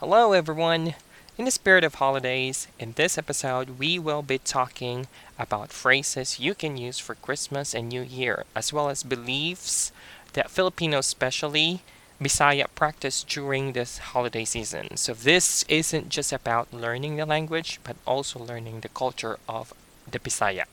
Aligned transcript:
Hello, 0.00 0.32
everyone. 0.32 0.94
In 1.36 1.44
the 1.44 1.50
spirit 1.50 1.84
of 1.84 1.96
holidays, 1.96 2.68
in 2.78 2.92
this 2.92 3.18
episode, 3.18 3.78
we 3.78 3.98
will 3.98 4.22
be 4.22 4.38
talking 4.38 5.06
about 5.38 5.74
phrases 5.74 6.40
you 6.40 6.54
can 6.54 6.78
use 6.78 6.98
for 6.98 7.14
Christmas 7.14 7.74
and 7.74 7.90
New 7.90 8.00
Year, 8.00 8.44
as 8.56 8.72
well 8.72 8.88
as 8.88 9.02
beliefs 9.02 9.92
that 10.32 10.50
Filipinos, 10.50 11.04
especially 11.04 11.82
Bisaya, 12.18 12.64
practice 12.74 13.22
during 13.22 13.74
this 13.74 13.98
holiday 13.98 14.46
season. 14.46 14.96
So, 14.96 15.12
this 15.12 15.66
isn't 15.68 16.08
just 16.08 16.32
about 16.32 16.72
learning 16.72 17.16
the 17.16 17.26
language, 17.26 17.78
but 17.84 17.96
also 18.06 18.38
learning 18.38 18.80
the 18.80 18.88
culture 18.88 19.38
of 19.46 19.74
the 20.10 20.18
Bisaya. 20.18 20.64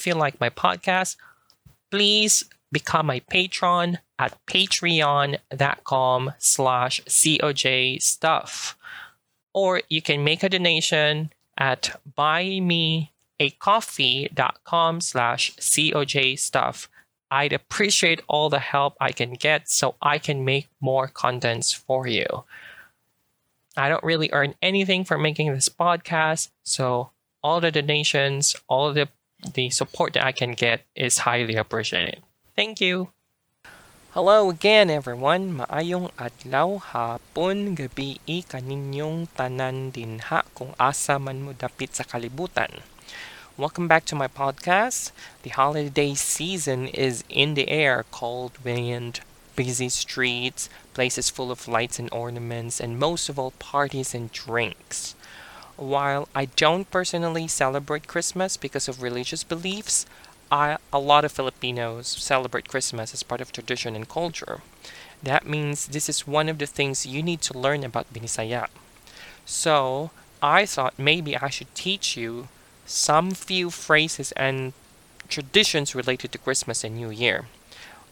If 0.00 0.06
you 0.06 0.14
like 0.14 0.40
my 0.40 0.48
podcast, 0.48 1.16
please 1.90 2.46
become 2.72 3.04
my 3.04 3.20
patron 3.20 3.98
at 4.18 4.34
patreon.com 4.46 6.32
slash 6.38 7.02
coj 7.04 8.00
stuff. 8.00 8.78
Or 9.52 9.82
you 9.90 10.00
can 10.00 10.24
make 10.24 10.42
a 10.42 10.48
donation 10.48 11.34
at 11.58 12.00
buymeacoffee.com 12.16 15.00
slash 15.02 15.54
coj 15.56 16.38
stuff. 16.38 16.88
I'd 17.30 17.52
appreciate 17.52 18.22
all 18.26 18.48
the 18.48 18.58
help 18.58 18.96
I 19.02 19.12
can 19.12 19.34
get 19.34 19.68
so 19.68 19.96
I 20.00 20.16
can 20.16 20.46
make 20.46 20.70
more 20.80 21.08
contents 21.08 21.74
for 21.74 22.06
you. 22.06 22.44
I 23.76 23.90
don't 23.90 24.02
really 24.02 24.30
earn 24.32 24.54
anything 24.62 25.04
from 25.04 25.20
making 25.20 25.52
this 25.52 25.68
podcast, 25.68 26.48
so 26.62 27.10
all 27.42 27.60
the 27.60 27.70
donations, 27.70 28.56
all 28.66 28.94
the 28.94 29.10
the 29.54 29.70
support 29.70 30.12
that 30.14 30.24
I 30.24 30.32
can 30.32 30.52
get 30.52 30.82
is 30.94 31.18
highly 31.26 31.56
appreciated. 31.56 32.22
Thank 32.56 32.80
you. 32.80 33.10
Hello 34.10 34.50
again 34.50 34.90
everyone. 34.90 35.62
Maayong 35.62 36.10
adlaw, 36.18 36.82
hapon, 36.82 37.78
gabi 37.78 38.18
kaninyong 38.26 39.30
tanan 39.38 39.94
dinha 39.94 40.42
kung 40.52 40.74
asa 40.82 41.14
man 41.18 41.46
mo 41.46 41.54
dapit 41.54 41.94
sa 41.94 42.02
kalibutan. 42.02 42.82
Welcome 43.54 43.86
back 43.86 44.04
to 44.10 44.18
my 44.18 44.26
podcast. 44.26 45.12
The 45.46 45.54
holiday 45.54 46.18
season 46.18 46.88
is 46.90 47.22
in 47.28 47.54
the 47.54 47.68
air, 47.70 48.04
cold 48.10 48.58
wind, 48.64 49.20
busy 49.54 49.88
streets, 49.90 50.66
places 50.94 51.30
full 51.30 51.52
of 51.52 51.68
lights 51.68 51.98
and 51.98 52.08
ornaments, 52.10 52.80
and 52.80 52.98
most 52.98 53.28
of 53.28 53.38
all, 53.38 53.52
parties 53.62 54.14
and 54.14 54.32
drinks. 54.32 55.14
While 55.80 56.28
I 56.34 56.44
don't 56.44 56.90
personally 56.90 57.48
celebrate 57.48 58.06
Christmas 58.06 58.58
because 58.58 58.86
of 58.86 59.00
religious 59.00 59.42
beliefs, 59.42 60.04
I, 60.52 60.76
a 60.92 60.98
lot 60.98 61.24
of 61.24 61.32
Filipinos 61.32 62.06
celebrate 62.06 62.68
Christmas 62.68 63.14
as 63.14 63.22
part 63.22 63.40
of 63.40 63.50
tradition 63.50 63.96
and 63.96 64.06
culture. 64.06 64.60
That 65.22 65.46
means 65.46 65.86
this 65.86 66.10
is 66.10 66.26
one 66.26 66.50
of 66.50 66.58
the 66.58 66.66
things 66.66 67.06
you 67.06 67.22
need 67.22 67.40
to 67.40 67.56
learn 67.58 67.82
about 67.82 68.12
Binisaya. 68.12 68.68
So, 69.46 70.10
I 70.42 70.66
thought 70.66 70.98
maybe 70.98 71.34
I 71.34 71.48
should 71.48 71.74
teach 71.74 72.14
you 72.14 72.48
some 72.84 73.30
few 73.30 73.70
phrases 73.70 74.32
and 74.32 74.74
traditions 75.30 75.94
related 75.94 76.30
to 76.32 76.44
Christmas 76.44 76.84
and 76.84 76.96
New 76.96 77.08
Year. 77.08 77.46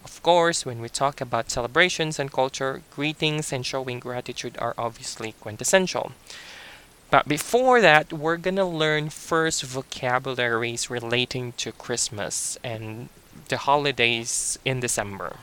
Of 0.06 0.22
course, 0.22 0.64
when 0.64 0.80
we 0.80 0.88
talk 0.88 1.20
about 1.20 1.50
celebrations 1.50 2.18
and 2.18 2.32
culture, 2.32 2.80
greetings 2.96 3.52
and 3.52 3.66
showing 3.66 4.00
gratitude 4.00 4.56
are 4.58 4.74
obviously 4.78 5.32
quintessential. 5.32 6.12
But 7.10 7.28
before 7.28 7.80
that, 7.80 8.12
we're 8.12 8.36
gonna 8.36 8.68
learn 8.68 9.10
first 9.10 9.62
vocabularies 9.62 10.90
relating 10.90 11.52
to 11.52 11.72
Christmas 11.72 12.58
and 12.62 13.08
the 13.48 13.58
holidays 13.58 14.58
in 14.64 14.80
December. 14.80 15.36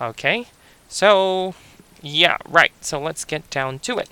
Okay, 0.00 0.46
so 0.88 1.54
yeah, 2.02 2.36
right. 2.48 2.72
So 2.80 3.00
let's 3.00 3.24
get 3.24 3.48
down 3.50 3.78
to 3.80 3.98
it. 3.98 4.10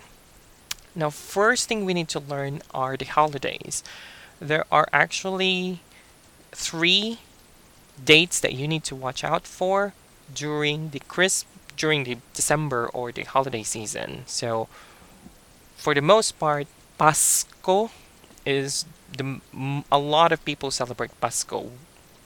Now, 0.94 1.10
first 1.10 1.68
thing 1.68 1.84
we 1.84 1.94
need 1.94 2.08
to 2.10 2.20
learn 2.20 2.62
are 2.72 2.96
the 2.96 3.04
holidays. 3.04 3.82
There 4.40 4.64
are 4.72 4.88
actually 4.92 5.80
three 6.52 7.18
dates 8.02 8.40
that 8.40 8.54
you 8.54 8.66
need 8.68 8.84
to 8.84 8.96
watch 8.96 9.22
out 9.24 9.46
for 9.46 9.92
during 10.34 10.90
the 10.90 11.00
Chris 11.00 11.44
during 11.76 12.04
the 12.04 12.18
December 12.34 12.88
or 12.88 13.12
the 13.12 13.24
holiday 13.24 13.62
season. 13.62 14.24
So 14.26 14.68
for 15.80 15.94
the 15.94 16.02
most 16.02 16.38
part, 16.38 16.66
Pasko 16.98 17.90
is 18.44 18.84
the 19.16 19.40
a 19.90 19.98
lot 19.98 20.30
of 20.30 20.44
people 20.44 20.70
celebrate 20.70 21.18
Pasko. 21.20 21.70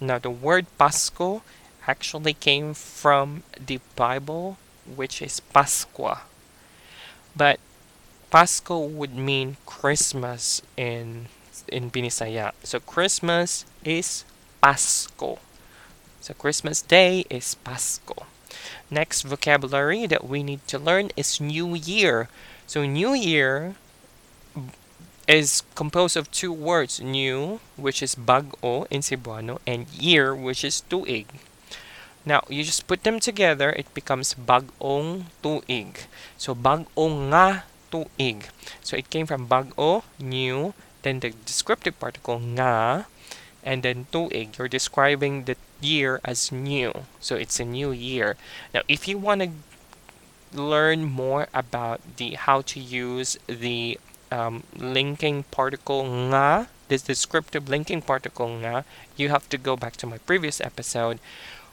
Now, 0.01 0.19
the 0.19 0.31
word 0.31 0.67
Pasko 0.79 1.43
actually 1.87 2.35
came 2.35 2.75
from 2.75 3.45
the 3.55 3.79
Bible, 3.95 4.59
which 4.85 5.23
is 5.23 5.41
Pasqua. 5.55 6.27
But 7.37 7.61
Pasko 8.33 8.91
would 8.91 9.15
mean 9.15 9.57
Christmas 9.67 10.61
in 10.77 11.29
in 11.69 11.91
Binisaya. 11.91 12.53
So 12.65 12.81
Christmas 12.81 13.65
is 13.85 14.25
Pasko. 14.63 15.39
So 16.21 16.35
Christmas 16.35 16.83
Day 16.83 17.25
is 17.31 17.55
Pasko. 17.65 18.27
Next 18.91 19.23
vocabulary 19.23 20.07
that 20.07 20.27
we 20.27 20.43
need 20.43 20.67
to 20.67 20.79
learn 20.79 21.11
is 21.17 21.41
New 21.41 21.75
Year. 21.75 22.29
So 22.67 22.85
New 22.85 23.13
Year 23.13 23.77
is 25.29 25.63
composed 25.75 26.17
of 26.17 26.31
two 26.31 26.53
words, 26.53 27.01
new, 27.01 27.61
which 27.77 28.03
is 28.03 28.15
bago 28.15 28.87
in 28.91 29.01
Cebuano, 29.01 29.59
and 29.67 29.89
year, 29.93 30.35
which 30.35 30.65
is 30.65 30.83
tuig. 30.89 31.27
Now, 32.25 32.43
you 32.49 32.65
just 32.65 32.87
put 32.87 33.05
them 33.05 33.21
together, 33.21 33.71
it 33.77 33.93
becomes 33.93 34.35
bagong 34.35 35.29
tuig. 35.43 36.09
So, 36.37 36.55
bagong 36.55 37.29
nga 37.29 37.65
tuig. 37.93 38.49
So, 38.81 38.97
it 38.97 39.11
came 39.11 39.27
from 39.27 39.47
bago, 39.47 40.05
new, 40.19 40.73
then 41.03 41.21
the 41.21 41.37
descriptive 41.45 42.01
particle 42.01 42.41
nga, 42.41 43.07
and 43.63 43.83
then 43.83 44.07
tuig. 44.13 44.57
You're 44.57 44.73
describing 44.73 45.45
the 45.45 45.57
year 45.81 46.21
as 46.25 46.51
new. 46.51 47.05
So, 47.21 47.37
it's 47.37 47.61
a 47.61 47.65
new 47.65 47.93
year. 47.93 48.37
Now, 48.73 48.81
if 48.89 49.07
you 49.07 49.19
want 49.19 49.43
to 49.43 49.51
learn 50.55 51.05
more 51.05 51.49
about 51.53 52.01
the 52.17 52.35
how 52.35 52.63
to 52.63 52.81
use 52.81 53.37
the 53.47 53.99
um, 54.31 54.63
linking 54.77 55.45
particle 55.51 56.03
nga, 56.05 56.69
this 56.89 57.03
descriptive 57.03 57.69
linking 57.69 58.03
particle 58.03 58.49
nga, 58.49 58.85
you 59.17 59.29
have 59.29 59.49
to 59.49 59.59
go 59.59 59.77
back 59.77 59.97
to 59.97 60.07
my 60.07 60.19
previous 60.19 60.61
episode, 60.61 61.19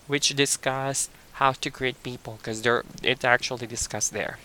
which 0.07 0.35
discussed 0.35 1.09
how 1.33 1.51
to 1.53 1.69
create 1.69 2.03
people, 2.03 2.37
because 2.37 2.61
there 2.61 2.83
it 3.01 3.25
actually 3.25 3.67
discussed 3.67 4.13
there. 4.13 4.37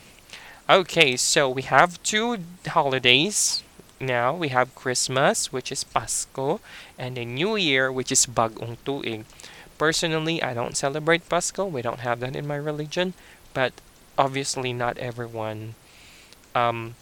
Okay, 0.68 1.16
so 1.16 1.48
we 1.48 1.62
have 1.62 2.03
two 2.03 2.39
holidays 2.66 3.62
now. 4.00 4.34
We 4.34 4.48
have 4.48 4.74
Christmas, 4.74 5.53
which 5.53 5.71
is 5.71 5.84
Pasko, 5.84 6.60
and 6.98 7.16
the 7.16 7.24
New 7.24 7.56
Year, 7.56 7.92
which 7.92 8.10
is 8.10 8.27
Bagong 8.27 8.77
Tuig. 8.84 9.24
Personally, 9.78 10.42
I 10.42 10.54
don't 10.54 10.77
celebrate 10.77 11.28
Pasko. 11.28 11.71
We 11.71 11.82
don't 11.82 12.00
have 12.00 12.21
that 12.21 12.34
in 12.34 12.47
my 12.47 12.56
religion, 12.56 13.15
but 13.54 13.72
obviously 14.18 14.72
not 14.72 14.98
everyone 14.98 15.74
um, 16.54 16.95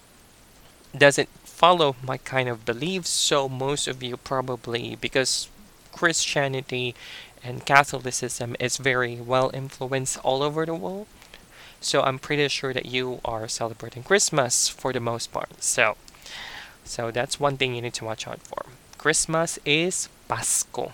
doesn't 0.97 1.29
follow 1.45 1.97
my 2.03 2.17
kind 2.19 2.49
of 2.49 2.65
beliefs. 2.65 3.11
So 3.11 3.49
most 3.49 3.87
of 3.89 4.03
you 4.03 4.17
probably 4.17 4.97
because 5.01 5.49
Christianity 5.93 6.95
and 7.43 7.65
Catholicism 7.67 8.57
is 8.59 8.77
very 8.79 9.17
well 9.17 9.51
influenced 9.55 10.19
all 10.25 10.43
over 10.43 10.67
the 10.67 10.75
world. 10.75 11.07
So 11.81 12.03
I'm 12.03 12.19
pretty 12.19 12.49
sure 12.49 12.73
that 12.73 12.87
you 12.87 13.21
are 13.25 13.47
celebrating 13.47 14.03
Christmas 14.03 14.69
for 14.69 14.93
the 14.93 15.01
most 15.01 15.33
part. 15.33 15.63
So 15.63 15.97
so 16.85 17.11
that's 17.11 17.41
one 17.41 17.57
thing 17.57 17.75
you 17.75 17.83
need 17.83 17.95
to 17.95 18.05
watch 18.05 18.29
out 18.29 18.41
for. 18.43 18.67
Christmas 18.99 19.59
is 19.65 20.09
Pasko. 20.29 20.93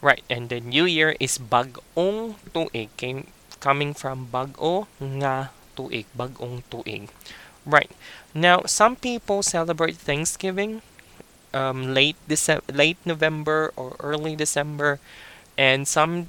Right, 0.00 0.24
and 0.28 0.48
the 0.48 0.60
New 0.60 0.84
Year 0.84 1.14
is 1.20 1.38
Bagong 1.38 2.34
Tuig, 2.52 3.26
coming 3.62 3.94
from 3.94 4.26
bago 4.26 4.90
nga 4.98 5.54
tuig, 5.78 6.10
bagong 6.18 6.66
tuig. 6.66 7.08
Right. 7.62 7.94
Now, 8.34 8.66
some 8.66 8.98
people 8.98 9.46
celebrate 9.46 9.94
Thanksgiving 9.94 10.82
um, 11.54 11.94
late 11.94 12.18
December, 12.26 12.66
late 12.74 12.98
November 13.06 13.72
or 13.78 13.94
early 14.00 14.34
December, 14.34 14.98
and 15.56 15.86
some 15.86 16.28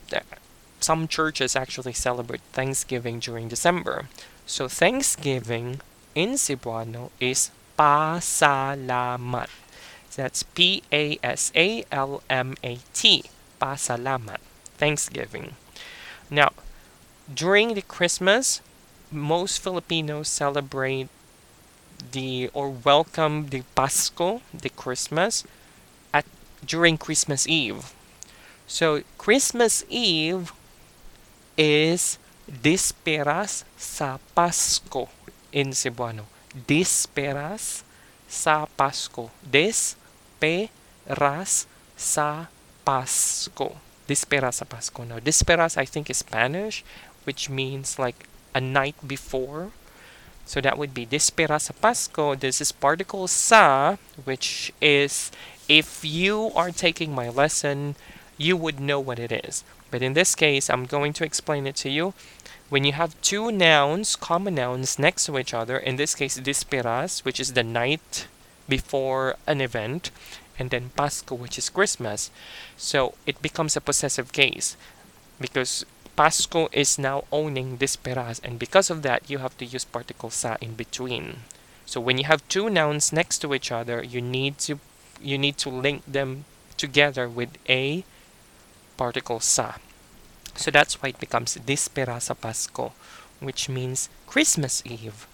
some 0.79 1.07
churches 1.07 1.55
actually 1.55 1.97
celebrate 1.97 2.45
Thanksgiving 2.53 3.17
during 3.17 3.47
December. 3.47 4.11
So 4.45 4.67
Thanksgiving 4.67 5.81
in 6.13 6.37
Cebuano 6.37 7.09
is 7.19 7.49
pasalamat. 7.79 9.49
That's 10.13 10.43
P 10.43 10.83
A 10.91 11.17
S 11.23 11.51
A 11.55 11.81
L 11.89 12.21
M 12.29 12.53
A 12.61 12.77
T. 12.93 13.23
Pasalamat. 13.57 14.43
Thanksgiving. 14.77 15.55
Now, 16.29 16.51
during 17.31 17.73
the 17.73 17.81
Christmas, 17.81 18.61
most 19.11 19.61
Filipinos 19.61 20.27
celebrate 20.27 21.07
the 22.11 22.49
or 22.53 22.69
welcome 22.69 23.49
the 23.49 23.63
Pasko, 23.75 24.41
the 24.53 24.69
Christmas, 24.69 25.43
at 26.13 26.25
during 26.65 26.97
Christmas 26.97 27.47
Eve. 27.47 27.93
So 28.67 29.03
Christmas 29.17 29.85
Eve 29.89 30.51
is 31.57 32.17
Disperas 32.43 33.63
sa 33.79 34.19
Pasko 34.35 35.07
in 35.51 35.71
Cebuano. 35.71 36.25
Disperas 36.51 37.83
sa 38.27 38.67
Pasko. 38.75 39.31
Disperas 39.45 40.75
sa 41.95 42.47
Pasko. 42.83 43.79
Disperas 44.03 44.59
sa 44.59 44.65
Pasko. 44.67 45.07
Now, 45.07 45.23
Disperas 45.23 45.77
I 45.79 45.85
think 45.87 46.09
is 46.11 46.17
Spanish, 46.19 46.83
which 47.25 47.49
means 47.49 47.99
like 47.99 48.27
a 48.53 48.61
night 48.61 48.95
before 49.05 49.71
so 50.45 50.59
that 50.61 50.77
would 50.77 50.93
be 50.93 51.05
Dispera 51.05 51.59
sa 51.59 51.73
Pasko. 51.73 52.37
This 52.37 52.59
is 52.59 52.71
particle 52.71 53.27
sa, 53.27 53.95
which 54.23 54.73
is 54.81 55.31
if 55.69 56.03
you 56.03 56.51
are 56.55 56.71
taking 56.71 57.15
my 57.15 57.29
lesson, 57.29 57.95
you 58.37 58.57
would 58.57 58.79
know 58.79 58.99
what 58.99 59.19
it 59.19 59.31
is. 59.31 59.63
But 59.89 60.01
in 60.01 60.13
this 60.13 60.35
case, 60.35 60.69
I'm 60.69 60.85
going 60.85 61.13
to 61.13 61.23
explain 61.23 61.65
it 61.65 61.75
to 61.77 61.89
you. 61.89 62.13
When 62.69 62.83
you 62.83 62.91
have 62.93 63.19
two 63.21 63.51
nouns, 63.51 64.15
common 64.15 64.55
nouns, 64.55 64.99
next 64.99 65.25
to 65.25 65.37
each 65.37 65.53
other, 65.53 65.77
in 65.77 65.95
this 65.95 66.15
case, 66.15 66.39
Disperas, 66.39 67.23
which 67.23 67.39
is 67.39 67.53
the 67.53 67.63
night 67.63 68.27
before 68.67 69.35
an 69.47 69.61
event, 69.61 70.11
and 70.57 70.71
then 70.71 70.91
Pasko, 70.97 71.37
which 71.37 71.57
is 71.57 71.69
Christmas. 71.69 72.31
So 72.75 73.13
it 73.25 73.41
becomes 73.41 73.77
a 73.77 73.81
possessive 73.81 74.33
case 74.33 74.75
because 75.39 75.85
Pasko 76.15 76.69
is 76.71 76.99
now 76.99 77.23
owning 77.31 77.77
Disperas, 77.77 78.39
and 78.43 78.59
because 78.59 78.89
of 78.89 79.01
that, 79.01 79.29
you 79.29 79.39
have 79.39 79.57
to 79.57 79.65
use 79.65 79.83
particle 79.83 80.29
sa 80.29 80.57
in 80.61 80.75
between. 80.75 81.41
So 81.85 81.99
when 81.99 82.17
you 82.17 82.25
have 82.25 82.47
two 82.47 82.69
nouns 82.69 83.11
next 83.11 83.39
to 83.39 83.53
each 83.53 83.71
other, 83.71 84.03
you 84.03 84.21
need 84.21 84.57
to 84.69 84.79
you 85.21 85.37
need 85.37 85.57
to 85.57 85.69
link 85.69 86.03
them 86.05 86.45
together 86.77 87.27
with 87.27 87.57
a 87.67 88.03
particle 88.97 89.39
sa. 89.39 89.75
So 90.55 90.69
that's 90.69 91.01
why 91.01 91.09
it 91.09 91.19
becomes 91.19 91.57
Dispera 91.57 92.21
sa 92.21 92.33
Pasko, 92.35 92.91
which 93.39 93.69
means 93.69 94.09
Christmas 94.27 94.83
Eve. 94.85 95.27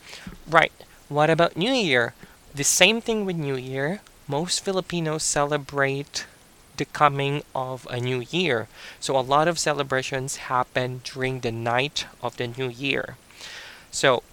Right. 0.47 0.71
What 1.09 1.29
about 1.29 1.57
New 1.57 1.73
Year? 1.73 2.13
The 2.55 2.63
same 2.63 3.01
thing 3.01 3.25
with 3.25 3.35
New 3.35 3.57
Year. 3.57 4.01
Most 4.27 4.63
Filipinos 4.63 5.23
celebrate 5.23 6.25
the 6.79 6.89
coming 6.89 7.43
of 7.53 7.85
a 7.91 7.99
new 7.99 8.25
year. 8.31 8.67
So 8.99 9.13
a 9.13 9.21
lot 9.21 9.47
of 9.47 9.59
celebrations 9.59 10.49
happen 10.49 11.01
during 11.03 11.41
the 11.41 11.51
night 11.51 12.07
of 12.23 12.37
the 12.37 12.47
new 12.47 12.69
year. 12.69 13.17
So 13.91 14.23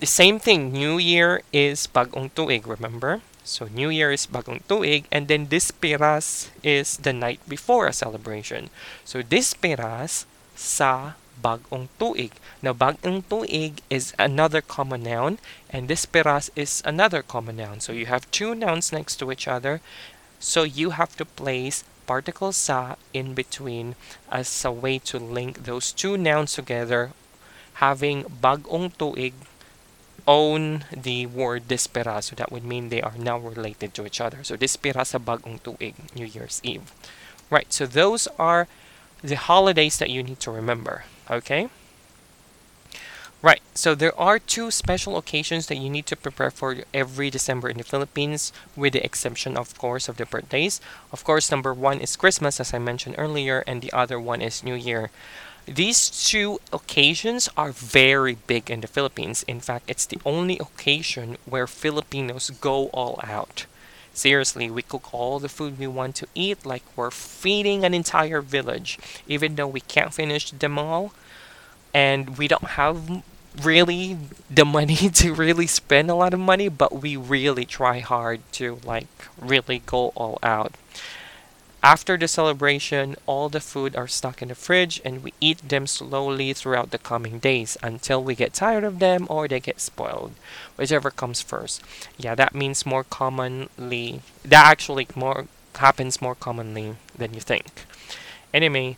the 0.00 0.06
same 0.06 0.38
thing, 0.38 0.72
New 0.72 0.98
Year 0.98 1.42
is 1.52 1.86
Bagong 1.86 2.30
Tuig, 2.34 2.66
remember? 2.66 3.22
So 3.44 3.68
New 3.72 3.90
Year 3.90 4.10
is 4.10 4.26
Bagong 4.26 4.62
Tuig, 4.66 5.04
and 5.12 5.28
then 5.28 5.46
Disperas 5.46 6.50
is 6.62 6.96
the 6.96 7.12
night 7.12 7.40
before 7.48 7.86
a 7.86 7.92
celebration. 7.92 8.70
So 9.04 9.22
Disperas 9.22 10.26
sa 10.56 11.14
Bagong 11.42 11.88
Tuig. 12.00 12.32
Now 12.62 12.72
Bagong 12.72 13.22
Tuig 13.28 13.84
is 13.90 14.14
another 14.18 14.60
common 14.60 15.04
noun, 15.04 15.38
and 15.70 15.88
Disperas 15.88 16.50
is 16.56 16.82
another 16.84 17.22
common 17.22 17.56
noun. 17.56 17.80
So 17.80 17.92
you 17.92 18.06
have 18.06 18.30
two 18.30 18.54
nouns 18.54 18.92
next 18.92 19.16
to 19.22 19.30
each 19.30 19.46
other, 19.46 19.80
so 20.44 20.62
you 20.62 20.90
have 20.90 21.16
to 21.16 21.24
place 21.24 21.88
particle 22.04 22.52
sa 22.52 23.00
in 23.16 23.32
between 23.32 23.96
as 24.28 24.52
a 24.60 24.70
way 24.70 25.00
to 25.00 25.16
link 25.16 25.64
those 25.64 25.88
two 25.88 26.20
nouns 26.20 26.52
together, 26.52 27.16
having 27.80 28.28
bagong 28.28 28.92
tuig 29.00 29.32
own 30.28 30.84
the 30.92 31.24
word 31.24 31.64
dispera. 31.68 32.22
So 32.22 32.36
that 32.36 32.52
would 32.52 32.64
mean 32.64 32.88
they 32.92 33.00
are 33.00 33.16
now 33.16 33.38
related 33.40 33.96
to 33.96 34.04
each 34.04 34.20
other. 34.20 34.44
So 34.44 34.56
dispera 34.56 35.08
sa 35.08 35.16
bagong 35.16 35.64
tuig, 35.64 36.12
New 36.12 36.28
Year's 36.28 36.60
Eve. 36.62 36.92
Right, 37.48 37.72
so 37.72 37.88
those 37.88 38.28
are 38.38 38.68
the 39.24 39.36
holidays 39.36 39.96
that 39.96 40.10
you 40.10 40.22
need 40.22 40.40
to 40.44 40.50
remember. 40.52 41.04
Okay? 41.30 41.72
Right, 43.44 43.60
so 43.74 43.94
there 43.94 44.18
are 44.18 44.38
two 44.38 44.70
special 44.70 45.18
occasions 45.18 45.66
that 45.66 45.76
you 45.76 45.90
need 45.90 46.06
to 46.06 46.16
prepare 46.16 46.50
for 46.50 46.76
every 46.94 47.28
December 47.28 47.68
in 47.68 47.76
the 47.76 47.84
Philippines, 47.84 48.54
with 48.74 48.94
the 48.94 49.04
exception, 49.04 49.58
of 49.58 49.76
course, 49.76 50.08
of 50.08 50.16
the 50.16 50.24
birthdays. 50.24 50.80
Of 51.12 51.24
course, 51.24 51.50
number 51.50 51.74
one 51.74 52.00
is 52.00 52.16
Christmas, 52.16 52.58
as 52.58 52.72
I 52.72 52.78
mentioned 52.78 53.16
earlier, 53.18 53.62
and 53.66 53.82
the 53.82 53.92
other 53.92 54.18
one 54.18 54.40
is 54.40 54.64
New 54.64 54.72
Year. 54.72 55.10
These 55.66 56.08
two 56.08 56.58
occasions 56.72 57.50
are 57.54 57.70
very 57.70 58.38
big 58.46 58.70
in 58.70 58.80
the 58.80 58.86
Philippines. 58.86 59.44
In 59.46 59.60
fact, 59.60 59.90
it's 59.90 60.06
the 60.06 60.20
only 60.24 60.58
occasion 60.58 61.36
where 61.44 61.66
Filipinos 61.66 62.48
go 62.48 62.86
all 62.94 63.20
out. 63.22 63.66
Seriously, 64.14 64.70
we 64.70 64.80
cook 64.80 65.12
all 65.12 65.38
the 65.38 65.50
food 65.50 65.78
we 65.78 65.86
want 65.86 66.16
to 66.16 66.28
eat 66.34 66.64
like 66.64 66.84
we're 66.96 67.10
feeding 67.10 67.84
an 67.84 67.92
entire 67.92 68.40
village, 68.40 68.98
even 69.28 69.56
though 69.56 69.68
we 69.68 69.80
can't 69.80 70.14
finish 70.14 70.50
them 70.50 70.78
all 70.78 71.12
and 71.94 72.36
we 72.36 72.48
don't 72.48 72.74
have 72.74 73.22
really 73.62 74.18
the 74.50 74.64
money 74.64 74.96
to 75.20 75.34
really 75.34 75.66
spend 75.66 76.10
a 76.10 76.14
lot 76.14 76.34
of 76.34 76.40
money, 76.40 76.68
but 76.68 77.00
we 77.02 77.16
really 77.16 77.64
try 77.64 78.00
hard 78.00 78.40
to 78.52 78.80
like 78.84 79.08
really 79.38 79.82
go 79.86 80.08
all 80.14 80.38
out. 80.42 80.74
After 81.82 82.16
the 82.16 82.28
celebration, 82.28 83.14
all 83.26 83.50
the 83.50 83.60
food 83.60 83.94
are 83.94 84.08
stuck 84.08 84.40
in 84.40 84.48
the 84.48 84.54
fridge 84.54 85.02
and 85.04 85.22
we 85.22 85.34
eat 85.38 85.68
them 85.68 85.86
slowly 85.86 86.54
throughout 86.54 86.92
the 86.92 86.98
coming 86.98 87.38
days 87.38 87.76
until 87.82 88.24
we 88.24 88.34
get 88.34 88.54
tired 88.54 88.84
of 88.84 89.00
them 89.00 89.26
or 89.28 89.46
they 89.46 89.60
get 89.60 89.82
spoiled, 89.82 90.32
whichever 90.76 91.10
comes 91.10 91.42
first. 91.42 91.82
Yeah, 92.16 92.34
that 92.36 92.54
means 92.54 92.86
more 92.86 93.04
commonly, 93.04 94.22
that 94.44 94.64
actually 94.64 95.06
more 95.14 95.46
happens 95.76 96.22
more 96.22 96.34
commonly 96.34 96.96
than 97.18 97.34
you 97.34 97.40
think. 97.40 97.66
Anyway, 98.54 98.96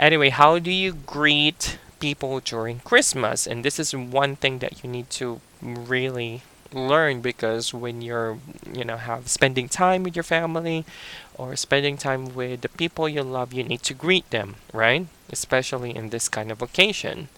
anyway, 0.00 0.30
how 0.30 0.58
do 0.58 0.70
you 0.70 0.94
greet 0.94 1.78
people 2.02 2.40
during 2.40 2.80
Christmas. 2.82 3.46
And 3.46 3.64
this 3.64 3.78
is 3.78 3.94
one 3.94 4.34
thing 4.34 4.58
that 4.58 4.82
you 4.82 4.90
need 4.90 5.08
to 5.22 5.40
really 5.62 6.42
learn 6.74 7.20
because 7.20 7.72
when 7.72 8.00
you're 8.00 8.38
you 8.72 8.82
know 8.82 8.96
have 8.96 9.28
spending 9.28 9.68
time 9.68 10.02
with 10.02 10.16
your 10.16 10.24
family 10.24 10.84
or 11.36 11.54
spending 11.54 11.98
time 11.98 12.34
with 12.34 12.62
the 12.62 12.68
people 12.80 13.06
you 13.06 13.22
love 13.22 13.52
you 13.52 13.62
need 13.62 13.82
to 13.84 13.92
greet 13.92 14.24
them 14.30 14.56
right? 14.72 15.06
Especially 15.30 15.94
in 15.94 16.08
this 16.08 16.28
kind 16.28 16.50
of 16.50 16.62
occasion. 16.62 17.28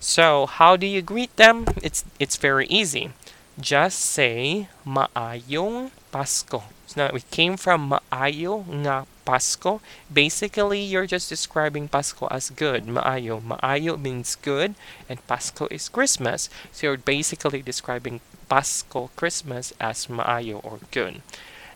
So 0.00 0.46
how 0.46 0.76
do 0.76 0.86
you 0.86 1.02
greet 1.02 1.34
them? 1.36 1.66
It's 1.82 2.04
it's 2.18 2.36
very 2.36 2.66
easy. 2.66 3.10
Just 3.58 4.00
say 4.00 4.68
maayong 4.84 5.90
pasko. 6.12 6.62
So 6.86 6.94
now 6.98 7.10
we 7.14 7.22
came 7.30 7.56
from 7.56 7.94
maayo 7.94 8.66
nga 8.82 9.06
Pasko. 9.24 9.80
Basically, 10.12 10.80
you're 10.80 11.06
just 11.06 11.28
describing 11.28 11.88
Pasko 11.88 12.28
as 12.30 12.50
good. 12.50 12.86
Maayo. 12.86 13.40
Maayo 13.40 14.00
means 14.00 14.36
good, 14.36 14.74
and 15.08 15.26
Pasko 15.26 15.70
is 15.70 15.88
Christmas. 15.88 16.48
So 16.72 16.86
you're 16.86 16.96
basically 16.96 17.62
describing 17.62 18.20
Pasko, 18.50 19.10
Christmas, 19.16 19.72
as 19.80 20.06
maayo 20.06 20.64
or 20.64 20.78
good. 20.90 21.22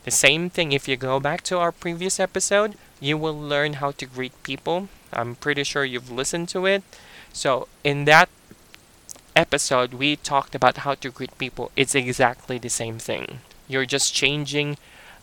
The 0.04 0.10
same 0.10 0.48
thing 0.48 0.72
if 0.72 0.88
you 0.88 0.96
go 0.96 1.20
back 1.20 1.42
to 1.44 1.58
our 1.58 1.72
previous 1.72 2.20
episode, 2.20 2.76
you 3.00 3.16
will 3.18 3.38
learn 3.38 3.74
how 3.74 3.90
to 3.92 4.06
greet 4.06 4.42
people. 4.42 4.88
I'm 5.12 5.34
pretty 5.34 5.64
sure 5.64 5.84
you've 5.84 6.10
listened 6.10 6.48
to 6.50 6.66
it. 6.66 6.82
So, 7.32 7.68
in 7.84 8.04
that 8.04 8.28
episode, 9.36 9.94
we 9.94 10.16
talked 10.16 10.54
about 10.54 10.78
how 10.78 10.94
to 10.94 11.10
greet 11.10 11.36
people. 11.38 11.70
It's 11.76 11.94
exactly 11.94 12.58
the 12.58 12.70
same 12.70 12.98
thing. 12.98 13.40
You're 13.68 13.86
just 13.86 14.14
changing 14.14 14.78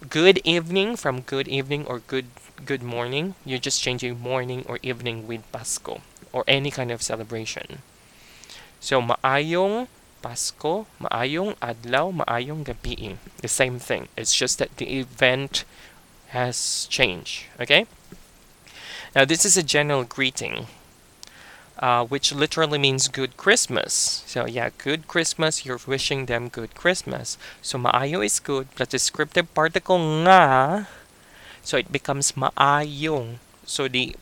good 0.10 0.40
evening 0.44 0.96
from 0.96 1.22
good 1.22 1.48
evening 1.48 1.86
or 1.88 2.00
good 2.00 2.28
good 2.66 2.84
morning. 2.84 3.36
You're 3.46 3.60
just 3.60 3.82
changing 3.82 4.20
morning 4.20 4.64
or 4.68 4.80
evening 4.84 5.28
with 5.28 5.50
Pasko 5.52 6.02
or 6.32 6.44
any 6.48 6.70
kind 6.70 6.92
of 6.92 7.02
celebration. 7.02 7.82
So 8.80 9.02
maayong 9.02 9.88
Pasko, 10.22 10.86
maayong 11.02 11.56
adlaw, 11.58 12.14
maayong 12.14 12.66
gabi. 12.66 13.18
The 13.42 13.48
same 13.48 13.80
thing. 13.80 14.08
It's 14.18 14.36
just 14.36 14.60
that 14.60 14.78
the 14.78 15.00
event 15.00 15.66
has 16.30 16.88
changed. 16.90 17.46
Okay? 17.60 17.88
Now 19.16 19.26
this 19.26 19.46
is 19.46 19.58
a 19.58 19.64
general 19.64 20.04
greeting. 20.04 20.68
Uh, 21.80 22.06
which 22.06 22.34
literally 22.34 22.78
means 22.78 23.08
good 23.08 23.38
Christmas. 23.38 24.24
So 24.26 24.46
yeah, 24.46 24.70
good 24.78 25.08
Christmas, 25.08 25.66
you're 25.66 25.80
wishing 25.86 26.26
them 26.26 26.50
good 26.50 26.76
Christmas. 26.76 27.38
So 27.62 27.78
maayo 27.78 28.26
is 28.26 28.40
good, 28.40 28.68
but 28.78 28.90
the 28.90 28.98
descriptive 28.98 29.54
particle 29.54 30.00
nga, 30.24 30.88
so 31.64 31.78
it 31.78 31.92
becomes 31.92 32.34
maayong. 32.34 33.40
So 33.66 33.88
the 33.88 34.16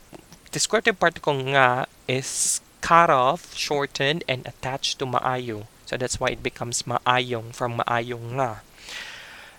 descriptive 0.50 0.98
particle 0.98 1.34
nga 1.34 1.86
is 2.08 2.60
cut 2.80 3.10
off, 3.10 3.54
shortened, 3.54 4.24
and 4.28 4.46
attached 4.46 4.98
to 4.98 5.06
maayo. 5.06 5.66
So 5.86 5.96
that's 5.96 6.18
why 6.18 6.34
it 6.34 6.42
becomes 6.42 6.82
maayong 6.84 7.54
from 7.54 7.78
maayong 7.78 8.40
nga 8.40 8.62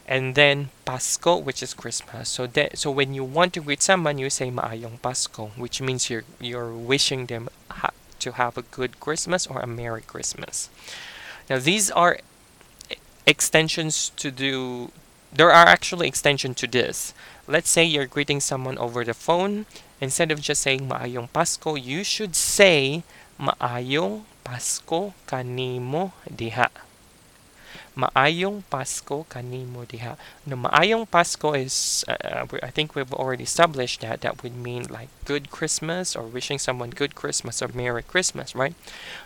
and 0.07 0.35
then 0.35 0.69
Pasko, 0.85 1.41
which 1.41 1.63
is 1.63 1.73
Christmas. 1.73 2.29
So 2.29 2.45
that 2.47 2.77
so 2.77 2.91
when 2.91 3.13
you 3.13 3.23
want 3.23 3.53
to 3.53 3.61
greet 3.61 3.81
someone, 3.81 4.17
you 4.17 4.29
say 4.29 4.51
Maayong 4.51 4.99
Pasko, 4.99 5.49
which 5.57 5.81
means 5.81 6.09
you're 6.09 6.23
you're 6.39 6.73
wishing 6.73 7.25
them 7.25 7.49
ha- 7.69 7.95
to 8.19 8.33
have 8.33 8.57
a 8.57 8.61
good 8.61 8.99
Christmas 8.99 9.47
or 9.47 9.59
a 9.59 9.67
Merry 9.67 10.01
Christmas. 10.01 10.69
Now 11.49 11.57
these 11.57 11.89
are 11.91 12.19
extensions 13.25 14.11
to 14.17 14.29
do. 14.31 14.91
There 15.33 15.51
are 15.51 15.65
actually 15.65 16.07
extensions 16.07 16.57
to 16.57 16.67
this. 16.67 17.13
Let's 17.47 17.69
say 17.69 17.83
you're 17.83 18.05
greeting 18.07 18.39
someone 18.39 18.77
over 18.77 19.03
the 19.03 19.13
phone. 19.13 19.65
Instead 20.01 20.31
of 20.31 20.41
just 20.41 20.61
saying 20.61 20.87
Maayong 20.87 21.29
Pasko, 21.31 21.81
you 21.81 22.03
should 22.03 22.35
say 22.35 23.03
Maayong 23.39 24.23
Pasko 24.45 25.13
kanimo 25.25 26.11
diha 26.29 26.69
maayong 27.95 28.63
Pasko 28.69 29.25
kanimo 29.27 29.87
diha. 29.87 30.17
No, 30.45 30.55
maayong 30.55 31.07
Pasko 31.07 31.57
is, 31.57 32.03
uh, 32.07 32.45
I 32.61 32.69
think 32.69 32.95
we've 32.95 33.13
already 33.13 33.43
established 33.43 34.01
that 34.01 34.21
that 34.21 34.43
would 34.43 34.55
mean 34.55 34.85
like 34.89 35.09
good 35.23 35.49
Christmas 35.49 36.15
or 36.15 36.23
wishing 36.23 36.59
someone 36.59 36.89
good 36.91 37.15
Christmas 37.15 37.61
or 37.61 37.69
Merry 37.69 38.03
Christmas, 38.03 38.55
right? 38.55 38.75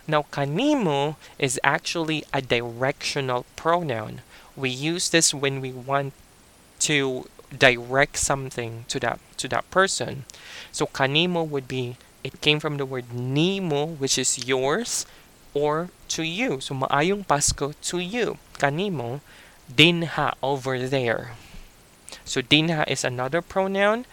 Now, 0.06 0.24
kanimo 0.30 1.16
is 1.38 1.60
actually 1.64 2.24
a 2.32 2.40
directional 2.40 3.44
pronoun. 3.56 4.22
We 4.56 4.70
use 4.70 5.10
this 5.10 5.34
when 5.34 5.60
we 5.60 5.72
want 5.72 6.12
to 6.80 7.26
direct 7.56 8.16
something 8.16 8.84
to 8.88 9.00
that 9.00 9.18
to 9.36 9.48
that 9.48 9.68
person. 9.70 10.24
So 10.70 10.86
kanimo 10.86 11.46
would 11.46 11.66
be 11.66 11.96
it 12.22 12.40
came 12.40 12.60
from 12.60 12.76
the 12.76 12.86
word 12.86 13.10
nimo, 13.10 13.98
which 13.98 14.18
is 14.18 14.46
yours, 14.46 15.06
or 15.54 15.88
to 16.08 16.22
you. 16.22 16.60
So 16.60 16.74
maayong 16.74 17.26
Pasko 17.26 17.74
to 17.90 17.98
you. 17.98 18.38
Kanimo, 18.60 19.20
dinha 19.72 20.34
over 20.42 20.78
there. 20.86 21.32
So 22.24 22.42
dinha 22.42 22.84
is 22.86 23.04
another 23.04 23.40
pronoun. 23.40 24.04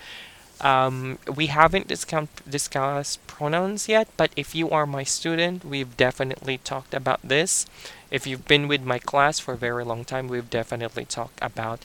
Um, 0.59 1.19
we 1.27 1.47
haven't 1.47 1.87
discussed 1.87 3.27
pronouns 3.27 3.87
yet, 3.87 4.07
but 4.17 4.31
if 4.35 4.55
you 4.55 4.71
are 4.71 4.87
my 4.87 5.03
student, 5.03 5.63
we've 5.63 5.95
definitely 5.97 6.57
talked 6.57 6.93
about 6.95 7.19
this. 7.21 7.67
If 8.09 8.25
you've 8.25 8.47
been 8.47 8.67
with 8.67 8.81
my 8.81 8.97
class 8.97 9.37
for 9.37 9.53
a 9.53 9.57
very 9.57 9.85
long 9.85 10.03
time, 10.03 10.27
we've 10.27 10.49
definitely 10.49 11.05
talked 11.05 11.37
about 11.43 11.81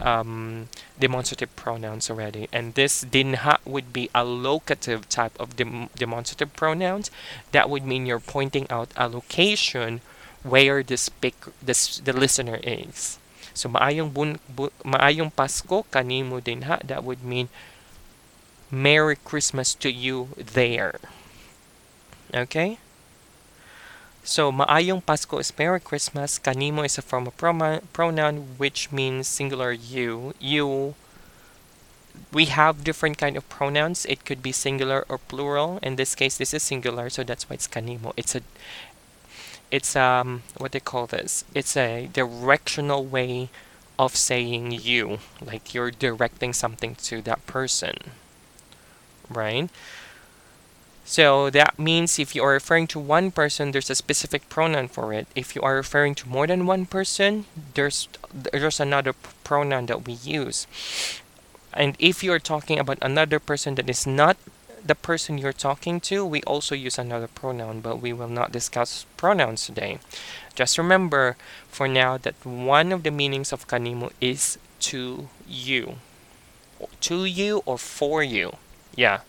um, 0.00 0.68
demonstrative 0.98 1.54
pronouns 1.54 2.10
already. 2.10 2.48
And 2.52 2.74
this 2.74 3.04
dinha 3.04 3.58
would 3.64 3.92
be 3.92 4.10
a 4.14 4.24
locative 4.24 5.08
type 5.08 5.38
of 5.38 5.56
dem- 5.56 5.90
demonstrative 5.94 6.54
pronouns. 6.56 7.10
That 7.52 7.70
would 7.70 7.84
mean 7.84 8.06
you're 8.06 8.18
pointing 8.18 8.66
out 8.70 8.90
a 8.96 9.08
location 9.08 10.00
where 10.42 10.82
the 10.82 10.96
speaker, 10.96 11.52
the, 11.62 11.74
the 12.04 12.12
listener 12.12 12.60
is. 12.62 13.18
So 13.54 13.68
maayong 13.68 14.14
bun, 14.14 14.38
bu, 14.48 14.70
maayong 14.84 15.32
Pasko 15.32 15.84
kanimo 15.90 16.40
dinha. 16.40 16.80
That 16.86 17.04
would 17.04 17.24
mean 17.24 17.48
Merry 18.70 19.16
Christmas 19.16 19.74
to 19.74 19.90
you 19.90 20.28
there. 20.36 21.00
Okay? 22.34 22.78
So, 24.24 24.52
maayong 24.52 25.02
Pasko 25.04 25.40
is 25.40 25.52
Merry 25.58 25.80
Christmas. 25.80 26.38
Kanimo 26.38 26.84
is 26.84 26.98
a 26.98 27.02
form 27.02 27.26
of 27.26 27.36
pronoun 27.38 28.36
which 28.58 28.92
means 28.92 29.26
singular 29.26 29.72
you. 29.72 30.34
You. 30.38 30.94
We 32.32 32.46
have 32.46 32.84
different 32.84 33.16
kind 33.16 33.36
of 33.36 33.48
pronouns. 33.48 34.04
It 34.04 34.24
could 34.26 34.42
be 34.42 34.52
singular 34.52 35.06
or 35.08 35.18
plural. 35.18 35.78
In 35.82 35.96
this 35.96 36.14
case, 36.14 36.36
this 36.36 36.52
is 36.52 36.62
singular, 36.62 37.08
so 37.08 37.24
that's 37.24 37.48
why 37.48 37.54
it's 37.54 37.68
kanimo. 37.68 38.12
It's 38.16 38.34
a 38.34 38.42
it's 39.70 39.96
um 39.96 40.42
what 40.58 40.72
they 40.72 40.80
call 40.80 41.06
this 41.06 41.44
it's 41.54 41.76
a 41.76 42.08
directional 42.12 43.04
way 43.04 43.48
of 43.98 44.16
saying 44.16 44.72
you 44.72 45.18
like 45.44 45.74
you're 45.74 45.90
directing 45.90 46.52
something 46.52 46.94
to 46.94 47.20
that 47.22 47.44
person 47.46 47.94
right 49.28 49.70
so 51.04 51.48
that 51.50 51.78
means 51.78 52.18
if 52.18 52.34
you 52.34 52.42
are 52.44 52.52
referring 52.52 52.86
to 52.88 52.98
one 52.98 53.30
person, 53.30 53.72
there's 53.72 53.88
a 53.88 53.94
specific 53.94 54.48
pronoun 54.50 54.88
for 54.88 55.12
it. 55.14 55.26
If 55.34 55.56
you 55.56 55.62
are 55.62 55.74
referring 55.74 56.14
to 56.16 56.28
more 56.28 56.46
than 56.46 56.66
one 56.66 56.84
person, 56.84 57.46
there's 57.74 58.08
there's 58.52 58.78
another 58.78 59.14
pronoun 59.42 59.86
that 59.86 60.06
we 60.06 60.12
use. 60.12 60.66
And 61.72 61.96
if 61.98 62.22
you're 62.22 62.38
talking 62.38 62.78
about 62.78 62.98
another 63.00 63.38
person 63.38 63.74
that 63.76 63.88
is 63.88 64.06
not 64.06 64.36
the 64.84 64.94
person 64.94 65.38
you're 65.38 65.52
talking 65.52 66.00
to, 66.00 66.24
we 66.24 66.42
also 66.42 66.74
use 66.74 66.98
another 66.98 67.28
pronoun, 67.28 67.80
but 67.80 68.00
we 68.00 68.12
will 68.12 68.28
not 68.28 68.52
discuss 68.52 69.06
pronouns 69.16 69.66
today. 69.66 69.98
Just 70.54 70.78
remember 70.78 71.36
for 71.68 71.88
now 71.88 72.18
that 72.18 72.34
one 72.44 72.92
of 72.92 73.02
the 73.02 73.10
meanings 73.10 73.52
of 73.52 73.68
kanimo 73.68 74.12
is 74.20 74.58
to 74.80 75.28
you. 75.46 75.96
To 77.00 77.24
you 77.24 77.62
or 77.66 77.78
for 77.78 78.22
you. 78.22 78.56
Yeah 78.94 79.20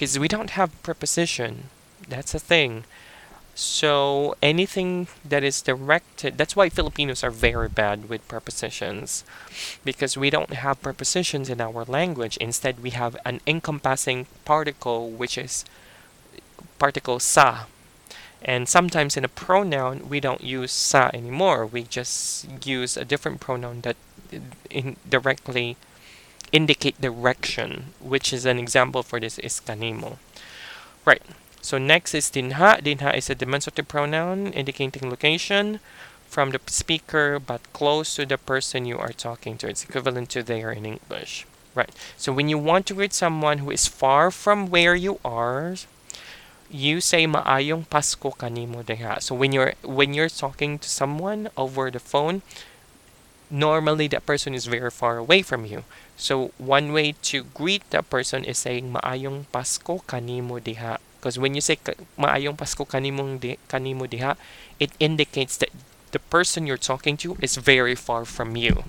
because 0.00 0.18
we 0.18 0.28
don't 0.28 0.50
have 0.50 0.82
preposition. 0.82 1.68
That's 2.08 2.34
a 2.34 2.38
thing. 2.38 2.84
So 3.60 4.34
anything 4.40 5.08
that 5.22 5.44
is 5.44 5.60
directed, 5.60 6.38
that's 6.38 6.56
why 6.56 6.70
Filipinos 6.70 7.22
are 7.22 7.30
very 7.30 7.68
bad 7.68 8.08
with 8.08 8.26
prepositions 8.26 9.22
because 9.84 10.16
we 10.16 10.30
don't 10.30 10.54
have 10.54 10.80
prepositions 10.80 11.50
in 11.50 11.60
our 11.60 11.84
language. 11.84 12.38
Instead, 12.38 12.80
we 12.82 12.88
have 12.96 13.18
an 13.26 13.42
encompassing 13.46 14.24
particle 14.46 15.10
which 15.10 15.36
is 15.36 15.66
particle 16.78 17.20
sa. 17.20 17.66
And 18.40 18.66
sometimes 18.66 19.18
in 19.18 19.26
a 19.26 19.28
pronoun, 19.28 20.08
we 20.08 20.20
don't 20.20 20.42
use 20.42 20.72
sa 20.72 21.10
anymore. 21.12 21.66
We 21.66 21.82
just 21.82 22.48
use 22.64 22.96
a 22.96 23.04
different 23.04 23.40
pronoun 23.40 23.82
that 23.82 23.96
in 24.70 24.96
directly 25.06 25.76
indicate 26.50 26.98
direction, 26.98 27.92
which 28.00 28.32
is 28.32 28.46
an 28.46 28.58
example 28.58 29.02
for 29.02 29.20
this 29.20 29.38
is 29.38 29.60
kanimo. 29.60 30.16
Right. 31.04 31.20
So 31.62 31.78
next 31.78 32.14
is 32.14 32.30
dinha. 32.30 32.80
Dinha 32.82 33.16
is 33.16 33.28
a 33.30 33.34
demonstrative 33.34 33.88
pronoun 33.88 34.52
indicating 34.52 35.10
location 35.10 35.80
from 36.28 36.50
the 36.50 36.60
speaker 36.66 37.38
but 37.38 37.60
close 37.72 38.14
to 38.14 38.24
the 38.24 38.38
person 38.38 38.86
you 38.86 38.98
are 38.98 39.12
talking 39.12 39.58
to. 39.58 39.68
It's 39.68 39.84
equivalent 39.84 40.30
to 40.30 40.42
there 40.42 40.70
in 40.72 40.86
English. 40.86 41.46
Right. 41.74 41.90
So 42.16 42.32
when 42.32 42.48
you 42.48 42.58
want 42.58 42.86
to 42.86 42.94
greet 42.94 43.12
someone 43.12 43.58
who 43.58 43.70
is 43.70 43.86
far 43.86 44.30
from 44.30 44.70
where 44.70 44.94
you 44.94 45.20
are, 45.24 45.76
you 46.70 47.00
say 47.00 47.26
maayong 47.26 47.86
Pasko 47.86 48.34
kanimo 48.36 48.82
deha. 48.82 49.20
So 49.20 49.34
when 49.34 49.52
you're 49.52 49.74
when 49.82 50.14
you're 50.14 50.30
talking 50.30 50.78
to 50.78 50.88
someone 50.88 51.50
over 51.56 51.90
the 51.90 51.98
phone, 51.98 52.42
normally 53.50 54.06
that 54.08 54.26
person 54.26 54.54
is 54.54 54.66
very 54.66 54.90
far 54.90 55.18
away 55.18 55.42
from 55.42 55.66
you. 55.66 55.82
So 56.16 56.50
one 56.58 56.92
way 56.92 57.14
to 57.30 57.42
greet 57.54 57.82
that 57.90 58.10
person 58.10 58.44
is 58.44 58.58
saying 58.58 58.94
maayong 58.94 59.46
Pasko 59.52 60.02
kanimo 60.06 60.62
diha. 60.62 60.98
Because 61.20 61.38
when 61.38 61.54
you 61.54 61.60
say 61.60 61.76
maayong 62.16 62.56
Pasko 62.56 62.88
kanimo 62.88 63.38
di, 63.38 63.58
kanimo 63.68 64.08
diha, 64.08 64.40
it 64.80 64.90
indicates 64.98 65.58
that 65.58 65.68
the 66.12 66.18
person 66.18 66.66
you're 66.66 66.80
talking 66.80 67.18
to 67.18 67.36
is 67.42 67.56
very 67.56 67.94
far 67.94 68.24
from 68.24 68.56
you. 68.56 68.84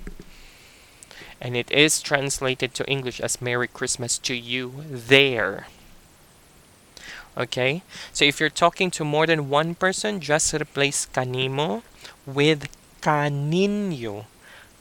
And 1.42 1.58
it 1.58 1.70
is 1.72 2.00
translated 2.02 2.74
to 2.76 2.88
English 2.88 3.20
as 3.20 3.42
Merry 3.42 3.68
Christmas 3.68 4.18
to 4.20 4.34
you 4.34 4.86
there. 4.88 5.68
Okay? 7.38 7.84
So 8.14 8.24
if 8.24 8.40
you're 8.40 8.50
talking 8.50 8.92
to 8.92 9.04
more 9.04 9.28
than 9.28 9.50
one 9.50 9.76
person, 9.76 10.22
just 10.22 10.54
replace 10.54 11.06
kanimo 11.12 11.84
with 12.26 12.70
kaninyo. 13.02 14.26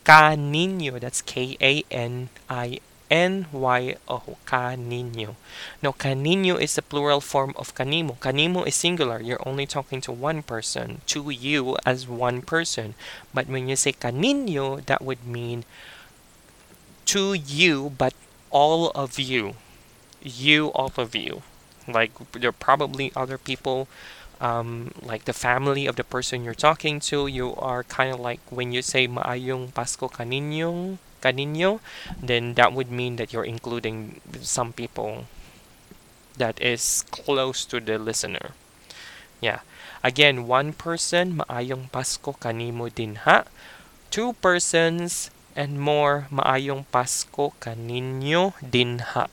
Kaninyo. 0.05 0.99
That's 1.01 1.21
K 1.21 1.57
A 1.59 1.83
N 1.91 2.29
I 2.49 2.79
N 3.11 3.45
Y 3.51 3.95
O. 4.07 4.37
Kaninyo. 4.47 5.35
Now, 5.83 5.91
kaninyo 5.91 6.55
is 6.59 6.75
the 6.75 6.81
plural 6.81 7.19
form 7.19 7.53
of 7.57 7.75
kanimo. 7.75 8.17
Kanimo 8.17 8.65
is 8.65 8.75
singular. 8.75 9.19
You're 9.21 9.45
only 9.45 9.67
talking 9.67 9.99
to 10.01 10.13
one 10.13 10.41
person, 10.41 11.01
to 11.07 11.29
you 11.29 11.75
as 11.85 12.07
one 12.07 12.41
person. 12.41 12.95
But 13.33 13.47
when 13.47 13.67
you 13.67 13.75
say 13.75 13.91
kaninyo, 13.91 14.85
that 14.85 15.03
would 15.03 15.27
mean 15.27 15.65
to 17.05 17.33
you, 17.33 17.91
but 17.97 18.13
all 18.49 18.89
of 18.91 19.19
you. 19.19 19.55
You, 20.23 20.67
all 20.69 20.93
of 20.97 21.15
you. 21.15 21.41
Like, 21.87 22.11
there 22.31 22.49
are 22.49 22.53
probably 22.53 23.11
other 23.15 23.37
people 23.37 23.87
um, 24.41 24.91
like 25.01 25.25
the 25.25 25.33
family 25.33 25.85
of 25.85 25.95
the 25.95 26.03
person 26.03 26.43
you're 26.43 26.55
talking 26.55 26.99
to, 26.99 27.27
you 27.27 27.55
are 27.55 27.83
kind 27.83 28.11
of 28.13 28.19
like 28.19 28.39
when 28.49 28.71
you 28.71 28.81
say 28.81 29.07
maayong 29.07 29.71
Pasko 29.71 30.11
kaninyo, 30.11 30.97
kaninyo, 31.21 31.79
then 32.17 32.55
that 32.57 32.73
would 32.73 32.91
mean 32.91 33.15
that 33.15 33.31
you're 33.31 33.47
including 33.47 34.19
some 34.41 34.73
people. 34.73 35.29
that 36.37 36.57
is 36.61 37.03
close 37.11 37.65
to 37.69 37.79
the 37.79 38.01
listener. 38.01 38.57
Yeah. 39.41 39.61
Again, 40.01 40.49
one 40.49 40.73
person, 40.73 41.37
maayong 41.37 41.93
Pasko 41.93 42.33
kanimo 42.33 42.89
dinha. 42.89 43.45
Two 44.09 44.33
persons 44.41 45.29
and 45.53 45.77
more, 45.77 46.25
maayong 46.33 46.89
Pasko 46.89 47.53
kaninyo 47.61 48.57
dinha. 48.57 49.29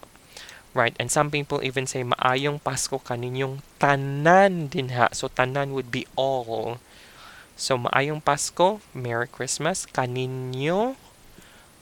Right, 0.76 0.94
and 1.00 1.10
some 1.10 1.32
people 1.32 1.64
even 1.64 1.88
say 1.88 2.04
maayong 2.04 2.60
Pasko 2.60 3.00
kaninyong 3.00 3.64
tanan 3.80 4.68
dinha. 4.68 5.08
So 5.16 5.32
tanan 5.32 5.72
would 5.72 5.88
be 5.88 6.04
all. 6.12 6.76
So 7.56 7.80
maayong 7.80 8.20
Pasko, 8.20 8.84
Merry 8.92 9.26
Christmas 9.26 9.88
kaninyo, 9.88 11.00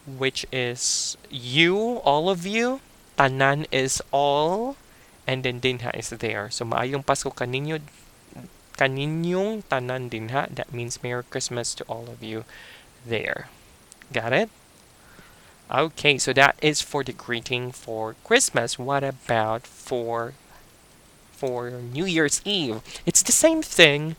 which 0.06 0.46
is 0.52 1.16
you, 1.30 1.98
all 2.06 2.30
of 2.30 2.46
you. 2.46 2.80
Tanan 3.18 3.66
is 3.72 4.02
all, 4.12 4.76
and 5.26 5.42
then 5.42 5.60
dinha 5.60 5.90
is 5.98 6.10
there. 6.10 6.50
So 6.50 6.64
maayong 6.64 7.04
Pasko 7.04 7.34
kaninyo 7.34 7.80
kaninyong 8.78 9.64
tanan 9.66 10.08
dinha. 10.08 10.48
That 10.54 10.72
means 10.72 11.02
Merry 11.02 11.24
Christmas 11.24 11.74
to 11.74 11.84
all 11.84 12.06
of 12.08 12.22
you 12.22 12.44
there. 13.04 13.48
Got 14.12 14.32
it? 14.32 14.50
Okay, 15.72 16.18
so 16.18 16.32
that 16.32 16.54
is 16.62 16.80
for 16.80 17.02
the 17.02 17.12
greeting 17.12 17.72
for 17.72 18.14
Christmas. 18.22 18.78
What 18.78 19.02
about 19.02 19.66
for 19.66 20.34
for 21.32 21.70
New 21.70 22.04
Year's 22.06 22.40
Eve? 22.44 22.80
It's 23.04 23.22
the 23.22 23.32
same 23.34 23.62
thing. 23.62 24.14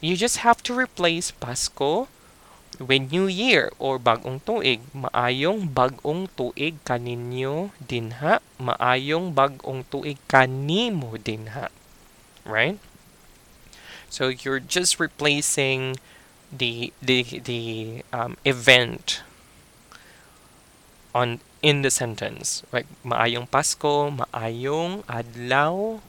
You 0.00 0.16
just 0.16 0.38
have 0.38 0.62
to 0.62 0.72
replace 0.72 1.30
Pasko 1.30 2.08
with 2.78 3.10
New 3.10 3.26
Year 3.26 3.70
or 3.78 3.98
Bagong 3.98 4.42
Tuig. 4.42 4.80
Maayong 4.94 5.70
Bagong 5.74 6.30
Tuig 6.34 6.78
kaninyo 6.86 7.74
dinha. 7.82 8.38
Maayong 8.58 9.34
Bagong 9.34 9.84
Tuig 9.90 10.18
kanimo 10.30 11.18
dinha. 11.18 11.68
Right? 12.46 12.78
So 14.08 14.32
you're 14.32 14.62
just 14.62 14.96
replacing 14.98 16.00
the 16.48 16.92
the 17.02 17.22
the 17.44 17.62
um, 18.08 18.40
event 18.44 19.20
on 21.14 21.40
in 21.60 21.82
the 21.82 21.90
sentence. 21.90 22.62
Right? 22.72 22.86
Maayong 23.04 23.50
Pasko, 23.50 24.08
maayong 24.08 25.04
adlaw, 25.04 26.00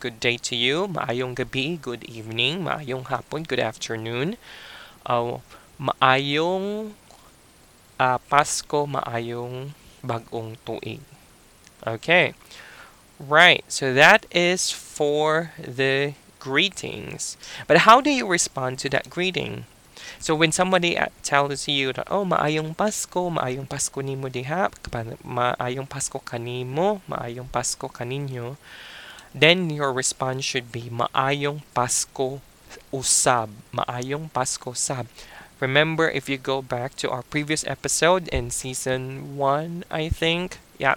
good 0.00 0.20
day 0.20 0.36
to 0.36 0.54
you. 0.56 0.86
Maayong 0.88 1.34
gabi, 1.36 1.80
good 1.80 2.04
evening. 2.04 2.64
Maayong 2.64 3.08
hapon, 3.08 3.44
good 3.44 3.60
afternoon. 3.60 4.36
Uh, 5.06 5.38
maayong 5.78 6.92
uh, 8.00 8.18
Pasko, 8.30 8.84
maayong 8.88 9.72
bagong 10.04 10.56
tuig. 10.64 11.00
Okay. 11.86 12.34
Right. 13.16 13.64
So 13.68 13.94
that 13.94 14.26
is 14.30 14.70
for 14.70 15.52
the 15.56 16.14
greetings. 16.38 17.36
But 17.66 17.88
how 17.88 18.00
do 18.00 18.10
you 18.10 18.26
respond 18.26 18.78
to 18.84 18.88
that 18.90 19.08
greeting? 19.08 19.64
So 20.18 20.34
when 20.34 20.52
somebody 20.52 20.96
tells 21.22 21.68
you 21.68 21.92
that, 21.92 22.08
oh, 22.10 22.24
maayong 22.24 22.76
Pasko, 22.76 23.32
maayong 23.32 23.68
Pasko 23.68 24.00
nimo 24.04 24.28
diha, 24.28 24.70
maayong 25.24 25.88
Pasko 25.88 26.22
kanimo, 26.22 27.00
maayong 27.08 27.48
Pasko 27.50 27.90
kaninyo, 27.90 28.56
then 29.34 29.68
your 29.68 29.92
response 29.92 30.44
should 30.44 30.72
be 30.72 30.88
maayong 30.88 31.60
Pasko 31.74 32.40
usab, 32.92 33.50
maayong 33.72 34.30
Pasko 34.32 34.76
sab. 34.76 35.08
Remember, 35.58 36.08
if 36.10 36.28
you 36.28 36.36
go 36.36 36.60
back 36.60 36.96
to 36.96 37.10
our 37.10 37.22
previous 37.22 37.64
episode 37.66 38.28
in 38.28 38.50
season 38.50 39.36
one, 39.36 39.84
I 39.90 40.08
think, 40.10 40.58
yeah, 40.76 40.96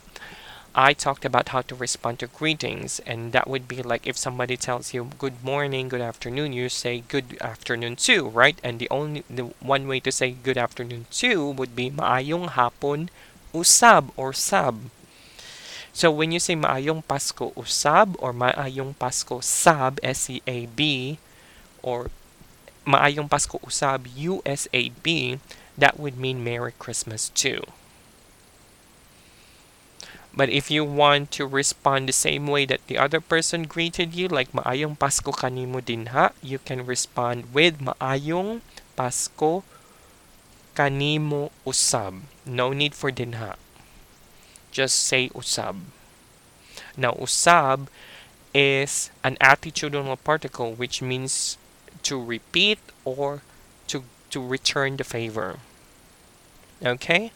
I 0.75 0.93
talked 0.93 1.23
about 1.23 1.49
how 1.49 1.61
to 1.63 1.75
respond 1.75 2.19
to 2.19 2.27
greetings, 2.27 2.99
and 3.07 3.31
that 3.31 3.47
would 3.47 3.67
be 3.67 3.81
like 3.81 4.05
if 4.05 4.17
somebody 4.17 4.57
tells 4.57 4.93
you 4.93 5.11
good 5.17 5.43
morning, 5.43 5.87
good 5.87 6.01
afternoon, 6.01 6.53
you 6.53 6.69
say 6.69 7.03
good 7.07 7.37
afternoon 7.41 7.95
too, 7.95 8.27
right? 8.27 8.59
And 8.63 8.79
the 8.79 8.89
only 8.91 9.23
the 9.29 9.51
one 9.59 9.87
way 9.87 9.99
to 10.01 10.11
say 10.11 10.31
good 10.31 10.57
afternoon 10.57 11.07
too 11.09 11.49
would 11.51 11.75
be 11.75 11.89
maayong 11.89 12.51
hapon 12.51 13.09
usab 13.53 14.11
or 14.15 14.31
sab. 14.33 14.91
So 15.91 16.11
when 16.11 16.31
you 16.31 16.39
say 16.39 16.55
maayong 16.55 17.03
Pasko 17.05 17.53
usab 17.55 18.15
or 18.19 18.31
maayong 18.31 18.95
Pasko 18.95 19.43
sab 19.43 19.99
S 20.03 20.29
E 20.29 20.41
A 20.45 20.67
B 20.67 21.17
or 21.81 22.11
maayong 22.85 23.29
Pasko 23.29 23.59
usab 23.61 24.07
U 24.15 24.41
S 24.45 24.67
A 24.73 24.89
B, 25.03 25.39
that 25.77 25.99
would 25.99 26.17
mean 26.17 26.43
Merry 26.43 26.73
Christmas 26.77 27.29
too. 27.29 27.63
But 30.31 30.49
if 30.49 30.71
you 30.71 30.85
want 30.85 31.31
to 31.35 31.45
respond 31.45 32.07
the 32.07 32.15
same 32.15 32.47
way 32.47 32.63
that 32.65 32.85
the 32.87 32.97
other 32.97 33.19
person 33.19 33.63
greeted 33.67 34.15
you, 34.15 34.29
like 34.29 34.53
maayong 34.53 34.97
Pasko 34.97 35.35
kanimo 35.35 35.83
dinha, 35.83 36.31
you 36.41 36.59
can 36.59 36.85
respond 36.85 37.51
with 37.51 37.83
maayong 37.83 38.61
Pasko 38.95 39.63
kanimo 40.75 41.51
usab. 41.67 42.23
No 42.45 42.71
need 42.71 42.95
for 42.95 43.11
dinha. 43.11 43.59
Just 44.71 45.03
say 45.03 45.27
usab. 45.35 45.91
Now 46.95 47.13
usab 47.19 47.87
is 48.53 49.11
an 49.23 49.35
attitudinal 49.37 50.17
particle 50.23 50.73
which 50.73 51.01
means 51.01 51.57
to 52.03 52.21
repeat 52.21 52.79
or 53.05 53.41
to 53.87 54.03
to 54.29 54.39
return 54.45 54.97
the 54.97 55.03
favor. 55.03 55.59
Okay? 56.83 57.31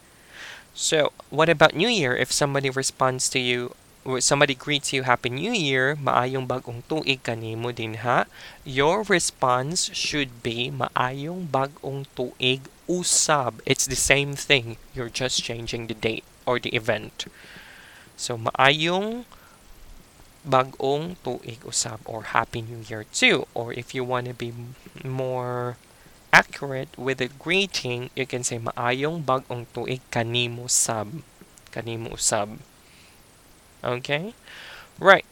So, 0.74 1.14
what 1.30 1.50
about 1.50 1.76
New 1.76 1.88
Year? 1.88 2.16
If 2.16 2.32
somebody 2.32 2.70
responds 2.70 3.30
to 3.30 3.40
you, 3.40 3.76
or 4.06 4.20
somebody 4.20 4.56
greets 4.56 4.92
you 4.92 5.04
Happy 5.04 5.30
New 5.30 5.52
Year, 5.54 5.96
maayong 5.96 6.48
bagong 6.48 6.84
tuig 6.90 7.22
kanimo 7.22 7.72
dinha, 7.72 8.26
your 8.66 9.04
response 9.04 9.94
should 9.94 10.42
be 10.42 10.72
maayong 10.74 11.48
bagong 11.48 12.10
tuig 12.18 12.68
usab. 12.90 13.62
It's 13.66 13.86
the 13.86 14.00
same 14.00 14.34
thing. 14.34 14.78
You're 14.96 15.14
just 15.14 15.44
changing 15.44 15.88
the 15.88 15.94
date 15.94 16.26
or 16.46 16.60
the 16.60 16.74
event. 16.76 17.30
So, 18.18 18.38
maayong 18.38 19.26
bagong 20.48 21.16
tuig 21.24 21.64
usab 21.64 22.00
or 22.06 22.36
Happy 22.36 22.62
New 22.62 22.84
Year 22.88 23.06
too. 23.12 23.48
Or 23.54 23.74
if 23.74 23.96
you 23.96 24.04
want 24.04 24.28
to 24.28 24.34
be 24.34 24.54
more 25.04 25.78
accurate 26.32 26.90
with 26.98 27.22
a 27.22 27.28
greeting, 27.28 28.10
you 28.16 28.26
can 28.26 28.44
say 28.44 28.60
maayong 28.60 29.24
bagong 29.24 29.66
tuig 29.74 30.02
kanimo 30.12 30.70
sab. 30.70 31.24
Kanimo 31.72 32.20
sab. 32.20 32.60
Okay? 33.84 34.34
Right. 35.00 35.26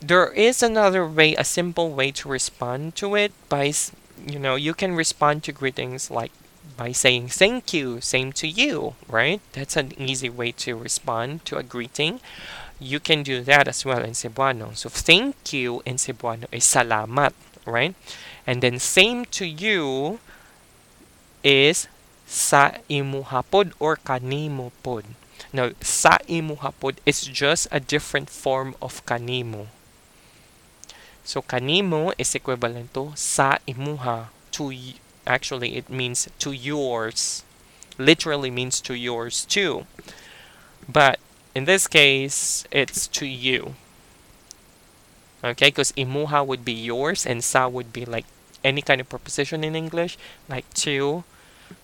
There 0.00 0.28
is 0.32 0.62
another 0.62 1.06
way, 1.06 1.34
a 1.34 1.44
simple 1.44 1.90
way 1.90 2.10
to 2.12 2.28
respond 2.28 2.94
to 2.96 3.14
it 3.16 3.32
by, 3.48 3.72
you 4.20 4.38
know, 4.38 4.54
you 4.54 4.74
can 4.74 4.94
respond 4.94 5.42
to 5.44 5.52
greetings 5.52 6.10
like 6.10 6.32
by 6.76 6.92
saying 6.92 7.28
thank 7.28 7.72
you, 7.72 8.00
same 8.00 8.32
to 8.32 8.48
you, 8.48 8.94
right? 9.08 9.40
That's 9.52 9.76
an 9.76 9.92
easy 9.98 10.28
way 10.28 10.52
to 10.64 10.76
respond 10.76 11.44
to 11.46 11.56
a 11.56 11.62
greeting. 11.62 12.20
You 12.84 13.00
can 13.00 13.24
do 13.24 13.40
that 13.48 13.66
as 13.66 13.84
well 13.88 14.04
in 14.04 14.12
Cebuano. 14.12 14.76
So 14.76 14.92
thank 14.92 15.56
you 15.56 15.80
in 15.88 15.96
Cebuano 15.96 16.44
is 16.52 16.68
salamat, 16.68 17.32
right? 17.64 17.96
And 18.46 18.60
then 18.60 18.78
same 18.78 19.24
to 19.40 19.48
you 19.48 20.20
is 21.40 21.88
sa 22.28 22.76
imuhapod 22.92 23.72
or 23.80 23.96
kanimo 23.96 24.68
pod. 24.84 25.08
Now, 25.48 25.72
sa 25.80 26.20
imuhapod 26.28 27.00
is 27.06 27.24
just 27.24 27.68
a 27.72 27.80
different 27.80 28.28
form 28.28 28.76
of 28.82 29.00
kanimo. 29.08 29.72
So, 31.24 31.40
kanimo 31.40 32.12
is 32.18 32.34
equivalent 32.34 32.92
to 32.92 33.16
sa 33.16 33.56
imuha. 33.64 34.28
To 34.60 34.72
actually, 35.26 35.80
it 35.80 35.88
means 35.88 36.28
to 36.38 36.52
yours. 36.52 37.44
Literally 37.96 38.50
means 38.50 38.80
to 38.82 38.92
yours 38.92 39.48
too. 39.48 39.86
But 40.84 41.16
in 41.54 41.64
this 41.64 41.86
case, 41.86 42.64
it's 42.70 43.06
to 43.08 43.26
you. 43.26 43.74
Okay, 45.42 45.68
because 45.68 45.92
imuha 45.92 46.44
would 46.44 46.64
be 46.64 46.72
yours 46.72 47.26
and 47.26 47.44
sa 47.44 47.68
would 47.68 47.92
be 47.92 48.04
like 48.04 48.24
any 48.64 48.80
kind 48.80 49.00
of 49.00 49.08
preposition 49.08 49.62
in 49.62 49.76
English, 49.76 50.16
like 50.48 50.64
to. 50.74 51.24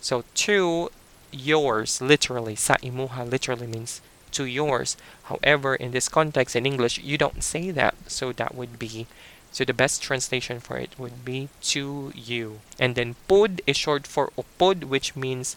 So 0.00 0.24
to 0.46 0.90
yours, 1.30 2.00
literally, 2.00 2.56
sa 2.56 2.76
imuha 2.76 3.30
literally 3.30 3.66
means 3.66 4.00
to 4.32 4.44
yours. 4.44 4.96
However, 5.24 5.74
in 5.74 5.90
this 5.90 6.08
context 6.08 6.56
in 6.56 6.66
English, 6.66 6.98
you 6.98 7.18
don't 7.18 7.44
say 7.44 7.70
that. 7.70 7.94
So 8.06 8.32
that 8.32 8.54
would 8.54 8.78
be, 8.78 9.06
so 9.52 9.64
the 9.64 9.74
best 9.74 10.02
translation 10.02 10.58
for 10.60 10.78
it 10.78 10.98
would 10.98 11.24
be 11.24 11.48
to 11.74 12.12
you. 12.14 12.60
And 12.78 12.94
then 12.94 13.16
pud 13.28 13.60
is 13.66 13.76
short 13.76 14.06
for 14.06 14.32
upod, 14.38 14.84
which 14.84 15.14
means 15.14 15.56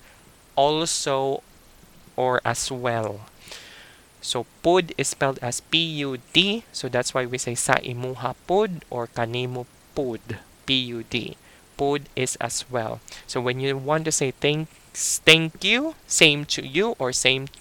also 0.56 1.42
or 2.16 2.42
as 2.44 2.72
well. 2.72 3.22
So 4.24 4.48
pud 4.64 4.96
is 4.98 5.12
spelled 5.12 5.38
as 5.44 5.60
P-U-D. 5.60 6.64
So 6.72 6.88
that's 6.88 7.14
why 7.14 7.28
we 7.28 7.38
say 7.38 7.60
sa 7.60 7.76
imuha 7.84 8.40
pud 8.48 8.88
or 8.88 9.12
kanimo 9.12 9.68
pud. 9.94 10.40
P-U-D. 10.64 11.36
Pud 11.76 12.08
is 12.16 12.40
as 12.40 12.64
well. 12.72 13.04
So 13.28 13.44
when 13.44 13.60
you 13.60 13.76
want 13.76 14.08
to 14.08 14.16
say 14.16 14.32
thanks, 14.32 15.20
thank 15.28 15.60
you, 15.68 16.00
same 16.08 16.48
to 16.56 16.64
you 16.64 16.96
or 16.96 17.12
same 17.12 17.52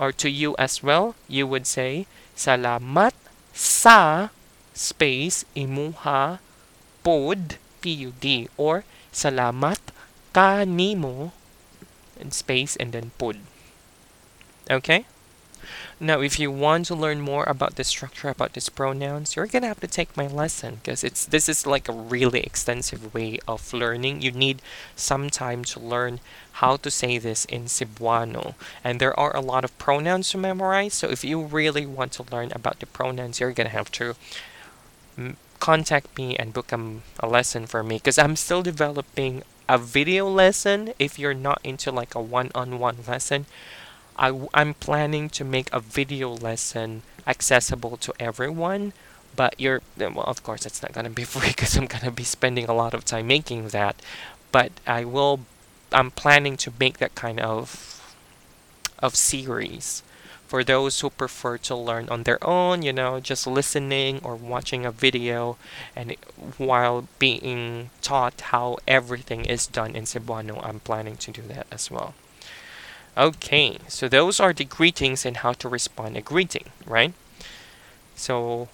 or 0.00 0.10
to 0.16 0.32
you 0.32 0.56
as 0.56 0.82
well, 0.82 1.14
you 1.28 1.46
would 1.46 1.68
say 1.68 2.08
Salamat 2.34 3.14
sa 3.54 4.34
space 4.74 5.46
imuha 5.54 6.42
pod 7.06 7.62
PUD 7.78 8.50
or 8.58 8.82
salamat 9.14 9.78
kanimo 10.34 11.30
and 12.18 12.34
space 12.34 12.74
and 12.82 12.90
then 12.90 13.14
pod. 13.20 13.38
Okay? 14.66 15.06
Now, 16.00 16.20
if 16.20 16.38
you 16.38 16.50
want 16.50 16.86
to 16.86 16.94
learn 16.94 17.20
more 17.20 17.44
about 17.44 17.76
the 17.76 17.84
structure 17.84 18.28
about 18.28 18.52
these 18.52 18.68
pronouns, 18.68 19.36
you're 19.36 19.46
gonna 19.46 19.68
have 19.68 19.80
to 19.80 19.86
take 19.86 20.16
my 20.16 20.26
lesson 20.26 20.76
because 20.76 21.04
it's 21.04 21.24
this 21.26 21.48
is 21.48 21.66
like 21.66 21.88
a 21.88 21.92
really 21.92 22.40
extensive 22.40 23.14
way 23.14 23.38
of 23.46 23.72
learning. 23.72 24.22
You 24.22 24.32
need 24.32 24.62
some 24.96 25.30
time 25.30 25.64
to 25.64 25.80
learn 25.80 26.20
how 26.60 26.76
to 26.76 26.90
say 26.90 27.18
this 27.18 27.44
in 27.46 27.64
Cebuano, 27.64 28.54
and 28.82 29.00
there 29.00 29.18
are 29.18 29.34
a 29.34 29.40
lot 29.40 29.64
of 29.64 29.76
pronouns 29.78 30.30
to 30.30 30.38
memorize. 30.38 30.94
So, 30.94 31.08
if 31.08 31.24
you 31.24 31.40
really 31.42 31.86
want 31.86 32.12
to 32.12 32.26
learn 32.30 32.52
about 32.52 32.80
the 32.80 32.86
pronouns, 32.86 33.40
you're 33.40 33.52
gonna 33.52 33.70
have 33.70 33.90
to 33.92 34.14
mm, 35.18 35.36
contact 35.60 36.16
me 36.18 36.36
and 36.36 36.52
book 36.52 36.72
a, 36.72 36.80
a 37.20 37.26
lesson 37.26 37.66
for 37.66 37.82
me 37.82 37.96
because 37.96 38.18
I'm 38.18 38.36
still 38.36 38.62
developing 38.62 39.42
a 39.68 39.78
video 39.78 40.28
lesson. 40.28 40.92
If 40.98 41.18
you're 41.18 41.34
not 41.34 41.60
into 41.64 41.90
like 41.90 42.14
a 42.14 42.20
one-on-one 42.20 42.98
lesson 43.08 43.46
I, 44.16 44.48
I'm 44.54 44.74
planning 44.74 45.28
to 45.30 45.44
make 45.44 45.72
a 45.72 45.80
video 45.80 46.30
lesson 46.30 47.02
accessible 47.26 47.96
to 47.98 48.12
everyone 48.20 48.92
but 49.36 49.54
you're 49.58 49.80
well 49.96 50.20
of 50.20 50.42
course 50.42 50.66
it's 50.66 50.82
not 50.82 50.92
going 50.92 51.04
to 51.04 51.10
be 51.10 51.24
free 51.32 51.48
because 51.48 51.76
i'm 51.76 51.86
going 51.86 52.04
to 52.04 52.10
be 52.10 52.24
spending 52.24 52.66
a 52.66 52.74
lot 52.74 52.94
of 52.94 53.04
time 53.04 53.26
making 53.26 53.68
that 53.68 53.96
but 54.52 54.70
i 54.86 55.04
will 55.04 55.40
i'm 55.92 56.10
planning 56.10 56.56
to 56.56 56.72
make 56.78 56.98
that 56.98 57.14
kind 57.14 57.40
of 57.40 58.16
of 58.98 59.14
series 59.16 60.02
for 60.46 60.62
those 60.62 61.00
who 61.00 61.10
prefer 61.10 61.56
to 61.58 61.74
learn 61.74 62.08
on 62.08 62.22
their 62.22 62.42
own 62.46 62.82
you 62.82 62.92
know 62.92 63.18
just 63.20 63.46
listening 63.46 64.20
or 64.22 64.36
watching 64.36 64.84
a 64.84 64.92
video 64.92 65.56
and 65.96 66.14
while 66.58 67.08
being 67.18 67.90
taught 68.02 68.40
how 68.52 68.76
everything 68.86 69.44
is 69.46 69.66
done 69.66 69.96
in 69.96 70.04
cebuano 70.04 70.64
i'm 70.64 70.80
planning 70.80 71.16
to 71.16 71.30
do 71.32 71.42
that 71.42 71.66
as 71.72 71.90
well 71.90 72.14
Okay, 73.16 73.78
so 73.86 74.08
those 74.08 74.40
are 74.40 74.52
the 74.52 74.64
greetings 74.64 75.24
and 75.24 75.38
how 75.38 75.52
to 75.52 75.68
respond 75.68 76.16
a 76.16 76.20
greeting, 76.20 76.66
right? 76.84 77.14
So 78.16 78.66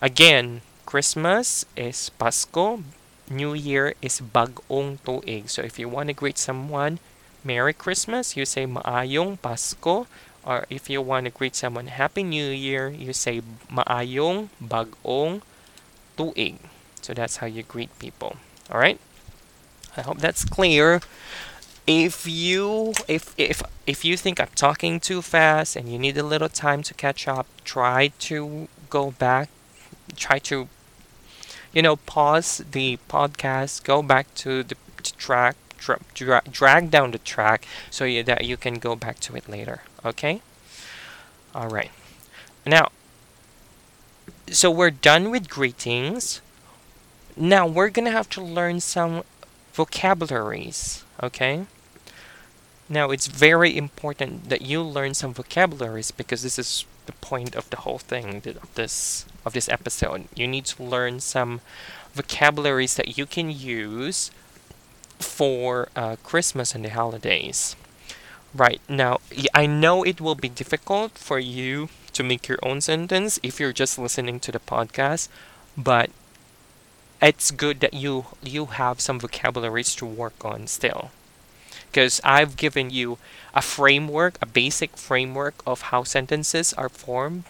again, 0.00 0.62
Christmas 0.86 1.66
is 1.76 2.10
Pasko, 2.18 2.82
New 3.28 3.52
Year 3.52 3.92
is 4.00 4.22
Bagong 4.22 4.96
Tuig. 5.04 5.50
So 5.50 5.60
if 5.60 5.78
you 5.78 5.90
want 5.90 6.08
to 6.08 6.14
greet 6.14 6.38
someone 6.38 7.00
Merry 7.44 7.74
Christmas, 7.74 8.36
you 8.36 8.46
say 8.46 8.66
Maayong 8.66 9.38
Pasko. 9.40 10.06
Or 10.42 10.64
if 10.70 10.88
you 10.88 11.02
want 11.02 11.26
to 11.26 11.30
greet 11.30 11.54
someone 11.54 11.88
Happy 11.88 12.22
New 12.22 12.48
Year, 12.48 12.88
you 12.88 13.12
say 13.12 13.42
Maayong 13.68 14.48
Bagong 14.62 15.42
Tuig. 16.16 16.56
So 17.02 17.12
that's 17.12 17.38
how 17.38 17.46
you 17.46 17.62
greet 17.62 17.90
people. 17.98 18.36
All 18.70 18.78
right? 18.78 18.98
I 19.96 20.02
hope 20.02 20.18
that's 20.18 20.44
clear 20.44 21.00
if 21.86 22.26
you 22.26 22.94
if 23.06 23.34
if 23.38 23.62
if 23.86 24.04
you 24.04 24.16
think 24.16 24.40
I'm 24.40 24.48
talking 24.54 24.98
too 24.98 25.22
fast 25.22 25.76
and 25.76 25.90
you 25.90 25.98
need 25.98 26.18
a 26.18 26.22
little 26.22 26.48
time 26.48 26.82
to 26.82 26.94
catch 26.94 27.28
up, 27.28 27.46
try 27.64 28.08
to 28.20 28.68
go 28.90 29.12
back, 29.12 29.48
try 30.16 30.38
to 30.40 30.68
you 31.72 31.82
know 31.82 31.96
pause 31.96 32.62
the 32.72 32.98
podcast, 33.08 33.84
go 33.84 34.02
back 34.02 34.34
to 34.36 34.64
the 34.64 34.76
track, 35.16 35.56
dra 35.78 35.98
dra 36.14 36.42
drag 36.50 36.90
down 36.90 37.12
the 37.12 37.18
track 37.18 37.66
so 37.90 38.04
you, 38.04 38.22
that 38.24 38.44
you 38.44 38.56
can 38.56 38.74
go 38.74 38.96
back 38.96 39.20
to 39.20 39.36
it 39.36 39.48
later. 39.48 39.82
Okay. 40.04 40.42
All 41.54 41.68
right. 41.68 41.90
Now, 42.66 42.88
so 44.50 44.70
we're 44.72 44.90
done 44.90 45.30
with 45.30 45.48
greetings. 45.48 46.40
Now 47.36 47.66
we're 47.66 47.90
gonna 47.90 48.10
have 48.10 48.28
to 48.30 48.42
learn 48.42 48.80
some 48.80 49.22
vocabularies. 49.72 51.04
Okay. 51.22 51.66
Now, 52.88 53.10
it's 53.10 53.26
very 53.26 53.76
important 53.76 54.48
that 54.48 54.62
you 54.62 54.80
learn 54.82 55.14
some 55.14 55.34
vocabularies 55.34 56.12
because 56.12 56.42
this 56.42 56.58
is 56.58 56.84
the 57.06 57.12
point 57.14 57.56
of 57.56 57.68
the 57.70 57.78
whole 57.78 57.98
thing 57.98 58.36
of 58.46 58.74
this 58.74 59.26
of 59.44 59.52
this 59.54 59.68
episode. 59.68 60.28
You 60.36 60.46
need 60.46 60.66
to 60.66 60.82
learn 60.82 61.20
some 61.20 61.60
vocabularies 62.14 62.94
that 62.94 63.18
you 63.18 63.26
can 63.26 63.50
use 63.50 64.30
for 65.18 65.88
uh, 65.96 66.16
Christmas 66.22 66.74
and 66.74 66.84
the 66.84 66.90
holidays. 66.90 67.74
Right 68.54 68.80
now, 68.88 69.18
I 69.52 69.66
know 69.66 70.04
it 70.04 70.20
will 70.20 70.34
be 70.36 70.48
difficult 70.48 71.18
for 71.18 71.38
you 71.40 71.88
to 72.12 72.22
make 72.22 72.48
your 72.48 72.58
own 72.62 72.80
sentence 72.80 73.38
if 73.42 73.58
you're 73.60 73.72
just 73.72 73.98
listening 73.98 74.40
to 74.40 74.52
the 74.52 74.60
podcast, 74.60 75.28
but 75.76 76.10
it's 77.20 77.50
good 77.50 77.80
that 77.80 77.94
you 77.94 78.26
you 78.42 78.66
have 78.66 79.00
some 79.00 79.18
vocabularies 79.18 79.94
to 79.96 80.06
work 80.06 80.44
on 80.44 80.66
still 80.68 81.10
because 81.90 82.20
I've 82.24 82.56
given 82.56 82.90
you 82.90 83.18
a 83.54 83.62
framework, 83.62 84.38
a 84.42 84.46
basic 84.46 84.96
framework 84.96 85.54
of 85.66 85.82
how 85.82 86.04
sentences 86.04 86.72
are 86.74 86.88
formed 86.88 87.44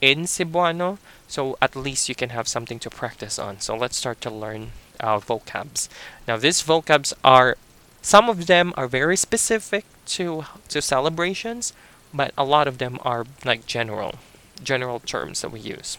in 0.00 0.24
Cebuano. 0.24 0.98
So 1.28 1.56
at 1.62 1.76
least 1.76 2.08
you 2.08 2.14
can 2.14 2.30
have 2.30 2.48
something 2.48 2.78
to 2.80 2.90
practice 2.90 3.38
on. 3.38 3.60
So 3.60 3.76
let's 3.76 3.96
start 3.96 4.20
to 4.22 4.30
learn 4.30 4.72
our 5.00 5.20
vocabs. 5.20 5.88
Now 6.26 6.36
these 6.36 6.62
vocabs 6.62 7.12
are, 7.22 7.56
some 8.02 8.28
of 8.28 8.46
them 8.46 8.72
are 8.76 8.88
very 8.88 9.16
specific 9.16 9.84
to, 10.06 10.44
to 10.68 10.82
celebrations, 10.82 11.72
but 12.12 12.32
a 12.36 12.44
lot 12.44 12.68
of 12.68 12.78
them 12.78 12.98
are 13.02 13.24
like 13.44 13.66
general, 13.66 14.16
general 14.62 15.00
terms 15.00 15.42
that 15.42 15.52
we 15.52 15.60
use. 15.60 15.98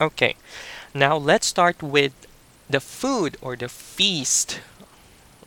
Okay, 0.00 0.36
now 0.94 1.16
let's 1.16 1.46
start 1.46 1.82
with 1.82 2.12
the 2.68 2.80
food 2.80 3.36
or 3.40 3.56
the 3.56 3.68
feast 3.68 4.60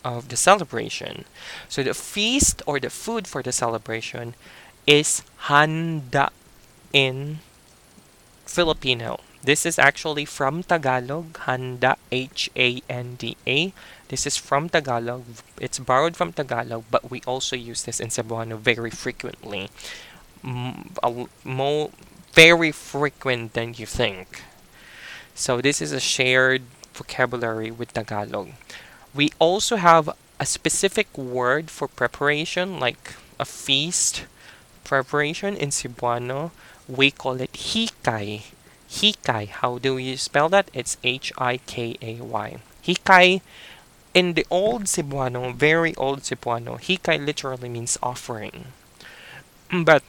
of 0.04 0.30
the 0.30 0.38
celebration. 0.38 1.26
So 1.68 1.84
the 1.84 1.94
feast 1.94 2.62
or 2.66 2.80
the 2.80 2.90
food 2.90 3.28
for 3.28 3.42
the 3.44 3.52
celebration 3.52 4.36
is 4.88 5.22
handa 5.48 6.30
in 6.94 7.40
Filipino. 8.46 9.20
This 9.44 9.66
is 9.66 9.80
actually 9.80 10.26
from 10.26 10.64
Tagalog, 10.64 11.34
handa, 11.48 11.96
H-A-N-D-A. 12.12 13.74
This 14.10 14.28
is 14.28 14.36
from 14.38 14.68
Tagalog. 14.70 15.24
It's 15.60 15.80
borrowed 15.80 16.18
from 16.18 16.34
Tagalog, 16.34 16.84
but 16.92 17.10
we 17.10 17.22
also 17.26 17.56
use 17.56 17.84
this 17.84 18.00
in 18.02 18.10
Cebuano 18.10 18.58
very 18.60 18.92
frequently. 18.92 19.70
Mm, 20.44 21.28
More, 21.46 21.92
very 22.34 22.72
frequent 22.72 23.54
than 23.54 23.74
you 23.76 23.86
think. 23.86 24.44
So 25.36 25.62
this 25.62 25.82
is 25.82 25.92
a 25.92 26.00
shared 26.00 26.64
vocabulary 26.94 27.72
with 27.72 27.94
Tagalog. 27.94 28.50
We 29.14 29.32
also 29.40 29.76
have 29.78 30.10
a 30.40 30.46
specific 30.46 31.18
word 31.18 31.70
for 31.70 31.88
preparation, 31.88 32.80
like 32.80 33.16
a 33.40 33.46
feast 33.46 34.26
preparation 34.84 35.56
in 35.56 35.70
Cebuano. 35.70 36.52
We 36.88 37.12
call 37.12 37.42
it 37.42 37.54
hikay. 37.54 38.44
Hikay. 38.90 39.48
How 39.50 39.78
do 39.78 39.96
we 39.96 40.16
spell 40.16 40.50
that? 40.50 40.70
It's 40.74 40.98
H-I-K-A-Y. 41.04 42.58
Hikay. 42.84 43.42
In 44.14 44.34
the 44.34 44.46
old 44.50 44.86
Cebuano, 44.86 45.54
very 45.54 45.96
old 45.96 46.22
Cebuano, 46.22 46.80
hikay 46.82 47.24
literally 47.24 47.70
means 47.70 47.98
offering. 48.02 48.74
But 49.72 50.02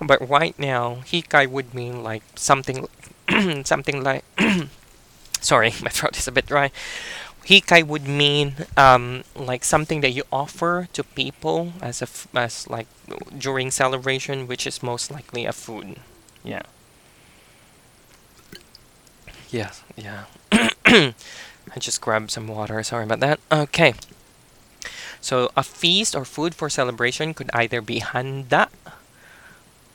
but 0.00 0.26
right 0.26 0.58
now, 0.58 1.02
hikay 1.04 1.46
would 1.48 1.74
mean 1.74 2.02
like 2.02 2.22
something 2.34 2.88
something 3.64 4.02
like 4.02 4.24
sorry, 5.40 5.72
my 5.82 5.90
throat 5.90 6.16
is 6.16 6.26
a 6.28 6.32
bit 6.32 6.46
dry 6.46 6.70
hikay 7.46 7.86
would 7.86 8.08
mean 8.08 8.66
um, 8.76 9.22
like 9.34 9.64
something 9.64 10.00
that 10.00 10.10
you 10.10 10.24
offer 10.32 10.88
to 10.92 11.04
people 11.04 11.72
as 11.80 12.02
a 12.02 12.08
as 12.38 12.68
like 12.68 12.86
during 13.38 13.70
celebration, 13.70 14.46
which 14.46 14.66
is 14.66 14.82
most 14.82 15.10
likely 15.10 15.46
a 15.46 15.52
food. 15.52 15.96
Yeah. 16.44 16.62
Yeah, 19.50 19.70
yeah. 19.96 20.24
I 20.52 21.78
just 21.78 22.00
grabbed 22.00 22.30
some 22.30 22.48
water. 22.48 22.82
Sorry 22.82 23.04
about 23.04 23.20
that. 23.20 23.38
Okay. 23.50 23.94
So 25.20 25.50
a 25.56 25.62
feast 25.62 26.14
or 26.14 26.24
food 26.24 26.54
for 26.54 26.68
celebration 26.68 27.34
could 27.34 27.50
either 27.54 27.80
be 27.80 28.00
handa 28.00 28.68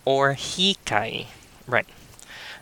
or 0.05 0.35
hikay. 0.35 1.27
Right. 1.67 1.87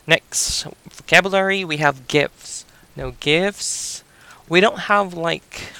Next 0.07 0.65
vocabulary 0.89 1.63
we 1.63 1.77
have 1.77 2.07
gifts. 2.07 2.65
No 2.95 3.11
gifts 3.19 4.03
we 4.49 4.59
don't 4.61 4.89
have 4.91 5.13
like 5.13 5.71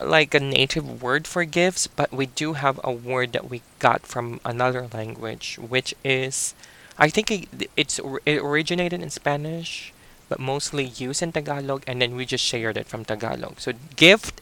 like 0.00 0.34
a 0.34 0.40
native 0.40 1.02
word 1.02 1.26
for 1.26 1.44
gifts, 1.44 1.86
but 1.86 2.12
we 2.12 2.26
do 2.26 2.54
have 2.54 2.80
a 2.82 2.90
word 2.90 3.32
that 3.32 3.48
we 3.48 3.62
got 3.78 4.02
from 4.02 4.40
another 4.44 4.88
language, 4.92 5.58
which 5.60 5.94
is, 6.04 6.54
I 6.98 7.08
think 7.08 7.30
it, 7.30 7.70
it's 7.76 8.00
it 8.26 8.38
originated 8.42 9.00
in 9.02 9.10
Spanish, 9.10 9.92
but 10.28 10.40
mostly 10.40 10.84
used 10.84 11.22
in 11.22 11.30
Tagalog, 11.32 11.84
and 11.86 12.02
then 12.02 12.16
we 12.16 12.26
just 12.26 12.44
shared 12.44 12.76
it 12.76 12.86
from 12.86 13.04
Tagalog. 13.04 13.60
So 13.60 13.72
gift 13.94 14.40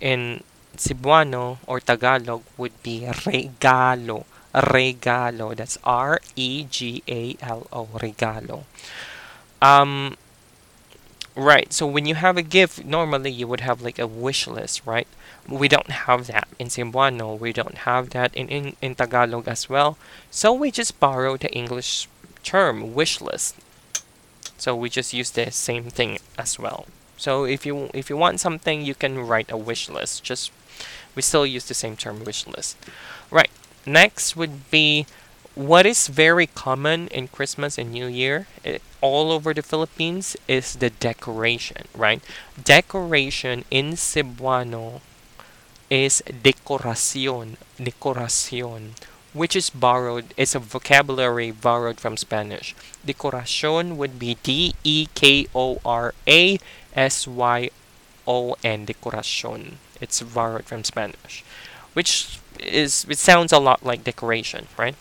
in 0.00 0.42
Cebuano 0.76 1.58
or 1.66 1.78
Tagalog 1.80 2.42
would 2.56 2.74
be 2.82 3.02
regalo. 3.06 4.24
regalo. 4.54 5.54
That's 5.56 5.78
R 5.84 6.20
E 6.34 6.64
G 6.64 7.02
A 7.08 7.36
L 7.40 7.66
O, 7.72 7.86
regalo. 7.94 8.64
Um, 9.60 10.16
right. 11.36 11.72
So 11.72 11.86
when 11.86 12.06
you 12.06 12.14
have 12.14 12.36
a 12.36 12.42
gift, 12.42 12.84
normally 12.84 13.30
you 13.30 13.46
would 13.46 13.60
have 13.60 13.82
like 13.82 13.98
a 13.98 14.06
wish 14.06 14.46
list, 14.46 14.82
right? 14.86 15.08
We 15.48 15.68
don't 15.68 15.90
have 15.90 16.26
that 16.28 16.48
in 16.58 16.68
Cebuano. 16.68 17.38
We 17.38 17.52
don't 17.52 17.78
have 17.78 18.10
that 18.10 18.34
in, 18.34 18.48
in, 18.48 18.76
in 18.80 18.94
Tagalog 18.94 19.48
as 19.48 19.68
well. 19.68 19.98
So 20.30 20.52
we 20.52 20.70
just 20.70 21.00
borrow 21.00 21.36
the 21.36 21.52
English 21.52 22.08
term 22.42 22.94
wish 22.94 23.20
list. 23.20 23.56
So 24.56 24.76
we 24.76 24.88
just 24.88 25.12
use 25.12 25.30
the 25.30 25.50
same 25.50 25.84
thing 25.90 26.18
as 26.38 26.58
well. 26.58 26.86
So 27.16 27.44
if 27.44 27.66
you 27.66 27.90
if 27.94 28.10
you 28.10 28.16
want 28.16 28.40
something, 28.40 28.82
you 28.82 28.94
can 28.94 29.18
write 29.18 29.50
a 29.50 29.56
wish 29.56 29.88
list. 29.88 30.22
Just 30.24 30.50
we 31.14 31.22
still 31.22 31.46
use 31.46 31.66
the 31.66 31.74
same 31.74 31.96
term 31.96 32.24
wish 32.24 32.46
list. 32.46 32.76
Right. 33.30 33.50
Next 33.86 34.36
would 34.36 34.70
be 34.70 35.06
what 35.54 35.86
is 35.86 36.08
very 36.08 36.46
common 36.46 37.08
in 37.08 37.28
Christmas 37.28 37.78
and 37.78 37.92
New 37.92 38.06
Year 38.06 38.46
it, 38.64 38.82
all 39.02 39.32
over 39.32 39.52
the 39.52 39.62
Philippines 39.62 40.36
is 40.48 40.76
the 40.76 40.90
decoration, 40.90 41.84
right? 41.94 42.22
Decoration 42.62 43.64
in 43.70 43.92
Cebuano 43.94 45.02
is 45.90 46.22
dekorasyon, 46.26 47.56
dekorasyon, 47.78 48.92
which 49.34 49.56
is 49.56 49.70
borrowed, 49.70 50.34
it's 50.36 50.54
a 50.54 50.58
vocabulary 50.58 51.50
borrowed 51.50 52.00
from 52.00 52.16
Spanish. 52.16 52.74
Dekorasyon 53.06 53.96
would 53.96 54.18
be 54.18 54.38
D 54.42 54.74
E 54.84 55.08
K 55.14 55.46
O 55.54 55.80
R 55.84 56.14
A 56.26 56.58
S 56.94 57.26
Y 57.26 57.70
O 58.26 58.56
N, 58.64 58.86
dekorasyon. 58.86 59.74
It's 60.00 60.22
borrowed 60.22 60.64
from 60.64 60.84
Spanish, 60.84 61.44
which 61.94 62.38
is 62.60 63.06
it 63.08 63.18
sounds 63.18 63.52
a 63.52 63.58
lot 63.58 63.84
like 63.84 64.04
decoration, 64.04 64.66
right? 64.78 64.96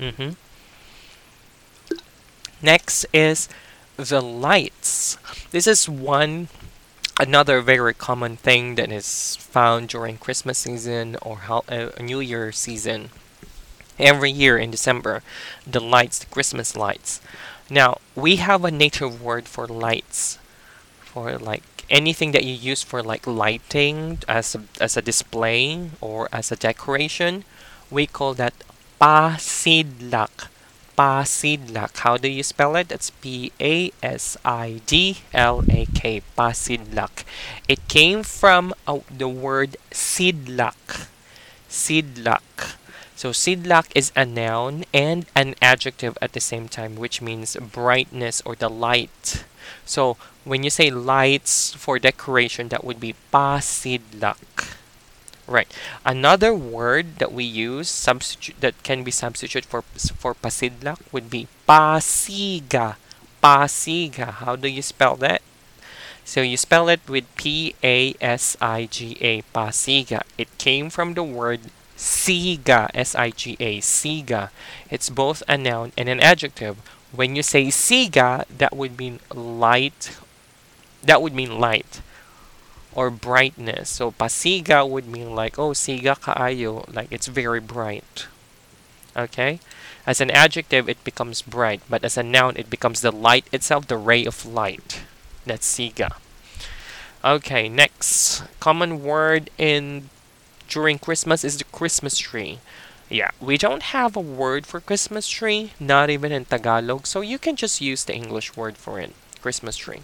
Mm-hmm. 0.00 0.30
Next 2.62 3.06
is 3.12 3.48
the 3.96 4.20
lights. 4.20 5.16
This 5.50 5.66
is 5.66 5.88
one 5.88 6.48
another 7.20 7.60
very 7.60 7.94
common 7.94 8.36
thing 8.36 8.76
that 8.76 8.92
is 8.92 9.36
found 9.36 9.88
during 9.88 10.18
Christmas 10.18 10.58
season 10.58 11.16
or 11.22 11.40
uh, 11.50 11.90
New 12.00 12.20
Year 12.20 12.52
season. 12.52 13.10
Every 13.98 14.30
year 14.30 14.56
in 14.58 14.70
December, 14.70 15.22
the 15.66 15.80
lights, 15.80 16.18
the 16.20 16.26
Christmas 16.26 16.76
lights. 16.76 17.20
Now 17.70 17.98
we 18.14 18.36
have 18.36 18.64
a 18.64 18.70
native 18.70 19.22
word 19.22 19.48
for 19.48 19.66
lights, 19.66 20.38
for 21.00 21.38
like 21.38 21.84
anything 21.90 22.32
that 22.32 22.44
you 22.44 22.52
use 22.54 22.82
for 22.82 23.02
like 23.02 23.26
lighting 23.26 24.18
as 24.28 24.54
a, 24.54 24.62
as 24.80 24.96
a 24.96 25.02
display 25.02 25.90
or 26.00 26.28
as 26.32 26.52
a 26.52 26.56
decoration, 26.56 27.44
we 27.90 28.06
call 28.06 28.34
that 28.34 28.54
pasidlak. 29.00 30.48
Pasidlak. 30.98 31.98
How 31.98 32.16
do 32.16 32.28
you 32.28 32.42
spell 32.42 32.74
it? 32.74 32.90
It's 32.90 33.10
P 33.10 33.52
A 33.60 33.92
S 34.02 34.36
I 34.44 34.82
D 34.86 35.18
L 35.32 35.62
A 35.70 35.86
K. 35.94 36.22
Pasidlak. 36.36 37.22
It 37.68 37.86
came 37.86 38.24
from 38.24 38.74
uh, 38.86 38.98
the 39.06 39.28
word 39.28 39.76
sidlak. 39.92 41.06
Sidlak. 41.70 42.74
So 43.14 43.30
sidlak 43.30 43.86
is 43.94 44.10
a 44.16 44.24
noun 44.26 44.84
and 44.92 45.26
an 45.34 45.54
adjective 45.62 46.18
at 46.20 46.32
the 46.32 46.40
same 46.40 46.66
time, 46.68 46.96
which 46.96 47.22
means 47.22 47.56
brightness 47.56 48.42
or 48.44 48.56
the 48.56 48.68
light. 48.68 49.44
So 49.86 50.16
when 50.44 50.64
you 50.64 50.70
say 50.70 50.90
lights 50.90 51.74
for 51.74 51.98
decoration, 51.98 52.68
that 52.70 52.82
would 52.82 52.98
be 52.98 53.14
pasidlak. 53.32 54.77
Right. 55.48 55.72
Another 56.04 56.52
word 56.54 57.16
that 57.18 57.32
we 57.32 57.44
use 57.44 57.88
substitute 57.88 58.60
that 58.60 58.82
can 58.84 59.02
be 59.02 59.10
substituted 59.10 59.64
for 59.64 59.80
for 60.20 60.34
pasidlak 60.34 61.00
would 61.10 61.30
be 61.30 61.48
pasiga. 61.66 62.96
Pasiga. 63.42 64.44
How 64.44 64.56
do 64.56 64.68
you 64.68 64.82
spell 64.82 65.16
that? 65.24 65.40
So 66.24 66.42
you 66.42 66.58
spell 66.60 66.90
it 66.90 67.00
with 67.08 67.24
P 67.36 67.74
A 67.82 68.12
S 68.20 68.58
I 68.60 68.84
G 68.92 69.16
A. 69.22 69.40
Pasiga. 69.56 70.20
It 70.36 70.52
came 70.58 70.90
from 70.90 71.14
the 71.14 71.24
word 71.24 71.72
siga. 71.96 72.90
S 72.92 73.14
I 73.16 73.30
G 73.30 73.56
A. 73.58 73.80
Siga. 73.80 74.50
It's 74.90 75.08
both 75.08 75.42
a 75.48 75.56
noun 75.56 75.92
and 75.96 76.10
an 76.10 76.20
adjective. 76.20 76.76
When 77.10 77.34
you 77.34 77.42
say 77.42 77.72
siga, 77.72 78.44
that 78.52 78.76
would 78.76 78.98
mean 78.98 79.20
light 79.32 80.12
that 81.02 81.22
would 81.22 81.32
mean 81.32 81.58
light 81.58 82.02
or 82.98 83.10
brightness. 83.10 83.88
So 83.88 84.10
pasiga 84.10 84.82
would 84.82 85.06
mean 85.06 85.32
like, 85.32 85.56
oh, 85.56 85.70
siga 85.70 86.18
kaayo, 86.18 86.82
like 86.92 87.06
it's 87.12 87.28
very 87.28 87.60
bright. 87.60 88.26
Okay? 89.16 89.60
As 90.04 90.20
an 90.20 90.32
adjective, 90.32 90.88
it 90.88 91.04
becomes 91.04 91.40
bright, 91.40 91.80
but 91.88 92.02
as 92.02 92.18
a 92.18 92.24
noun, 92.24 92.54
it 92.56 92.68
becomes 92.68 93.00
the 93.00 93.12
light 93.12 93.46
itself, 93.52 93.86
the 93.86 93.96
ray 93.96 94.24
of 94.24 94.44
light. 94.44 95.02
That's 95.46 95.62
siga. 95.62 96.18
Okay, 97.22 97.68
next 97.68 98.42
common 98.58 99.04
word 99.04 99.48
in 99.58 100.10
during 100.66 100.98
Christmas 100.98 101.44
is 101.44 101.58
the 101.58 101.70
Christmas 101.70 102.18
tree. 102.18 102.58
Yeah, 103.08 103.30
we 103.38 103.56
don't 103.58 103.94
have 103.94 104.16
a 104.16 104.30
word 104.42 104.66
for 104.66 104.80
Christmas 104.80 105.28
tree, 105.28 105.70
not 105.78 106.10
even 106.10 106.32
in 106.32 106.46
Tagalog, 106.46 107.06
so 107.06 107.20
you 107.20 107.38
can 107.38 107.54
just 107.54 107.80
use 107.80 108.02
the 108.02 108.14
English 108.14 108.56
word 108.56 108.76
for 108.76 108.98
it, 108.98 109.14
Christmas 109.40 109.76
tree. 109.76 110.02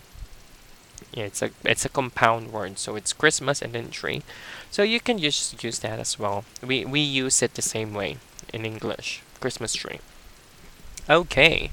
Yeah, 1.12 1.24
it's 1.24 1.42
a 1.42 1.50
it's 1.64 1.84
a 1.84 1.88
compound 1.88 2.52
word, 2.52 2.78
so 2.78 2.96
it's 2.96 3.12
Christmas 3.12 3.62
and 3.62 3.72
then 3.72 3.90
tree. 3.90 4.22
So 4.70 4.82
you 4.82 5.00
can 5.00 5.18
just 5.18 5.62
use 5.62 5.78
that 5.80 5.98
as 5.98 6.18
well. 6.18 6.44
We 6.62 6.84
we 6.84 7.00
use 7.00 7.42
it 7.42 7.54
the 7.54 7.62
same 7.62 7.94
way 7.94 8.18
in 8.52 8.64
English, 8.64 9.22
Christmas 9.40 9.74
tree. 9.74 10.00
Okay. 11.08 11.70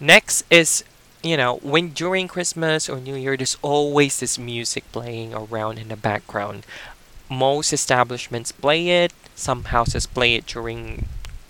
Next 0.00 0.44
is 0.50 0.84
you 1.22 1.36
know, 1.38 1.56
when 1.62 1.90
during 1.90 2.28
Christmas 2.28 2.88
or 2.88 3.00
New 3.00 3.16
Year, 3.16 3.36
there's 3.36 3.56
always 3.62 4.20
this 4.20 4.38
music 4.38 4.84
playing 4.92 5.34
around 5.34 5.78
in 5.78 5.88
the 5.88 5.96
background. 5.96 6.66
Most 7.30 7.72
establishments 7.72 8.52
play 8.52 8.88
it. 9.04 9.12
Some 9.34 9.64
houses 9.64 10.06
play 10.06 10.34
it 10.36 10.46
during 10.46 11.08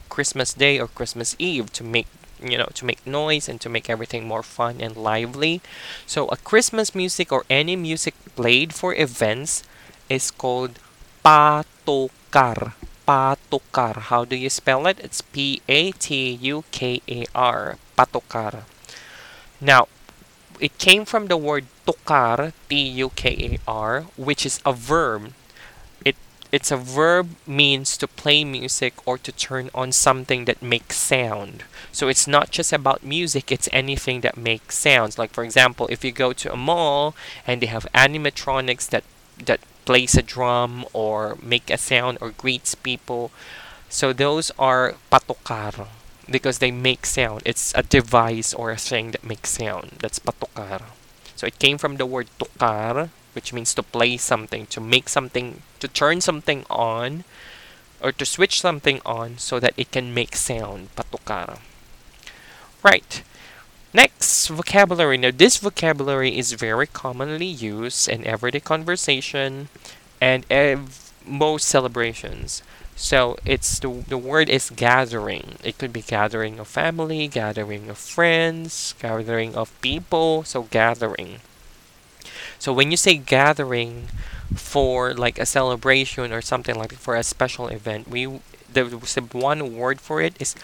Christmas 0.08 0.54
Day 0.54 0.78
or 0.80 0.88
Christmas 0.88 1.34
Eve 1.38 1.72
to 1.72 1.84
make 1.84 2.06
you 2.50 2.58
know 2.58 2.70
to 2.74 2.84
make 2.84 3.06
noise 3.06 3.48
and 3.48 3.60
to 3.60 3.68
make 3.68 3.88
everything 3.88 4.26
more 4.26 4.42
fun 4.42 4.80
and 4.80 4.96
lively. 4.96 5.60
So 6.06 6.28
a 6.28 6.36
christmas 6.36 6.94
music 6.94 7.32
or 7.32 7.44
any 7.48 7.76
music 7.76 8.14
played 8.36 8.74
for 8.74 8.94
events 8.94 9.62
is 10.08 10.30
called 10.30 10.78
patukar 11.24 12.74
patukar 13.06 13.96
how 14.10 14.24
do 14.24 14.36
you 14.36 14.50
spell 14.50 14.86
it? 14.86 14.98
It's 15.00 15.20
p 15.20 15.60
a 15.68 15.92
t 15.92 16.32
u 16.40 16.64
k 16.70 17.00
a 17.08 17.24
r. 17.34 17.78
Patukar 17.96 18.64
now 19.60 19.86
it 20.60 20.78
came 20.78 21.04
from 21.04 21.26
the 21.26 21.36
word 21.36 21.66
tukar 21.86 22.52
t 22.68 22.74
u 22.76 23.10
k 23.14 23.36
a 23.38 23.70
r 23.70 24.06
which 24.16 24.46
is 24.46 24.60
a 24.64 24.72
verb 24.72 25.32
it's 26.54 26.70
a 26.70 26.76
verb 26.76 27.26
means 27.46 27.96
to 27.98 28.06
play 28.06 28.44
music 28.44 28.94
or 29.04 29.18
to 29.18 29.32
turn 29.32 29.70
on 29.74 29.90
something 29.90 30.44
that 30.44 30.62
makes 30.62 30.96
sound. 30.96 31.64
So 31.90 32.08
it's 32.08 32.26
not 32.26 32.50
just 32.50 32.72
about 32.72 33.02
music, 33.02 33.50
it's 33.50 33.68
anything 33.72 34.20
that 34.20 34.36
makes 34.36 34.78
sounds. 34.78 35.18
Like 35.18 35.32
for 35.32 35.42
example, 35.42 35.88
if 35.90 36.04
you 36.04 36.12
go 36.12 36.32
to 36.32 36.52
a 36.52 36.56
mall 36.56 37.14
and 37.46 37.60
they 37.60 37.66
have 37.66 37.86
animatronics 37.92 38.88
that 38.90 39.04
that 39.46 39.60
plays 39.84 40.14
a 40.14 40.22
drum 40.22 40.86
or 40.92 41.36
make 41.42 41.70
a 41.70 41.78
sound 41.78 42.18
or 42.20 42.30
greets 42.30 42.74
people. 42.74 43.30
So 43.88 44.12
those 44.12 44.50
are 44.58 44.94
patukar 45.12 45.88
because 46.30 46.58
they 46.58 46.70
make 46.70 47.06
sound. 47.06 47.42
It's 47.44 47.72
a 47.74 47.82
device 47.82 48.54
or 48.54 48.70
a 48.70 48.76
thing 48.76 49.10
that 49.12 49.24
makes 49.24 49.50
sound. 49.50 49.98
That's 50.00 50.18
patukar. 50.18 50.82
So 51.36 51.46
it 51.46 51.58
came 51.58 51.78
from 51.78 51.96
the 51.96 52.06
word 52.06 52.28
tukar, 52.38 53.10
which 53.34 53.52
means 53.52 53.74
to 53.74 53.82
play 53.82 54.16
something, 54.16 54.66
to 54.66 54.80
make 54.80 55.08
something, 55.08 55.62
to 55.80 55.88
turn 55.88 56.20
something 56.20 56.64
on, 56.70 57.24
or 58.00 58.12
to 58.12 58.24
switch 58.24 58.60
something 58.60 59.00
on 59.06 59.38
so 59.38 59.60
that 59.60 59.74
it 59.76 59.90
can 59.90 60.14
make 60.14 60.36
sound. 60.36 60.88
Patukara. 60.96 61.58
Right. 62.82 63.22
Next, 63.92 64.48
vocabulary. 64.48 65.16
Now, 65.16 65.30
this 65.32 65.56
vocabulary 65.58 66.36
is 66.36 66.52
very 66.52 66.86
commonly 66.86 67.46
used 67.46 68.08
in 68.08 68.26
everyday 68.26 68.60
conversation 68.60 69.68
and 70.20 70.44
ev- 70.50 71.12
most 71.24 71.68
celebrations. 71.68 72.62
So 72.96 73.36
it's 73.44 73.78
the, 73.78 73.88
the 74.08 74.18
word 74.18 74.48
is 74.48 74.70
gathering. 74.70 75.56
It 75.64 75.78
could 75.78 75.92
be 75.92 76.02
gathering 76.02 76.58
of 76.58 76.68
family, 76.68 77.28
gathering 77.28 77.88
of 77.88 77.98
friends, 77.98 78.94
gathering 79.00 79.54
of 79.54 79.80
people. 79.80 80.44
So 80.44 80.62
gathering. 80.64 81.40
So 82.58 82.72
when 82.72 82.90
you 82.90 82.96
say 82.96 83.16
gathering 83.16 84.08
for 84.54 85.14
like 85.14 85.38
a 85.38 85.46
celebration 85.46 86.32
or 86.32 86.40
something 86.40 86.76
like 86.76 86.92
for 86.94 87.16
a 87.16 87.22
special 87.22 87.68
event, 87.68 88.08
we 88.08 88.40
the 88.72 88.84
one 89.32 89.76
word 89.76 90.00
for 90.00 90.20
it 90.20 90.34
is 90.40 90.54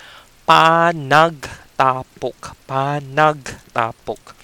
panagtapok. 0.49 2.57
Panagtapok. 2.69 4.35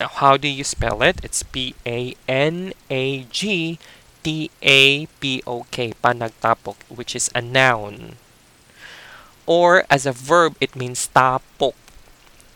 Now, 0.00 0.08
how 0.08 0.36
do 0.36 0.48
you 0.48 0.64
spell 0.64 1.02
it? 1.02 1.20
It's 1.22 1.42
P 1.42 1.74
A 1.86 2.14
N 2.28 2.72
A 2.90 3.24
G 3.24 3.78
T 4.22 4.50
A 4.62 5.06
P 5.06 5.42
O 5.46 5.66
K. 5.70 5.92
Panagtapok, 6.02 6.76
which 6.88 7.16
is 7.16 7.30
a 7.34 7.40
noun. 7.40 8.16
Or 9.46 9.84
as 9.88 10.06
a 10.06 10.12
verb, 10.12 10.56
it 10.60 10.74
means 10.74 11.08
tapok. 11.14 11.74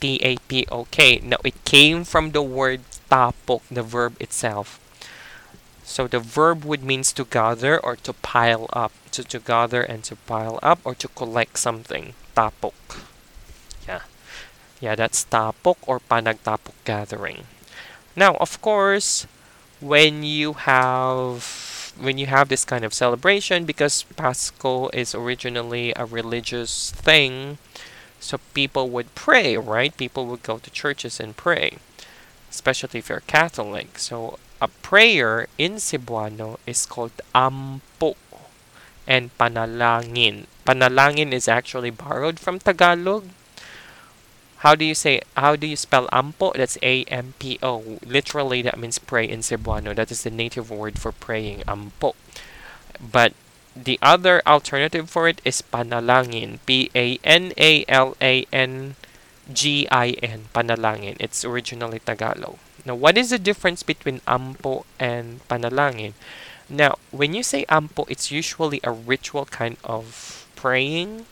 T-A-P-O-K. 0.01 1.21
Now, 1.23 1.37
it 1.45 1.65
came 1.65 2.05
from 2.05 2.33
the 2.33 2.43
word 2.43 2.81
tapok, 3.11 3.63
the 3.71 3.83
verb 3.83 4.17
itself. 4.21 4.79
So 5.83 6.07
the 6.07 6.21
verb 6.21 6.65
would 6.65 6.85
means 6.85 7.13
to 7.15 7.25
gather 7.25 7.79
or 7.79 7.97
to 7.97 8.13
pile 8.13 8.69
up. 8.73 8.93
To, 9.13 9.25
to 9.25 9.41
gather 9.41 9.83
and 9.83 10.05
to 10.05 10.15
pile 10.15 10.61
up 10.63 10.79
or 10.85 10.95
to 10.95 11.09
collect 11.09 11.59
something. 11.59 12.15
Tapok. 12.37 13.03
Yeah. 13.89 14.03
Yeah, 14.81 14.95
that's 14.95 15.25
tapok 15.27 15.77
or 15.87 15.99
panagtapok 15.99 16.79
gathering. 16.85 17.51
Now, 18.15 18.37
of 18.37 18.63
course, 18.63 19.27
when 19.81 20.23
you 20.23 20.53
have 20.55 21.93
when 21.99 22.19
you 22.19 22.27
have 22.27 22.49
this 22.49 22.65
kind 22.65 22.85
of 22.85 22.95
celebration 22.95 23.65
because 23.65 24.05
Pasko 24.17 24.89
is 24.95 25.15
originally 25.15 25.93
a 25.97 26.05
religious 26.07 26.93
thing, 26.93 27.59
so 28.21 28.39
people 28.55 28.89
would 28.89 29.15
pray, 29.15 29.57
right? 29.57 29.97
People 29.97 30.27
would 30.27 30.43
go 30.43 30.59
to 30.59 30.71
churches 30.71 31.21
and 31.21 31.37
pray, 31.37 31.79
especially 32.51 32.99
if 32.99 33.09
you're 33.09 33.25
Catholic. 33.27 33.99
So 33.99 34.39
a 34.61 34.69
prayer 34.69 35.49
in 35.57 35.77
Cebuano 35.81 36.59
is 36.67 36.85
called 36.85 37.17
ampo 37.35 38.17
and 39.07 39.31
panalangin. 39.39 40.47
Panalangin 40.67 41.33
is 41.33 41.49
actually 41.49 41.91
borrowed 41.91 42.39
from 42.39 42.59
Tagalog. 42.59 43.25
How 44.61 44.75
do 44.75 44.85
you 44.85 44.95
say 44.95 45.23
how 45.37 45.57
do 45.57 45.67
you 45.67 45.77
spell 45.77 46.07
ampo? 46.13 46.53
That's 46.53 46.77
A 46.83 47.05
M 47.09 47.33
P 47.39 47.59
O. 47.63 47.99
Literally 48.05 48.61
that 48.63 48.79
means 48.79 48.99
pray 48.99 49.25
in 49.25 49.41
Cebuano. 49.41 49.97
That 49.97 50.11
is 50.11 50.23
the 50.23 50.31
native 50.31 50.71
word 50.71 50.99
for 50.99 51.13
praying, 51.13 51.65
ampo. 51.65 52.13
But 53.01 53.33
the 53.75 53.99
other 54.03 54.43
alternative 54.47 55.09
for 55.09 55.29
it 55.29 55.41
is 55.47 55.63
panalangin. 55.63 56.59
P 56.67 56.91
A 56.95 57.17
N 57.25 57.55
A 57.57 57.87
L 57.89 58.17
A 58.21 58.45
N 58.53 58.97
G 59.53 59.87
I 59.91 60.11
N. 60.23 60.49
Panalangin. 60.55 61.17
It's 61.21 61.45
originally 61.45 61.99
Tagalog. 61.99 62.59
Now, 62.85 62.95
what 62.95 63.19
is 63.19 63.31
the 63.31 63.39
difference 63.39 63.83
between 63.83 64.21
ampo 64.27 64.85
and 64.99 65.47
panalangin? 65.49 66.15
Now, 66.69 66.97
when 67.11 67.35
you 67.35 67.43
say 67.43 67.65
ampo, 67.69 68.07
it's 68.09 68.31
usually 68.31 68.81
a 68.85 68.93
ritual 68.93 69.45
kind 69.45 69.77
of 69.85 70.47
praying. 70.57 71.27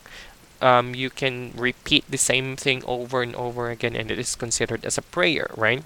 Um, 0.60 0.94
you 0.94 1.08
can 1.08 1.52
repeat 1.56 2.04
the 2.10 2.18
same 2.18 2.56
thing 2.56 2.82
over 2.84 3.22
and 3.22 3.34
over 3.36 3.70
again, 3.70 3.94
and 3.94 4.10
it 4.10 4.18
is 4.18 4.34
considered 4.34 4.84
as 4.84 4.98
a 4.98 5.02
prayer, 5.02 5.50
right? 5.56 5.84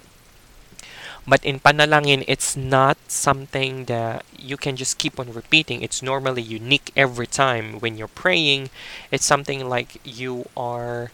But 1.25 1.45
in 1.45 1.59
panalangin, 1.61 2.25
it's 2.27 2.57
not 2.57 2.97
something 3.07 3.85
that 3.85 4.25
you 4.37 4.57
can 4.57 4.75
just 4.75 4.97
keep 4.97 5.19
on 5.19 5.31
repeating. 5.31 5.81
It's 5.81 6.01
normally 6.01 6.41
unique 6.41 6.91
every 6.97 7.27
time 7.27 7.79
when 7.79 7.95
you're 7.95 8.11
praying. 8.11 8.69
It's 9.11 9.23
something 9.23 9.69
like 9.69 10.01
you 10.03 10.49
are 10.57 11.11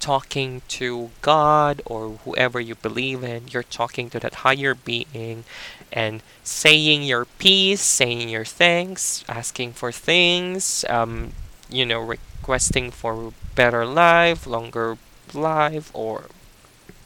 talking 0.00 0.62
to 0.68 1.10
God 1.22 1.82
or 1.86 2.18
whoever 2.24 2.60
you 2.60 2.74
believe 2.74 3.24
in. 3.24 3.48
You're 3.48 3.62
talking 3.62 4.10
to 4.10 4.20
that 4.20 4.46
higher 4.46 4.74
being 4.74 5.44
and 5.92 6.22
saying 6.42 7.02
your 7.02 7.24
piece, 7.24 7.80
saying 7.82 8.28
your 8.28 8.44
thanks, 8.44 9.24
asking 9.28 9.72
for 9.72 9.92
things, 9.92 10.84
um, 10.88 11.32
you 11.68 11.84
know, 11.86 12.00
requesting 12.00 12.90
for 12.90 13.32
better 13.54 13.84
life, 13.86 14.46
longer 14.46 14.98
life, 15.34 15.90
or 15.94 16.26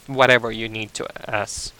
whatever 0.06 0.50
you 0.50 0.68
need 0.68 0.94
to 0.94 1.06
ask. 1.30 1.72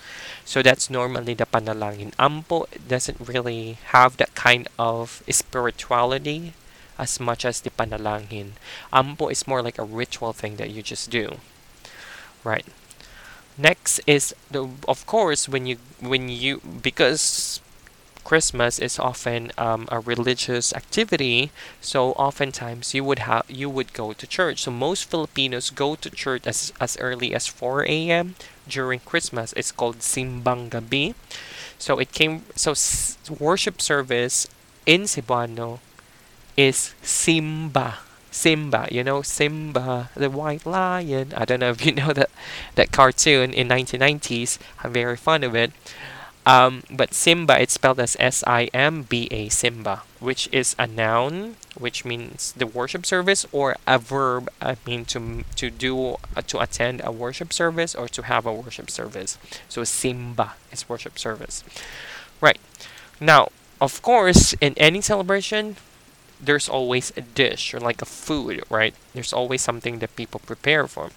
So 0.45 0.63
that's 0.63 0.91
normally 0.91 1.35
the 1.35 1.47
panalangin. 1.47 2.15
Ampo 2.17 2.67
doesn't 2.89 3.21
really 3.21 3.79
have 3.95 4.17
that 4.17 4.35
kind 4.35 4.69
of 4.79 5.23
spirituality 5.31 6.53
as 7.03 7.21
much 7.21 7.45
as 7.45 7.61
the 7.61 7.71
panalangin. 7.71 8.53
Ampo 8.93 9.31
is 9.31 9.47
more 9.49 9.63
like 9.63 9.79
a 9.79 9.85
ritual 9.85 10.33
thing 10.33 10.57
that 10.57 10.71
you 10.71 10.83
just 10.83 11.11
do. 11.11 11.39
Right. 12.45 12.67
Next 13.59 14.01
is 14.07 14.35
the 14.51 14.69
of 14.89 15.07
course 15.07 15.49
when 15.49 15.67
you 15.67 15.77
when 16.01 16.29
you 16.29 16.61
because 16.61 17.61
Christmas 18.25 18.79
is 18.79 18.99
often 18.99 19.53
um, 19.59 19.89
a 19.93 20.01
religious 20.01 20.73
activity, 20.75 21.51
so 21.81 22.13
oftentimes 22.13 22.95
you 22.95 23.05
would 23.05 23.21
have 23.21 23.45
you 23.51 23.69
would 23.71 23.93
go 23.95 24.13
to 24.15 24.27
church. 24.27 24.63
So 24.65 24.71
most 24.73 25.05
Filipinos 25.11 25.71
go 25.71 25.97
to 25.97 26.11
church 26.11 26.47
as 26.47 26.73
as 26.81 26.97
early 26.99 27.35
as 27.35 27.47
4 27.49 27.85
a.m. 27.87 28.37
during 28.69 29.01
Christmas. 29.01 29.53
It's 29.55 29.73
called 29.73 30.01
Simbang 30.01 30.71
Gabi. 30.71 31.15
So 31.79 31.99
it 31.99 32.13
came 32.13 32.45
so 32.57 32.73
s- 32.73 33.19
worship 33.29 33.81
service 33.83 34.49
in 34.87 35.03
Cebuano 35.05 35.81
is 36.57 36.95
Simba. 37.03 37.99
Simba, 38.31 38.89
you 38.91 39.05
know, 39.05 39.21
Simba, 39.23 40.11
the 40.17 40.31
white 40.31 40.65
lion. 40.65 41.33
I 41.37 41.45
don't 41.45 41.61
know 41.61 41.71
if 41.71 41.85
you 41.85 41.93
know 42.01 42.13
that 42.13 42.31
that 42.75 42.93
cartoon 42.93 43.53
in 43.53 43.69
1990s. 43.69 44.59
I'm 44.83 44.93
very 44.93 45.17
fond 45.17 45.45
of 45.45 45.55
it. 45.55 45.73
Um, 46.45 46.83
but 46.91 47.15
Simba, 47.15 47.61
it's 47.61 47.75
spelled 47.75 48.01
as 48.01 48.17
S 48.19 48.43
I 48.47 48.65
M 48.75 49.03
B 49.03 49.29
A, 49.31 49.49
Simba, 49.49 50.03
which 50.19 50.49
is 50.51 50.75
a 50.77 50.89
noun, 50.89 51.55
which 51.79 52.05
means 52.05 52.53
the 52.57 52.67
worship 52.67 53.07
service, 53.07 53.47
or 53.53 53.77
a 53.87 53.99
verb, 53.99 54.51
I 54.61 54.77
mean 54.85 55.05
to 55.07 55.45
to 55.55 55.71
do 55.71 56.17
uh, 56.35 56.43
to 56.49 56.59
attend 56.59 57.01
a 57.05 57.13
worship 57.13 57.53
service 57.53 57.95
or 57.95 58.09
to 58.09 58.23
have 58.23 58.45
a 58.45 58.53
worship 58.53 58.91
service. 58.91 59.39
So 59.69 59.85
Simba 59.85 60.55
is 60.73 60.89
worship 60.89 61.17
service, 61.17 61.63
right? 62.41 62.59
Now, 63.21 63.51
of 63.81 64.03
course, 64.03 64.55
in 64.61 64.75
any 64.77 65.01
celebration, 65.01 65.77
there's 66.43 66.69
always 66.69 67.13
a 67.17 67.23
dish 67.23 67.73
or 67.73 67.81
like 67.81 68.03
a 68.03 68.05
food, 68.07 68.63
right? 68.69 68.95
There's 69.15 69.33
always 69.33 69.63
something 69.63 70.01
that 70.01 70.17
people 70.17 70.41
prepare 70.45 70.87
for. 70.89 71.11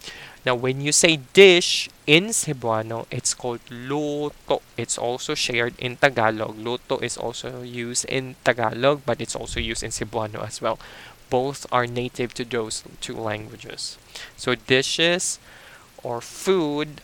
Now, 0.45 0.53
when 0.53 0.79
you 0.79 0.91
say 0.91 1.17
dish 1.33 1.89
in 2.05 2.25
Cebuano, 2.29 3.07
it's 3.09 3.33
called 3.33 3.61
luto. 3.65 4.61
It's 4.77 4.97
also 4.97 5.33
shared 5.33 5.73
in 5.79 5.97
Tagalog. 5.97 6.55
Luto 6.57 7.01
is 7.01 7.17
also 7.17 7.63
used 7.63 8.05
in 8.05 8.35
Tagalog, 8.45 9.01
but 9.05 9.19
it's 9.19 9.35
also 9.35 9.59
used 9.59 9.81
in 9.81 9.89
Cebuano 9.89 10.45
as 10.45 10.61
well. 10.61 10.77
Both 11.31 11.65
are 11.71 11.87
native 11.87 12.35
to 12.35 12.45
those 12.45 12.83
two 13.01 13.15
languages. 13.17 13.97
So 14.37 14.53
dishes 14.53 15.39
or 16.03 16.21
food 16.21 17.01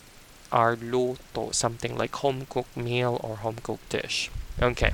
are 0.52 0.76
luto, 0.76 1.56
something 1.56 1.98
like 1.98 2.14
home 2.18 2.46
cooked 2.48 2.78
meal 2.78 3.20
or 3.24 3.38
home 3.38 3.58
cooked 3.64 3.90
dish. 3.90 4.30
Okay. 4.62 4.94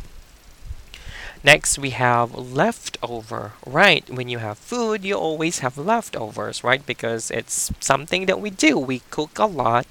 Next, 1.44 1.78
we 1.80 1.92
have 1.92 2.36
leftover. 2.36 3.54
Right, 3.66 4.08
when 4.10 4.28
you 4.30 4.40
have 4.40 4.58
food, 4.58 5.04
you 5.04 5.16
always 5.16 5.60
have 5.60 5.78
leftovers, 5.78 6.64
right? 6.64 6.86
Because 6.86 7.32
it's 7.32 7.72
something 7.80 8.26
that 8.26 8.40
we 8.42 8.50
do. 8.50 8.78
We 8.78 9.02
cook 9.12 9.38
a 9.40 9.46
lot 9.46 9.88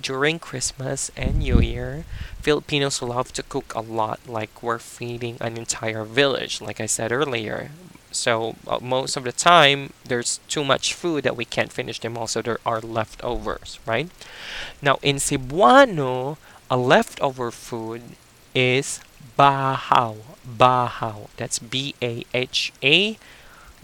during 0.00 0.38
Christmas 0.38 1.10
and 1.16 1.38
New 1.38 1.60
Year. 1.60 2.04
Filipinos 2.40 3.02
love 3.02 3.32
to 3.34 3.42
cook 3.42 3.74
a 3.74 3.80
lot, 3.80 4.20
like 4.26 4.62
we're 4.62 4.78
feeding 4.78 5.36
an 5.40 5.56
entire 5.56 6.04
village, 6.04 6.60
like 6.60 6.80
I 6.80 6.86
said 6.86 7.12
earlier. 7.12 7.70
So, 8.10 8.56
uh, 8.66 8.78
most 8.80 9.16
of 9.16 9.24
the 9.24 9.32
time, 9.32 9.92
there's 10.04 10.40
too 10.48 10.64
much 10.64 10.94
food 10.94 11.24
that 11.24 11.36
we 11.36 11.44
can't 11.44 11.72
finish 11.72 12.00
them 12.00 12.16
all, 12.16 12.26
so 12.26 12.40
there 12.40 12.58
are 12.64 12.80
leftovers, 12.80 13.78
right? 13.86 14.08
Now, 14.82 14.98
in 15.02 15.16
Cebuano, 15.16 16.38
a 16.70 16.76
leftover 16.76 17.50
food 17.50 18.02
is 18.54 19.00
bahaw. 19.36 20.16
Bahaw. 20.48 21.28
That's 21.36 21.58
B 21.58 21.94
A 22.02 22.24
H 22.34 22.72
A 22.82 23.18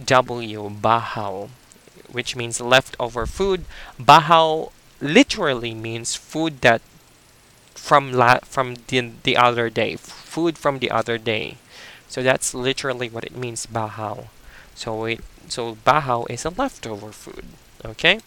W. 0.04 0.70
Bahaw, 0.70 1.48
which 2.10 2.34
means 2.36 2.60
leftover 2.60 3.26
food. 3.26 3.64
Bahaw 3.98 4.70
literally 5.00 5.74
means 5.74 6.14
food 6.16 6.60
that 6.62 6.80
from 7.74 8.12
la- 8.12 8.40
from 8.44 8.76
the, 8.88 9.12
the 9.22 9.36
other 9.36 9.68
day, 9.70 9.96
food 9.96 10.56
from 10.56 10.78
the 10.78 10.90
other 10.90 11.18
day. 11.18 11.58
So 12.08 12.22
that's 12.22 12.54
literally 12.54 13.08
what 13.08 13.24
it 13.24 13.36
means, 13.36 13.66
bahaw. 13.66 14.24
So 14.74 15.04
it 15.04 15.20
so 15.48 15.76
bahaw 15.84 16.24
is 16.30 16.44
a 16.44 16.50
leftover 16.50 17.12
food. 17.12 17.44
Okay. 17.84 18.20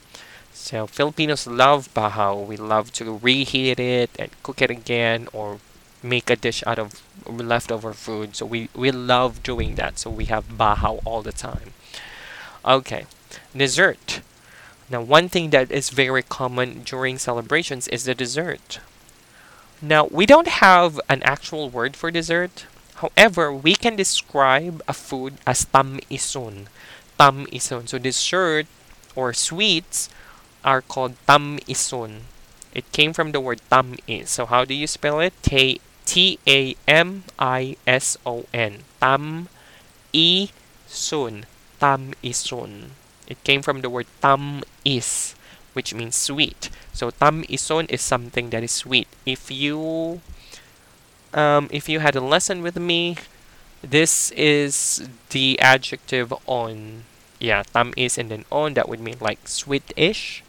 So 0.54 0.88
Filipinos 0.88 1.48
love 1.48 1.94
bahaw. 1.94 2.36
We 2.36 2.58
love 2.58 2.92
to 2.94 3.18
reheat 3.18 3.80
it 3.80 4.12
and 4.20 4.32
cook 4.44 4.62
it 4.62 4.70
again 4.70 5.28
or 5.34 5.60
make 6.04 6.30
a 6.30 6.36
dish 6.36 6.64
out 6.66 6.80
of 6.80 7.02
leftover 7.26 7.94
food. 7.94 8.36
So 8.36 8.46
we, 8.46 8.70
we 8.76 8.92
love 8.92 9.44
doing 9.44 9.76
that. 9.76 10.00
So 10.00 10.10
we 10.10 10.26
have 10.26 10.58
bahaw 10.58 11.00
all 11.06 11.22
the 11.22 11.32
time. 11.32 11.74
Okay, 12.66 13.06
dessert. 13.56 14.22
Now, 14.90 15.02
one 15.02 15.28
thing 15.28 15.50
that 15.50 15.72
is 15.72 15.90
very 15.90 16.24
common 16.24 16.84
during 16.84 17.18
celebrations 17.18 17.88
is 17.90 18.06
the 18.06 18.16
dessert. 18.16 18.80
Now, 19.82 20.06
we 20.06 20.26
don't 20.26 20.48
have 20.48 21.00
an 21.10 21.22
actual 21.24 21.70
word 21.70 21.96
for 21.96 22.10
dessert. 22.10 22.66
However, 22.96 23.52
we 23.54 23.76
can 23.76 23.96
describe 23.96 24.82
a 24.88 24.94
food 24.94 25.36
as 25.46 25.66
tam 25.66 26.00
ison. 26.10 26.68
Tam 27.20 27.48
ison. 27.52 27.88
So, 27.88 27.98
dessert 27.98 28.68
or 29.16 29.34
sweets 29.34 30.10
are 30.64 30.82
called 30.82 31.16
tam 31.28 31.60
ison. 31.68 32.24
It 32.74 32.90
came 32.92 33.12
from 33.12 33.34
the 33.34 33.42
word 33.42 33.62
tam 33.70 33.96
is. 34.08 34.30
So, 34.30 34.46
how 34.46 34.64
do 34.64 34.74
you 34.74 34.88
spell 34.88 35.20
it? 35.20 35.34
T 35.44 35.82
T 36.08 36.40
A 36.48 36.76
M 36.88 37.24
I 37.38 37.78
S 37.86 38.18
O 38.26 38.46
N. 38.54 38.84
Tam 39.00 39.50
i 40.16 40.50
sun. 40.88 41.46
Tam 41.80 42.14
ison. 42.24 42.92
It 43.28 43.44
came 43.44 43.62
from 43.62 43.82
the 43.82 43.90
word 43.90 44.08
tam 44.22 44.64
is, 44.86 45.36
which 45.74 45.94
means 45.94 46.16
sweet. 46.16 46.70
So 46.94 47.12
tam 47.12 47.46
ison 47.50 47.86
is 47.88 48.02
something 48.02 48.50
that 48.50 48.64
is 48.64 48.72
sweet. 48.72 49.08
If 49.26 49.52
you 49.52 50.22
um, 51.34 51.68
if 51.72 51.90
you 51.90 52.00
had 52.00 52.16
a 52.16 52.22
lesson 52.22 52.62
with 52.64 52.78
me, 52.78 53.18
this 53.82 54.32
is 54.32 55.08
the 55.30 55.60
adjective 55.60 56.34
on. 56.48 57.04
Yeah, 57.40 57.64
tam 57.74 57.94
is 57.98 58.18
and 58.18 58.32
then 58.32 58.46
on. 58.52 58.74
That 58.74 58.90
would 58.90 59.00
mean 59.00 59.18
like 59.22 59.48
sweet-ish. 59.48 60.44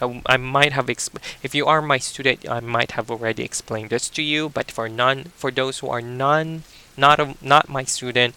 I, 0.00 0.36
might 0.36 0.72
have 0.72 0.86
exp- 0.86 1.22
if 1.42 1.54
you 1.54 1.66
are 1.66 1.80
my 1.82 1.98
student, 1.98 2.48
I 2.48 2.60
might 2.60 2.92
have 2.92 3.10
already 3.10 3.42
explained 3.44 3.90
this 3.90 4.08
to 4.10 4.22
you. 4.22 4.48
But 4.48 4.70
for 4.70 4.88
none, 4.88 5.32
for 5.36 5.50
those 5.50 5.78
who 5.78 5.88
are 5.88 6.02
none, 6.02 6.64
not 6.96 7.20
a, 7.20 7.34
not 7.42 7.68
my 7.68 7.84
student, 7.84 8.34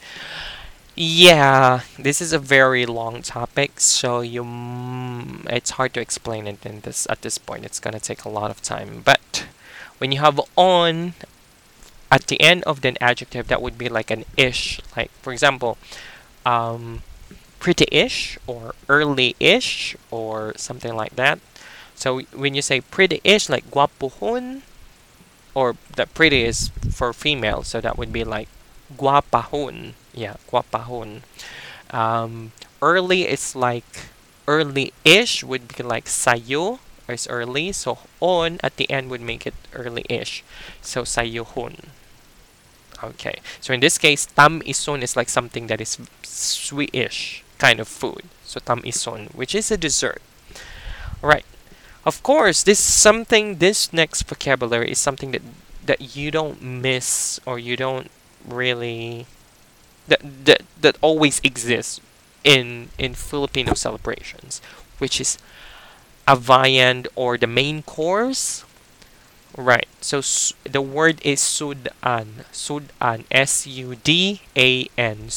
yeah, 0.96 1.82
this 1.98 2.22
is 2.22 2.34
a 2.34 2.40
very 2.40 2.86
long 2.86 3.22
topic, 3.22 3.80
so 3.80 4.20
you 4.22 4.44
mm, 4.44 5.46
it's 5.50 5.72
hard 5.72 5.94
to 5.94 6.02
explain 6.02 6.46
it 6.48 6.66
in 6.66 6.82
this 6.82 7.08
at 7.10 7.22
this 7.22 7.38
point. 7.38 7.66
It's 7.66 7.80
gonna 7.80 8.00
take 8.00 8.26
a 8.26 8.30
lot 8.30 8.52
of 8.52 8.62
time. 8.62 9.02
But 9.06 9.46
when 10.00 10.12
you 10.12 10.20
have 10.20 10.40
on 10.58 11.14
at 12.12 12.28
the 12.28 12.40
end 12.42 12.64
of 12.64 12.82
the 12.82 13.02
adjective, 13.02 13.48
that 13.48 13.62
would 13.62 13.78
be 13.78 13.90
like 13.90 14.12
an 14.12 14.26
ish. 14.38 14.82
Like 14.98 15.12
for 15.22 15.32
example, 15.32 15.78
um, 16.46 17.04
pretty-ish 17.60 18.38
or 18.48 18.74
early-ish 18.88 19.96
or 20.12 20.54
something 20.56 20.96
like 20.96 21.16
that. 21.16 21.40
So 21.96 22.22
when 22.34 22.56
you 22.56 22.62
say 22.62 22.82
pretty-ish, 22.82 23.50
like 23.50 23.70
guapuhon, 23.70 24.62
or 25.54 25.76
the 25.96 26.06
pretty 26.06 26.44
is 26.44 26.70
for 26.92 27.12
female, 27.14 27.64
so 27.64 27.82
that 27.82 27.98
would 27.98 28.14
be 28.14 28.24
like 28.24 28.48
guapahon 28.96 29.94
yeah, 30.14 30.36
guapahon. 30.52 31.22
Um, 31.92 32.52
early 32.82 33.24
is 33.24 33.56
like 33.56 34.12
early-ish 34.48 35.44
would 35.44 35.68
be 35.76 35.84
like 35.84 36.06
sayo 36.06 36.80
it's 37.08 37.28
early. 37.28 37.72
So 37.72 37.98
on 38.20 38.60
at 38.62 38.78
the 38.78 38.90
end 38.90 39.10
would 39.10 39.22
make 39.22 39.48
it 39.48 39.56
early-ish. 39.74 40.44
So 40.82 41.04
sayohon. 41.04 41.90
Okay. 43.04 43.40
So 43.62 43.74
in 43.74 43.80
this 43.80 43.98
case, 43.98 44.28
tam 44.28 44.62
ison 44.66 45.02
is 45.02 45.16
like 45.16 45.30
something 45.30 45.68
that 45.68 45.82
is 45.82 45.98
sweetish 46.22 47.44
kind 47.60 47.80
of 47.80 47.88
food. 47.88 48.24
So 48.44 48.60
tam 48.60 48.82
ison, 48.86 49.30
which 49.36 49.54
is 49.56 49.72
a 49.72 49.78
dessert. 49.78 50.22
Right. 51.22 51.46
Of 52.06 52.24
course, 52.24 52.64
this 52.64 52.80
something. 52.80 53.60
This 53.60 53.94
next 53.94 54.24
vocabulary 54.24 54.92
is 54.92 55.00
something 55.00 55.32
that 55.32 55.44
that 55.86 56.16
you 56.16 56.32
don't 56.32 56.62
miss 56.62 57.40
or 57.46 57.60
you 57.60 57.76
don't 57.78 58.10
really 58.48 59.28
that 60.08 60.22
that, 60.46 60.64
that 60.82 60.98
always 61.02 61.40
exists 61.44 62.02
in 62.44 62.90
in 62.98 63.14
Filipino 63.16 63.74
celebrations, 63.74 64.62
which 65.00 65.22
is 65.22 65.38
a 66.28 66.36
viand 66.36 67.08
or 67.16 67.38
the 67.38 67.48
main 67.48 67.84
course. 67.84 68.66
Right. 69.58 69.88
So 70.02 70.22
the 70.64 70.82
word 70.82 71.20
is 71.26 71.42
sudan. 71.42 72.46
Sudan. 72.52 73.26
S 73.32 73.68
U 73.68 73.96
D 73.96 74.42
A 74.56 74.88
N. 74.98 75.30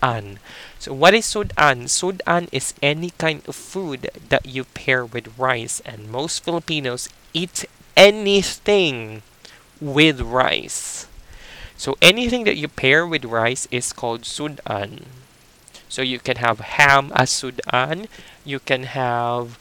Sudan. 0.00 0.38
So 0.78 0.92
what 0.92 1.14
is 1.14 1.26
sudan? 1.26 1.88
Sudan 1.88 2.48
is 2.52 2.74
any 2.82 3.10
kind 3.18 3.42
of 3.48 3.56
food 3.56 4.10
that 4.28 4.46
you 4.46 4.64
pair 4.64 5.04
with 5.04 5.36
rice, 5.38 5.80
and 5.84 6.10
most 6.10 6.44
Filipinos 6.44 7.08
eat 7.34 7.64
anything 7.96 9.22
with 9.80 10.20
rice. 10.20 11.06
So 11.76 11.96
anything 12.02 12.44
that 12.44 12.56
you 12.56 12.68
pair 12.68 13.06
with 13.06 13.24
rice 13.24 13.68
is 13.70 13.92
called 13.92 14.24
sudan. 14.26 15.06
So 15.88 16.02
you 16.02 16.18
can 16.18 16.36
have 16.36 16.60
ham 16.60 17.12
as 17.14 17.30
sudan. 17.30 18.08
You 18.44 18.60
can 18.60 18.84
have 18.84 19.58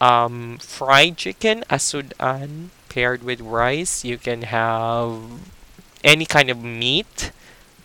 um, 0.00 0.58
fried 0.58 1.16
chicken 1.16 1.64
as 1.70 1.82
sudan 1.82 2.70
paired 2.88 3.22
with 3.24 3.40
rice. 3.40 4.04
You 4.04 4.18
can 4.18 4.42
have 4.42 5.18
any 6.04 6.26
kind 6.26 6.50
of 6.50 6.62
meat 6.62 7.32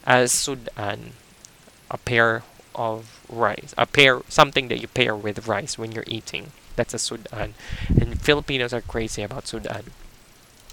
as 0.06 0.32
sudan, 0.32 1.14
a 1.92 1.98
pair 1.98 2.44
of 2.76 3.20
rice, 3.30 3.74
a 3.78 3.86
pair 3.86 4.22
something 4.30 4.68
that 4.70 4.82
you 4.82 4.88
pair 4.88 5.16
with 5.16 5.48
rice 5.48 5.78
when 5.78 5.92
you're 5.92 6.08
eating. 6.08 6.52
That's 6.76 6.94
a 6.94 7.00
sudan, 7.00 7.56
and 7.90 8.22
Filipinos 8.22 8.74
are 8.74 8.82
crazy 8.82 9.22
about 9.22 9.48
sudan. 9.48 9.92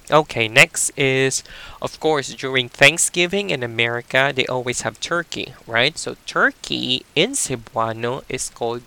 Okay, 0.08 0.46
next 0.46 0.90
is, 0.96 1.42
of 1.82 1.98
course, 1.98 2.32
during 2.32 2.68
Thanksgiving 2.68 3.50
in 3.50 3.64
America, 3.64 4.32
they 4.32 4.46
always 4.46 4.82
have 4.82 5.00
turkey, 5.00 5.54
right? 5.66 5.98
So 5.98 6.14
turkey 6.26 7.04
in 7.16 7.32
Cebuano 7.32 8.22
is 8.28 8.48
called 8.48 8.82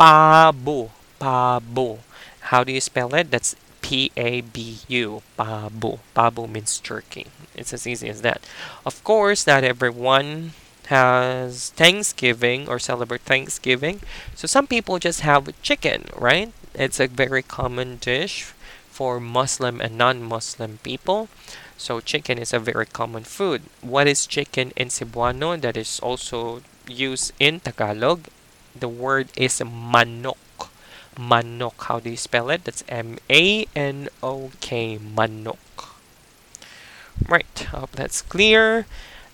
pabo. 0.00 0.92
Pabo. 1.20 1.98
How 2.40 2.64
do 2.64 2.72
you 2.72 2.80
spell 2.80 3.14
it? 3.14 3.30
That's 3.30 3.54
P-A-B-U. 3.82 5.22
Pabo. 5.38 5.98
Pabo 6.16 6.48
means 6.48 6.78
turkey. 6.80 7.26
It's 7.54 7.74
as 7.74 7.86
easy 7.86 8.08
as 8.08 8.22
that. 8.22 8.40
Of 8.86 9.04
course, 9.04 9.46
not 9.46 9.62
everyone 9.62 10.52
has 10.86 11.70
Thanksgiving 11.70 12.68
or 12.68 12.78
celebrate 12.78 13.22
Thanksgiving. 13.22 14.00
So 14.34 14.46
some 14.46 14.66
people 14.66 14.98
just 14.98 15.20
have 15.20 15.50
chicken, 15.62 16.06
right? 16.16 16.52
It's 16.74 17.00
a 17.00 17.08
very 17.08 17.42
common 17.42 17.98
dish 18.00 18.52
for 18.90 19.20
Muslim 19.20 19.80
and 19.80 19.98
non-Muslim 19.98 20.78
people. 20.82 21.28
So 21.76 22.00
chicken 22.00 22.38
is 22.38 22.52
a 22.52 22.58
very 22.58 22.86
common 22.86 23.24
food. 23.24 23.62
What 23.82 24.06
is 24.06 24.26
chicken 24.26 24.72
in 24.76 24.88
Cebuano 24.88 25.60
that 25.60 25.76
is 25.76 26.00
also 26.00 26.62
used 26.88 27.32
in 27.38 27.60
Tagalog? 27.60 28.28
The 28.78 28.88
word 28.88 29.28
is 29.36 29.60
manok. 29.60 30.36
Manok. 31.18 31.84
How 31.84 32.00
do 32.00 32.10
you 32.10 32.16
spell 32.16 32.48
it? 32.50 32.64
That's 32.64 32.84
M-A-N-O-K. 32.88 33.68
Manok. 34.98 35.58
Right. 37.28 37.66
I 37.72 37.78
hope 37.78 37.92
that's 37.92 38.22
clear. 38.22 38.86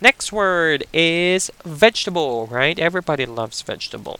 Next 0.03 0.33
word 0.33 0.85
is 0.93 1.51
vegetable, 1.65 2.49
right? 2.49 2.77
Everybody 2.79 3.25
loves 3.25 3.63
vegetable. 3.63 4.19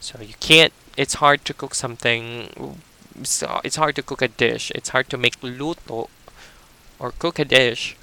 So 0.00 0.20
you 0.20 0.34
can't, 0.40 0.72
it's 0.96 1.14
hard 1.14 1.44
to 1.46 1.54
cook 1.54 1.74
something 1.74 2.76
so 3.22 3.60
it's 3.64 3.76
hard 3.76 3.94
to 3.96 4.02
cook 4.02 4.22
a 4.22 4.28
dish. 4.28 4.72
It's 4.74 4.90
hard 4.90 5.08
to 5.10 5.18
make 5.18 5.40
luto 5.40 6.08
or 6.98 7.12
cook 7.12 7.38
a 7.38 7.44
dish 7.44 7.96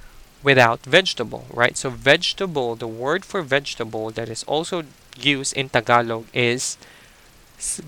without 0.43 0.85
vegetable, 0.85 1.45
right? 1.51 1.75
So 1.75 1.89
vegetable, 1.89 2.75
the 2.75 2.87
word 2.87 3.25
for 3.25 3.41
vegetable 3.41 4.11
that 4.11 4.29
is 4.29 4.43
also 4.43 4.83
used 5.19 5.55
in 5.57 5.69
Tagalog 5.69 6.27
is 6.33 6.77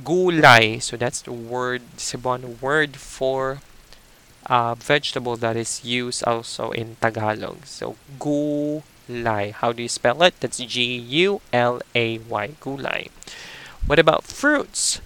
gulay. 0.03 0.81
So 0.81 0.97
that's 0.97 1.21
the 1.21 1.31
word, 1.31 1.81
Cebuano 1.97 2.59
word 2.61 2.97
for 2.97 3.61
uh, 4.47 4.75
vegetable 4.75 5.37
that 5.37 5.55
is 5.55 5.85
used 5.85 6.23
also 6.25 6.71
in 6.71 6.97
Tagalog. 6.99 7.65
So 7.65 7.95
gulay. 8.19 8.83
How 9.51 9.71
do 9.71 9.83
you 9.83 9.89
spell 9.89 10.23
it? 10.23 10.39
That's 10.39 10.57
G-U-L-A-Y. 10.57 12.45
Gulay. 12.61 13.09
What 13.85 13.99
about 13.99 14.23
fruits? 14.23 15.01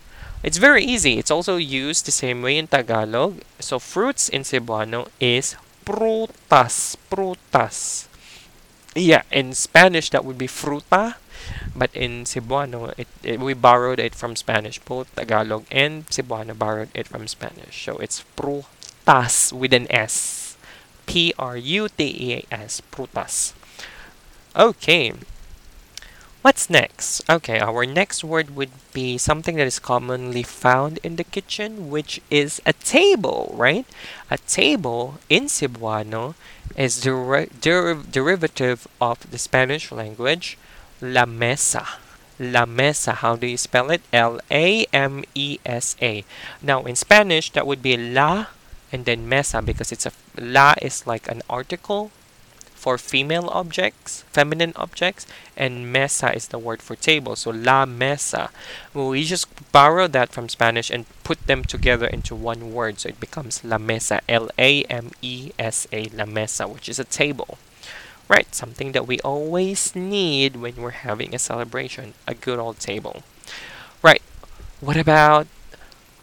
It's 0.45 0.57
very 0.61 0.85
easy. 0.85 1.17
It's 1.17 1.31
also 1.31 1.57
used 1.57 2.05
the 2.05 2.11
same 2.13 2.41
way 2.43 2.57
in 2.57 2.67
Tagalog. 2.67 3.41
So 3.59 3.79
fruits 3.79 4.29
in 4.29 4.43
Cebuano 4.43 5.09
is 5.19 5.55
prutas. 5.85 6.97
Prutas. 7.09 8.05
Yeah, 8.93 9.23
in 9.31 9.53
Spanish 9.53 10.11
that 10.11 10.23
would 10.23 10.37
be 10.37 10.47
fruta. 10.47 11.15
But 11.75 11.89
in 11.93 12.25
Cebuano, 12.25 12.93
it, 12.97 13.07
it, 13.23 13.39
we 13.39 13.53
borrowed 13.53 13.99
it 13.99 14.15
from 14.15 14.35
Spanish. 14.35 14.79
Both 14.79 15.13
Tagalog 15.15 15.65
and 15.71 16.05
Cebuano 16.07 16.57
borrowed 16.57 16.89
it 16.93 17.07
from 17.07 17.27
Spanish. 17.27 17.83
So 17.83 17.97
it's 17.97 18.23
prutas 18.37 19.51
with 19.51 19.73
an 19.73 19.91
S. 19.91 20.57
P-R-U-T-E-A-S. 21.05 22.81
Prutas. 22.91 23.53
Okay. 24.55 25.11
What's 26.41 26.69
next? 26.69 27.29
Okay, 27.29 27.59
our 27.59 27.85
next 27.85 28.23
word 28.23 28.55
would 28.55 28.71
be 28.93 29.17
something 29.17 29.57
that 29.57 29.67
is 29.67 29.79
commonly 29.79 30.43
found 30.43 30.97
in 31.03 31.17
the 31.17 31.25
kitchen, 31.25 31.89
which 31.89 32.21
is 32.31 32.61
a 32.65 32.71
table, 32.71 33.51
right? 33.51 33.85
A 34.31 34.37
table 34.37 35.19
in 35.27 35.51
Cebuano 35.51 36.35
is 36.77 37.01
the 37.01 37.49
der 37.59 37.95
derivative 37.95 38.87
of 39.01 39.29
the 39.29 39.37
Spanish 39.37 39.91
language, 39.91 40.57
la 41.01 41.25
mesa. 41.25 41.85
La 42.39 42.65
mesa, 42.65 43.19
how 43.19 43.35
do 43.35 43.47
you 43.47 43.57
spell 43.57 43.91
it? 43.91 44.03
L-A-M-E-S-A. 44.13 46.23
Now, 46.61 46.83
in 46.83 46.95
Spanish, 46.95 47.51
that 47.51 47.67
would 47.67 47.81
be 47.81 47.97
la 47.97 48.45
and 48.89 49.03
then 49.03 49.27
mesa 49.27 49.61
because 49.61 49.91
it's 49.91 50.05
a 50.05 50.13
la 50.39 50.75
is 50.81 51.05
like 51.05 51.27
an 51.27 51.41
article 51.49 52.11
for 52.85 52.99
female 52.99 53.49
objects, 53.49 54.21
feminine 54.29 54.71
objects, 54.75 55.25
and 55.57 55.91
mesa 55.91 56.29
is 56.29 56.49
the 56.49 56.59
word 56.59 56.83
for 56.83 56.95
table. 56.95 57.35
So 57.35 57.49
la 57.49 57.83
mesa. 57.87 58.51
We 58.93 59.23
just 59.23 59.49
borrow 59.71 60.05
that 60.09 60.29
from 60.29 60.49
Spanish 60.49 60.91
and 60.91 61.09
put 61.23 61.47
them 61.47 61.63
together 61.65 62.05
into 62.05 62.35
one 62.35 62.71
word. 62.77 62.99
So 62.99 63.09
it 63.09 63.19
becomes 63.19 63.63
la 63.63 63.79
mesa, 63.79 64.21
L 64.29 64.51
A 64.59 64.83
M 64.83 65.09
E 65.23 65.49
S 65.57 65.87
A, 65.91 66.05
la 66.13 66.25
mesa, 66.29 66.67
which 66.67 66.87
is 66.87 66.99
a 66.99 67.09
table. 67.09 67.57
Right, 68.29 68.53
something 68.53 68.91
that 68.91 69.07
we 69.07 69.19
always 69.21 69.95
need 69.95 70.55
when 70.55 70.75
we're 70.77 71.01
having 71.09 71.33
a 71.33 71.39
celebration, 71.39 72.13
a 72.27 72.35
good 72.35 72.59
old 72.59 72.77
table. 72.77 73.23
Right, 74.03 74.21
what 74.79 74.97
about 74.97 75.47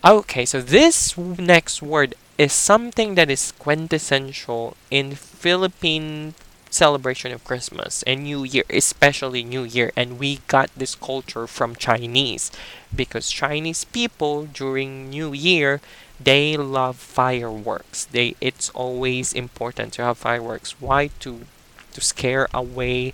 Okay, 0.05 0.45
so 0.45 0.61
this 0.61 1.17
next 1.19 1.81
word 1.83 2.15
is 2.37 2.53
something 2.53 3.15
that 3.15 3.31
is 3.31 3.55
quintessential 3.55 4.77
in 4.91 5.15
Philippine 5.15 6.35
celebration 6.73 7.33
of 7.33 7.45
Christmas 7.45 8.03
and 8.05 8.25
New 8.25 8.45
Year, 8.45 8.65
especially 8.71 9.45
New 9.45 9.63
Year. 9.63 9.93
And 9.95 10.19
we 10.19 10.41
got 10.49 10.71
this 10.75 10.95
culture 10.97 11.47
from 11.47 11.77
Chinese 11.77 12.51
because 12.95 13.31
Chinese 13.31 13.85
people 13.85 14.47
during 14.47 15.11
New 15.11 15.33
Year 15.33 15.81
they 16.19 16.57
love 16.57 16.97
fireworks. 16.97 18.05
They 18.07 18.35
it's 18.41 18.71
always 18.71 19.33
important 19.33 19.95
to 19.95 20.03
have 20.03 20.19
fireworks. 20.19 20.81
Why 20.81 21.11
to 21.21 21.47
to 21.93 22.01
scare 22.01 22.49
away 22.55 23.13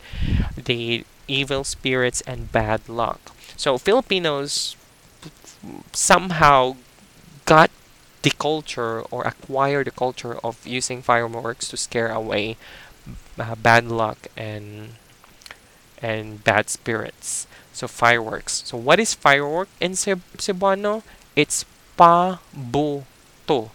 the 0.56 1.04
evil 1.26 1.64
spirits 1.64 2.22
and 2.22 2.52
bad 2.52 2.88
luck. 2.88 3.34
So 3.56 3.76
Filipinos 3.76 4.76
somehow 5.92 6.76
got 7.44 7.70
the 8.22 8.30
culture 8.30 9.02
or 9.10 9.22
acquired 9.24 9.86
the 9.86 9.90
culture 9.90 10.38
of 10.42 10.66
using 10.66 11.02
fireworks 11.02 11.68
to 11.68 11.76
scare 11.76 12.10
away 12.10 12.56
uh, 13.38 13.54
bad 13.56 13.86
luck 13.86 14.28
and 14.36 14.94
and 16.00 16.42
bad 16.44 16.70
spirits. 16.70 17.46
So 17.72 17.86
fireworks. 17.88 18.62
So 18.66 18.76
what 18.76 18.98
is 18.98 19.14
firework 19.14 19.68
in 19.80 19.92
Ceb- 19.92 20.26
Cebuano? 20.36 21.02
It's 21.36 21.64
pabuto. 21.96 23.70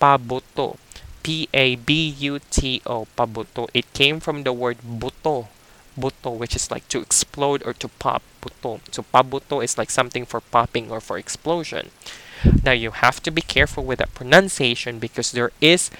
Pabuto. 0.00 0.76
P-A-B-U-T-O. 1.22 3.06
Pabuto. 3.16 3.68
It 3.72 3.92
came 3.92 4.20
from 4.20 4.42
the 4.42 4.52
word 4.52 4.78
buto. 4.82 5.48
Buto, 5.98 6.36
which 6.36 6.56
is 6.56 6.70
like 6.70 6.88
to 6.88 7.00
explode 7.00 7.62
or 7.64 7.72
to 7.74 7.88
pop. 7.88 8.22
Buto. 8.42 8.80
So 8.90 9.04
pabuto 9.14 9.62
is 9.62 9.78
like 9.78 9.90
something 9.90 10.26
for 10.26 10.40
popping 10.40 10.90
or 10.90 11.00
for 11.00 11.16
explosion. 11.16 11.90
Now 12.64 12.72
you 12.72 12.90
have 12.90 13.22
to 13.22 13.30
be 13.30 13.40
careful 13.42 13.84
with 13.84 14.00
that 14.00 14.14
pronunciation 14.14 14.98
because 14.98 15.32
there 15.32 15.52
is 15.60 15.90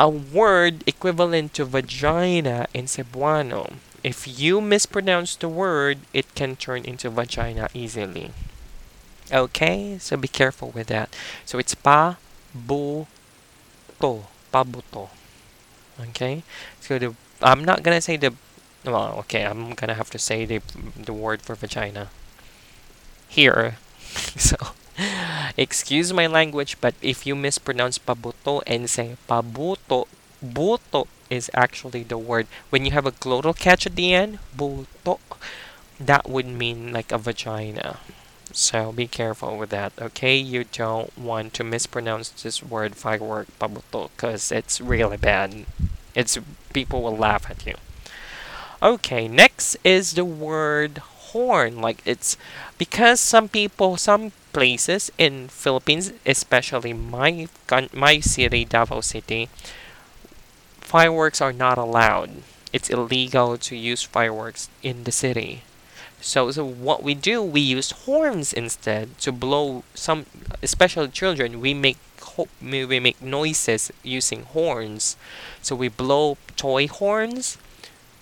a 0.00 0.08
word 0.08 0.82
equivalent 0.88 1.52
to 1.52 1.64
vagina 1.66 2.66
in 2.72 2.86
Cebuano. 2.86 3.76
If 4.02 4.24
you 4.26 4.62
mispronounce 4.62 5.36
the 5.36 5.48
word, 5.48 6.00
it 6.14 6.34
can 6.34 6.56
turn 6.56 6.86
into 6.86 7.10
vagina 7.10 7.68
easily. 7.74 8.32
Okay, 9.30 9.98
so 10.00 10.16
be 10.16 10.26
careful 10.26 10.70
with 10.70 10.86
that. 10.88 11.14
So 11.44 11.58
it's 11.58 11.74
pa 11.76 12.16
bu 12.54 13.04
to 14.00 14.24
pabuto. 14.52 15.10
Okay, 16.00 16.44
so 16.80 16.98
the 16.98 17.14
I'm 17.42 17.62
not 17.64 17.82
gonna 17.82 18.00
say 18.00 18.16
the 18.16 18.32
well. 18.86 19.20
Okay, 19.28 19.44
I'm 19.44 19.76
gonna 19.76 19.94
have 20.00 20.08
to 20.16 20.18
say 20.18 20.46
the 20.46 20.62
the 20.96 21.12
word 21.12 21.42
for 21.42 21.54
vagina 21.54 22.08
here. 23.28 23.76
so 24.36 24.56
Excuse 25.56 26.12
my 26.12 26.26
language, 26.26 26.76
but 26.80 26.94
if 27.02 27.26
you 27.26 27.34
mispronounce 27.34 27.98
pabuto 27.98 28.62
and 28.66 28.88
say 28.88 29.16
pabuto, 29.28 30.06
buto 30.44 31.06
is 31.28 31.50
actually 31.54 32.02
the 32.02 32.18
word. 32.18 32.46
When 32.70 32.84
you 32.84 32.92
have 32.92 33.06
a 33.06 33.12
glottal 33.12 33.56
catch 33.56 33.86
at 33.86 33.96
the 33.96 34.14
end, 34.14 34.38
buto, 34.56 35.18
that 35.98 36.28
would 36.28 36.46
mean 36.46 36.92
like 36.92 37.12
a 37.12 37.18
vagina. 37.18 37.98
So 38.52 38.90
be 38.90 39.06
careful 39.06 39.56
with 39.56 39.70
that, 39.70 39.92
okay? 40.00 40.36
You 40.36 40.64
don't 40.64 41.16
want 41.16 41.54
to 41.54 41.64
mispronounce 41.64 42.30
this 42.30 42.62
word 42.62 42.96
firework 42.96 43.46
pabuto 43.60 44.10
because 44.16 44.50
it's 44.50 44.80
really 44.80 45.16
bad. 45.16 45.66
It's 46.14 46.38
people 46.72 47.02
will 47.02 47.16
laugh 47.16 47.48
at 47.48 47.64
you. 47.64 47.76
Okay, 48.82 49.28
next 49.28 49.76
is 49.84 50.14
the 50.14 50.24
word 50.24 50.98
horn. 51.30 51.80
Like 51.80 52.02
it's 52.04 52.36
because 52.78 53.20
some 53.20 53.48
people, 53.48 53.96
some 53.96 54.32
places 54.52 55.10
in 55.18 55.48
Philippines, 55.48 56.12
especially 56.26 56.92
my 56.92 57.48
my 57.92 58.20
city, 58.20 58.64
Davao 58.64 59.00
City, 59.00 59.48
fireworks 60.80 61.40
are 61.40 61.52
not 61.52 61.78
allowed. 61.78 62.42
It's 62.72 62.90
illegal 62.90 63.56
to 63.58 63.76
use 63.76 64.02
fireworks 64.02 64.68
in 64.82 65.04
the 65.04 65.12
city. 65.12 65.62
So, 66.20 66.50
so 66.50 66.64
what 66.64 67.02
we 67.02 67.14
do, 67.14 67.42
we 67.42 67.60
use 67.60 67.90
horns 67.92 68.52
instead 68.52 69.18
to 69.20 69.32
blow 69.32 69.84
some, 69.94 70.26
especially 70.62 71.08
children. 71.08 71.60
We 71.60 71.74
make 71.74 71.98
we 72.62 73.00
make 73.00 73.20
noises 73.20 73.90
using 74.02 74.44
horns. 74.44 75.16
So 75.62 75.74
we 75.76 75.88
blow 75.88 76.38
toy 76.56 76.86
horns 76.88 77.58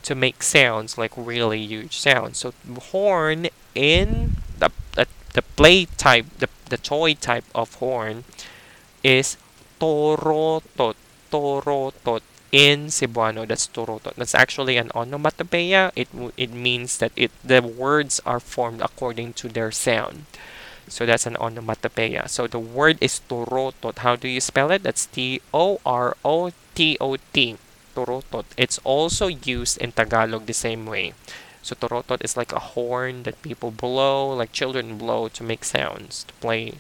to 0.03 0.15
make 0.15 0.43
sounds 0.43 0.99
like 0.99 1.13
really 1.17 1.61
huge 1.61 1.99
sounds. 1.99 2.39
So 2.39 2.55
horn 2.93 3.49
in 3.75 4.37
the 5.35 5.43
play 5.43 5.87
type, 5.97 6.27
the, 6.39 6.49
the 6.69 6.77
toy 6.79 7.15
type 7.15 7.45
of 7.55 7.75
horn 7.77 8.25
is 9.03 9.37
torotot. 9.81 10.97
Torotot 11.31 12.23
in 12.53 12.87
Cebuano. 12.87 13.47
That's 13.47 13.69
torotot. 13.69 14.15
That's 14.15 14.35
actually 14.35 14.77
an 14.77 14.91
onomatopoeia. 14.95 15.93
It 15.95 16.09
it 16.37 16.51
means 16.53 16.99
that 16.99 17.13
it 17.17 17.31
the 17.45 17.61
words 17.63 18.21
are 18.25 18.41
formed 18.41 18.81
according 18.81 19.35
to 19.35 19.49
their 19.49 19.71
sound. 19.71 20.25
So 20.89 21.05
that's 21.05 21.27
an 21.27 21.37
onomatopoeia. 21.37 22.29
So 22.29 22.47
the 22.47 22.59
word 22.59 22.97
is 23.01 23.21
torotot. 23.29 23.99
How 23.99 24.17
do 24.17 24.29
you 24.29 24.41
spell 24.41 24.71
it? 24.71 24.83
That's 24.83 25.07
T 25.07 25.41
O 25.53 25.81
R 25.85 26.17
O 26.25 26.51
T 26.75 26.97
O 27.01 27.17
T. 27.33 27.57
Torotot. 27.95 28.45
It's 28.57 28.79
also 28.85 29.27
used 29.27 29.77
in 29.79 29.93
Tagalog 29.93 30.47
the 30.47 30.55
same 30.55 30.87
way. 30.87 31.13
So 31.63 31.75
torotot 31.75 32.25
is 32.25 32.37
like 32.37 32.53
a 32.53 32.75
horn 32.75 33.25
that 33.25 33.43
people 33.43 33.71
blow, 33.71 34.33
like 34.35 34.53
children 34.53 34.99
blow 34.99 35.29
to 35.29 35.43
make 35.43 35.65
sounds, 35.65 36.25
to 36.25 36.35
play 36.35 36.75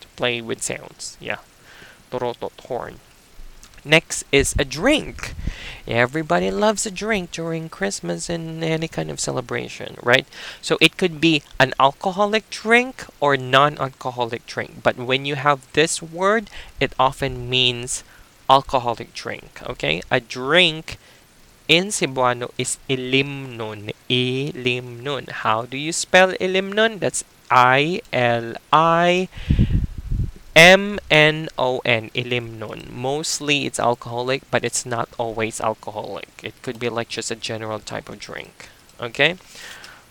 to 0.00 0.08
play 0.16 0.40
with 0.40 0.62
sounds. 0.62 1.16
Yeah. 1.20 1.38
Torotot 2.10 2.58
horn. 2.66 3.00
Next 3.84 4.24
is 4.30 4.54
a 4.58 4.64
drink. 4.64 5.34
Everybody 5.88 6.52
loves 6.52 6.86
a 6.86 6.90
drink 6.90 7.32
during 7.32 7.68
Christmas 7.68 8.30
and 8.30 8.62
any 8.62 8.86
kind 8.86 9.10
of 9.10 9.18
celebration, 9.18 9.96
right? 10.02 10.26
So 10.60 10.78
it 10.80 10.96
could 10.96 11.20
be 11.20 11.42
an 11.58 11.74
alcoholic 11.80 12.48
drink 12.48 13.04
or 13.18 13.36
non-alcoholic 13.36 14.46
drink. 14.46 14.82
But 14.84 14.96
when 14.96 15.24
you 15.24 15.34
have 15.34 15.66
this 15.72 16.00
word, 16.00 16.48
it 16.78 16.92
often 16.96 17.50
means 17.50 18.04
alcoholic 18.48 19.14
drink, 19.14 19.60
okay? 19.68 20.02
A 20.12 20.20
drink 20.20 20.98
in 21.68 21.86
Cebuano 21.88 22.50
is 22.58 22.78
ilimnon. 22.88 23.92
Ilimnon. 24.08 25.30
How 25.30 25.66
do 25.66 25.76
you 25.76 25.92
spell 25.92 26.32
ilimnon? 26.34 27.00
That's 27.00 27.24
I 27.50 28.00
L 28.12 28.54
I 28.72 29.28
M 30.54 30.98
N 31.10 31.48
O 31.58 31.80
N. 31.84 32.10
Ilimnon. 32.14 32.90
Mostly 32.90 33.66
it's 33.66 33.80
alcoholic, 33.80 34.42
but 34.50 34.64
it's 34.64 34.84
not 34.84 35.08
always 35.18 35.60
alcoholic. 35.60 36.28
It 36.42 36.54
could 36.62 36.78
be 36.78 36.88
like 36.88 37.08
just 37.08 37.30
a 37.30 37.36
general 37.36 37.80
type 37.80 38.08
of 38.08 38.18
drink. 38.18 38.68
Okay? 39.00 39.36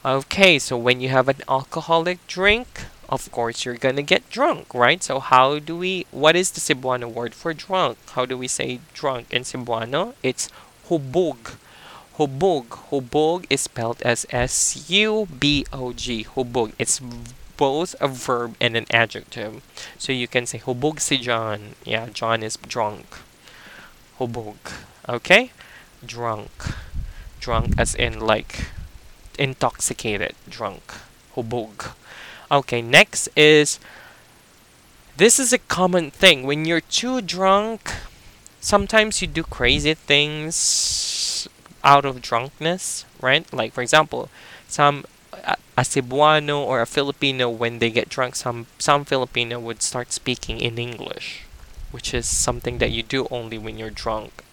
Okay, 0.04 0.58
so 0.58 0.78
when 0.78 1.00
you 1.00 1.10
have 1.10 1.30
an 1.30 1.42
alcoholic 1.48 2.26
drink, 2.26 2.86
of 3.08 3.32
course 3.32 3.66
you're 3.66 3.78
gonna 3.78 4.02
get 4.02 4.28
drunk, 4.32 4.74
right? 4.74 5.04
So 5.04 5.20
how 5.20 5.60
do 5.60 5.78
we 5.78 6.08
what 6.10 6.36
is 6.36 6.50
the 6.52 6.60
Cebuano 6.60 7.12
word 7.12 7.36
for 7.36 7.54
drunk? 7.54 7.98
How 8.12 8.26
do 8.26 8.36
we 8.36 8.48
say 8.48 8.80
drunk 8.94 9.28
in 9.32 9.44
Cebuano? 9.44 10.14
It's 10.24 10.50
hubog. 10.92 11.56
Hubog. 12.18 12.68
Hubog 12.92 13.46
is 13.50 13.62
spelled 13.62 14.02
as 14.02 14.28
S 14.30 14.90
U 14.90 15.26
B 15.40 15.66
O 15.72 15.94
G. 15.94 16.26
Hubog. 16.26 16.74
It's 16.78 17.00
both 17.56 17.96
a 18.02 18.10
verb 18.10 18.56
and 18.60 18.76
an 18.76 18.86
adjective. 18.92 19.64
So 19.98 20.12
you 20.12 20.28
can 20.28 20.46
say 20.46 20.60
hubog 20.60 21.00
si 21.00 21.18
John. 21.18 21.76
Yeah, 21.86 22.10
John 22.12 22.44
is 22.44 22.58
drunk. 22.58 23.06
Hubog. 24.20 24.60
Okay? 25.08 25.52
Drunk. 26.06 26.52
Drunk 27.40 27.74
as 27.78 27.96
in 27.96 28.20
like 28.20 28.68
intoxicated. 29.40 30.36
Drunk. 30.50 30.84
Hubog. 31.36 31.94
Okay, 32.52 32.82
next 32.82 33.30
is 33.38 33.80
this 35.16 35.40
is 35.40 35.54
a 35.54 35.58
common 35.58 36.12
thing. 36.12 36.44
When 36.44 36.66
you're 36.66 36.82
too 36.82 37.22
drunk, 37.22 37.94
sometimes 38.62 39.22
you 39.22 39.28
do 39.28 39.44
crazy 39.44 39.94
things 39.94 41.48
out 41.84 42.06
of 42.06 42.22
drunkenness, 42.22 43.06
right? 43.20 43.52
Like 43.52 43.74
for 43.74 43.82
example, 43.82 44.30
some 44.68 45.04
a, 45.44 45.58
Cebuano 45.82 46.60
or 46.60 46.82
a 46.82 46.86
Filipino 46.86 47.50
when 47.50 47.80
they 47.80 47.90
get 47.90 48.08
drunk, 48.08 48.36
some 48.36 48.68
some 48.78 49.04
Filipino 49.04 49.60
would 49.60 49.82
start 49.82 50.14
speaking 50.14 50.62
in 50.62 50.78
English, 50.78 51.44
which 51.92 52.14
is 52.14 52.26
something 52.26 52.78
that 52.78 52.92
you 52.92 53.04
do 53.04 53.28
only 53.32 53.58
when 53.58 53.78
you're 53.78 53.90
drunk. 53.90 54.44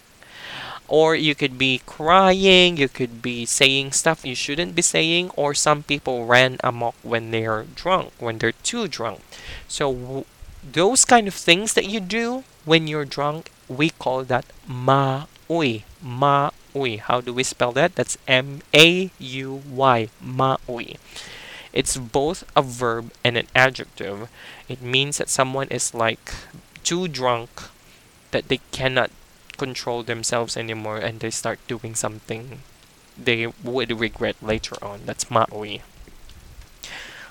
Or 0.89 1.15
you 1.15 1.35
could 1.35 1.59
be 1.59 1.83
crying, 1.85 2.79
you 2.79 2.89
could 2.89 3.21
be 3.21 3.45
saying 3.45 3.93
stuff 3.93 4.25
you 4.25 4.35
shouldn't 4.35 4.75
be 4.75 4.81
saying, 4.81 5.31
or 5.37 5.53
some 5.53 5.83
people 5.83 6.25
ran 6.25 6.57
amok 6.65 6.95
when 7.03 7.31
they're 7.31 7.67
drunk, 7.75 8.13
when 8.19 8.39
they're 8.39 8.57
too 8.65 8.89
drunk. 8.89 9.21
So 9.69 10.25
those 10.65 11.05
kind 11.05 11.29
of 11.29 11.35
things 11.35 11.75
that 11.75 11.85
you 11.85 12.01
do 12.01 12.45
when 12.65 12.89
you're 12.89 13.05
drunk 13.05 13.51
we 13.69 13.91
call 13.91 14.25
that 14.25 14.47
ma-uy. 14.67 15.83
Mauy. 16.03 16.99
How 17.01 17.21
do 17.21 17.33
we 17.33 17.43
spell 17.43 17.73
that? 17.73 17.95
That's 17.95 18.19
M 18.27 18.63
A 18.75 19.11
U 19.19 19.63
Y. 19.71 20.09
Mauy. 20.25 20.97
It's 21.73 21.97
both 21.97 22.45
a 22.57 22.63
verb 22.63 23.13
and 23.25 23.37
an 23.37 23.47
adjective. 23.55 24.29
It 24.69 24.83
means 24.83 25.19
that 25.19 25.29
someone 25.29 25.69
is 25.69 25.95
like 25.95 26.33
too 26.83 27.09
drunk 27.09 27.51
that 28.31 28.49
they 28.49 28.61
cannot 28.73 29.11
control 29.57 30.03
themselves 30.03 30.57
anymore 30.57 30.99
and 30.99 31.21
they 31.21 31.31
start 31.31 31.59
doing 31.67 31.95
something 31.95 32.63
they 33.17 33.47
would 33.65 33.91
regret 33.99 34.37
later 34.41 34.77
on. 34.83 35.01
That's 35.05 35.27
Mauy. 35.27 35.83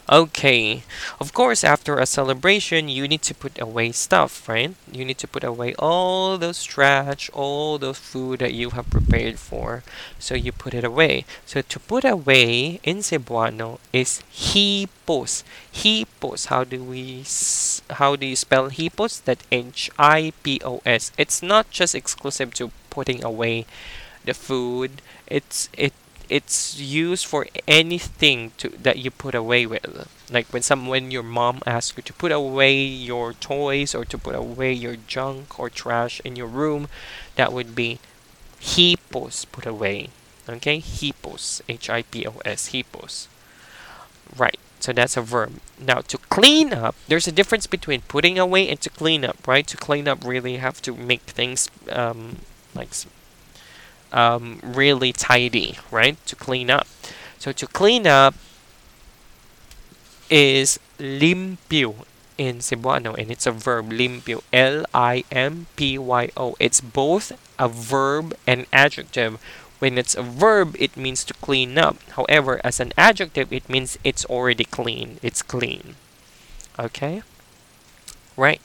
Okay, 0.09 0.83
of 1.19 1.33
course, 1.33 1.65
after 1.65 1.99
a 1.99 2.05
celebration, 2.05 2.87
you 2.87 3.09
need 3.09 3.21
to 3.23 3.35
put 3.35 3.59
away 3.59 3.91
stuff, 3.91 4.47
right? 4.47 4.73
You 4.89 5.03
need 5.03 5.17
to 5.17 5.27
put 5.27 5.43
away 5.43 5.75
all 5.75 6.37
those 6.37 6.63
trash, 6.63 7.29
all 7.33 7.77
those 7.77 7.99
food 7.99 8.39
that 8.39 8.53
you 8.53 8.69
have 8.69 8.89
prepared 8.89 9.37
for. 9.37 9.83
So 10.17 10.33
you 10.33 10.53
put 10.53 10.73
it 10.73 10.85
away. 10.85 11.25
So 11.45 11.61
to 11.61 11.79
put 11.79 12.05
away 12.05 12.79
in 12.83 12.99
Cebuano 12.99 13.79
is 13.91 14.23
hipos. 14.31 15.43
Hipos. 15.73 16.47
How 16.47 16.63
do 16.63 16.81
we 16.81 17.25
how 17.99 18.15
do 18.15 18.25
you 18.25 18.37
spell 18.37 18.69
hipos? 18.69 19.21
That 19.25 19.43
H 19.51 19.91
I 19.99 20.31
P 20.41 20.61
O 20.63 20.79
S. 20.85 21.11
It's 21.17 21.43
not 21.43 21.69
just 21.69 21.93
exclusive 21.93 22.53
to 22.55 22.71
putting 22.89 23.25
away 23.25 23.65
the 24.23 24.33
food. 24.33 25.01
It's 25.27 25.67
it 25.73 25.91
it's 26.29 26.79
used 26.79 27.25
for 27.25 27.47
anything 27.67 28.51
to 28.57 28.69
that 28.69 28.97
you 28.97 29.11
put 29.11 29.35
away 29.35 29.65
with. 29.65 30.07
Like 30.31 30.47
when 30.47 30.61
some 30.61 30.87
when 30.87 31.11
your 31.11 31.23
mom 31.23 31.61
asks 31.65 31.97
you 31.97 32.03
to 32.03 32.13
put 32.13 32.31
away 32.31 32.75
your 32.81 33.33
toys 33.33 33.95
or 33.95 34.05
to 34.05 34.17
put 34.17 34.35
away 34.35 34.73
your 34.73 34.95
junk 34.95 35.59
or 35.59 35.69
trash 35.69 36.19
in 36.25 36.35
your 36.35 36.47
room, 36.47 36.87
that 37.35 37.53
would 37.53 37.75
be 37.75 37.99
hipos 38.59 39.45
put 39.51 39.65
away. 39.65 40.09
Okay, 40.49 40.79
hipos, 40.79 41.61
H 41.67 41.89
I 41.89 42.03
P 42.03 42.25
O 42.27 42.35
S, 42.45 42.69
hipos. 42.69 43.27
Right. 44.35 44.59
So 44.79 44.93
that's 44.93 45.17
a 45.17 45.21
verb. 45.21 45.59
Now 45.79 46.01
to 46.01 46.17
clean 46.29 46.71
up, 46.71 46.95
there's 47.07 47.27
a 47.27 47.31
difference 47.31 47.67
between 47.67 48.01
putting 48.01 48.37
away 48.37 48.69
and 48.69 48.79
to 48.81 48.89
clean 48.89 49.25
up, 49.25 49.47
right? 49.47 49.65
To 49.67 49.77
clean 49.77 50.07
up, 50.07 50.23
really 50.23 50.57
have 50.57 50.81
to 50.83 50.95
make 50.95 51.21
things 51.21 51.69
um, 51.91 52.37
like 52.75 52.89
um, 54.11 54.59
really 54.63 55.13
tidy, 55.13 55.77
right? 55.91 56.17
To 56.25 56.35
clean 56.35 56.69
up. 56.69 56.87
So 57.37 57.51
to 57.51 57.67
clean 57.67 58.07
up 58.07 58.35
is 60.29 60.79
limpyo 60.99 62.05
in 62.37 62.57
Cebuano 62.59 63.17
and 63.17 63.31
it's 63.31 63.47
a 63.47 63.51
verb 63.51 63.91
limpyo 63.91 64.41
L 64.53 64.85
I 64.93 65.23
M 65.31 65.67
P 65.75 65.97
Y 65.97 66.29
O. 66.37 66.55
It's 66.59 66.81
both 66.81 67.31
a 67.57 67.67
verb 67.67 68.35
and 68.45 68.65
adjective. 68.73 69.39
When 69.79 69.97
it's 69.97 70.15
a 70.15 70.23
verb 70.23 70.75
it 70.79 70.97
means 70.97 71.23
to 71.25 71.33
clean 71.35 71.77
up. 71.77 71.97
However 72.11 72.59
as 72.63 72.79
an 72.79 72.93
adjective 72.97 73.53
it 73.53 73.69
means 73.69 73.97
it's 74.03 74.25
already 74.25 74.65
clean 74.65 75.19
it's 75.21 75.41
clean. 75.41 75.95
Okay? 76.79 77.21
Right. 78.35 78.61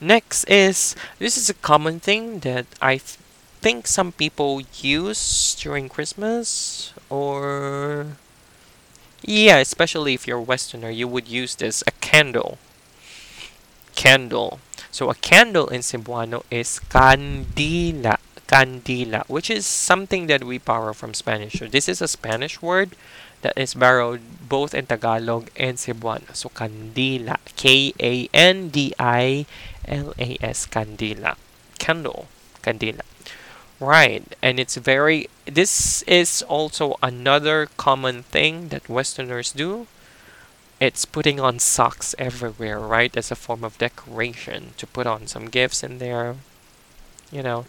Next 0.00 0.44
is 0.44 0.94
this 1.18 1.36
is 1.36 1.48
a 1.48 1.54
common 1.54 2.00
thing 2.00 2.40
that 2.40 2.66
I 2.80 3.00
think 3.62 3.86
some 3.86 4.12
people 4.12 4.60
use 4.82 5.54
during 5.54 5.88
Christmas 5.88 6.92
or 7.08 8.18
yeah, 9.22 9.58
especially 9.58 10.14
if 10.14 10.26
you're 10.26 10.38
a 10.38 10.42
Westerner, 10.42 10.90
you 10.90 11.06
would 11.06 11.28
use 11.28 11.54
this 11.54 11.82
a 11.86 11.92
candle. 12.02 12.58
Candle. 13.94 14.58
So 14.90 15.10
a 15.10 15.14
candle 15.14 15.68
in 15.68 15.80
Cebuano 15.80 16.42
is 16.50 16.80
kandila. 16.90 18.18
Kandila, 18.48 19.24
which 19.28 19.48
is 19.48 19.64
something 19.64 20.26
that 20.26 20.44
we 20.44 20.58
borrow 20.58 20.92
from 20.92 21.14
Spanish. 21.14 21.54
So 21.54 21.66
this 21.66 21.88
is 21.88 22.02
a 22.02 22.08
Spanish 22.08 22.60
word 22.60 22.96
that 23.42 23.56
is 23.56 23.74
borrowed 23.74 24.20
both 24.48 24.74
in 24.74 24.86
Tagalog 24.86 25.48
and 25.56 25.78
Cebuano. 25.78 26.34
So 26.34 26.48
kandila. 26.50 27.38
K 27.56 27.94
A 28.00 28.28
N 28.34 28.68
D 28.68 28.92
I 28.98 29.46
L 29.86 30.12
A 30.18 30.36
S. 30.42 30.66
Kandila. 30.66 31.36
Candle. 31.78 32.26
Kandila. 32.62 33.02
Right, 33.82 34.22
and 34.40 34.60
it's 34.60 34.76
very. 34.76 35.26
This 35.44 36.02
is 36.02 36.42
also 36.42 36.94
another 37.02 37.66
common 37.76 38.22
thing 38.22 38.68
that 38.68 38.88
Westerners 38.88 39.50
do. 39.50 39.88
It's 40.78 41.04
putting 41.04 41.40
on 41.40 41.58
socks 41.58 42.14
everywhere, 42.16 42.78
right? 42.78 43.16
As 43.16 43.32
a 43.32 43.34
form 43.34 43.64
of 43.64 43.78
decoration 43.78 44.74
to 44.76 44.86
put 44.86 45.08
on 45.08 45.26
some 45.26 45.46
gifts 45.46 45.82
in 45.82 45.98
there. 45.98 46.36
You 47.32 47.42
know, 47.42 47.66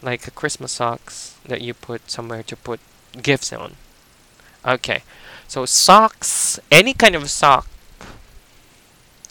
like 0.00 0.26
a 0.26 0.30
Christmas 0.30 0.72
socks 0.72 1.36
that 1.44 1.60
you 1.60 1.74
put 1.74 2.10
somewhere 2.10 2.42
to 2.44 2.56
put 2.56 2.80
gifts 3.20 3.52
on. 3.52 3.76
Okay, 4.64 5.02
so 5.46 5.66
socks, 5.66 6.58
any 6.72 6.94
kind 6.94 7.14
of 7.14 7.28
sock, 7.28 7.68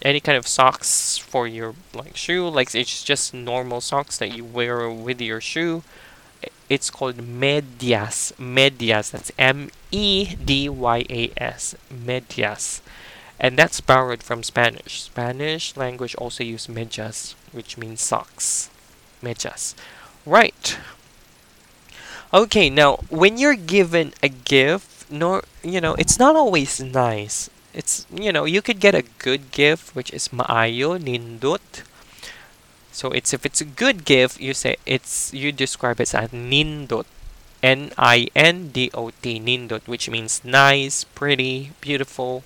any 0.03 0.19
kind 0.19 0.37
of 0.37 0.47
socks 0.47 1.17
for 1.17 1.47
your 1.47 1.73
like 1.95 2.15
shoe, 2.15 2.47
like 2.47 2.75
it's 2.75 3.03
just 3.03 3.33
normal 3.33 3.81
socks 3.81 4.19
that 4.19 4.37
you 4.37 4.45
wear 4.45 4.91
with 4.91 5.19
your 5.19 5.41
shoe 5.41 5.81
it's 6.69 6.89
called 6.89 7.17
medias. 7.21 8.33
Medias. 8.37 9.09
That's 9.09 9.31
M 9.37 9.69
E 9.91 10.35
D 10.35 10.69
Y 10.69 11.05
A 11.09 11.31
S. 11.37 11.75
Medias. 11.89 12.81
And 13.39 13.57
that's 13.57 13.81
borrowed 13.81 14.21
from 14.21 14.43
Spanish. 14.43 15.03
Spanish 15.03 15.75
language 15.77 16.13
also 16.15 16.43
use 16.43 16.67
medias, 16.67 17.35
which 17.51 17.77
means 17.77 18.01
socks. 18.01 18.69
Medias. 19.21 19.75
Right. 20.25 20.77
Okay, 22.33 22.69
now 22.69 22.97
when 23.09 23.37
you're 23.37 23.55
given 23.55 24.13
a 24.21 24.29
gift, 24.29 25.09
nor 25.09 25.43
you 25.63 25.81
know, 25.81 25.95
it's 25.95 26.19
not 26.19 26.35
always 26.35 26.79
nice. 26.79 27.49
It's 27.73 28.05
you 28.13 28.31
know, 28.31 28.45
you 28.45 28.61
could 28.61 28.79
get 28.79 28.93
a 28.93 29.09
good 29.17 29.51
gift, 29.51 29.95
which 29.95 30.11
is 30.11 30.29
maayo, 30.29 30.99
nindot, 30.99 31.81
so 32.91 33.11
it's 33.11 33.33
if 33.33 33.45
it's 33.45 33.61
a 33.61 33.65
good 33.65 34.05
gift, 34.05 34.39
you 34.39 34.53
say 34.53 34.77
it's 34.85 35.33
you 35.33 35.51
describe 35.51 35.99
it 35.99 36.13
as 36.13 36.29
nindot. 36.31 37.05
N 37.61 37.91
I 37.97 38.27
N 38.35 38.69
D 38.69 38.89
O 38.93 39.11
T 39.21 39.39
nindot, 39.39 39.85
which 39.85 40.09
means 40.09 40.41
nice, 40.45 41.03
pretty, 41.03 41.71
beautiful, 41.81 42.43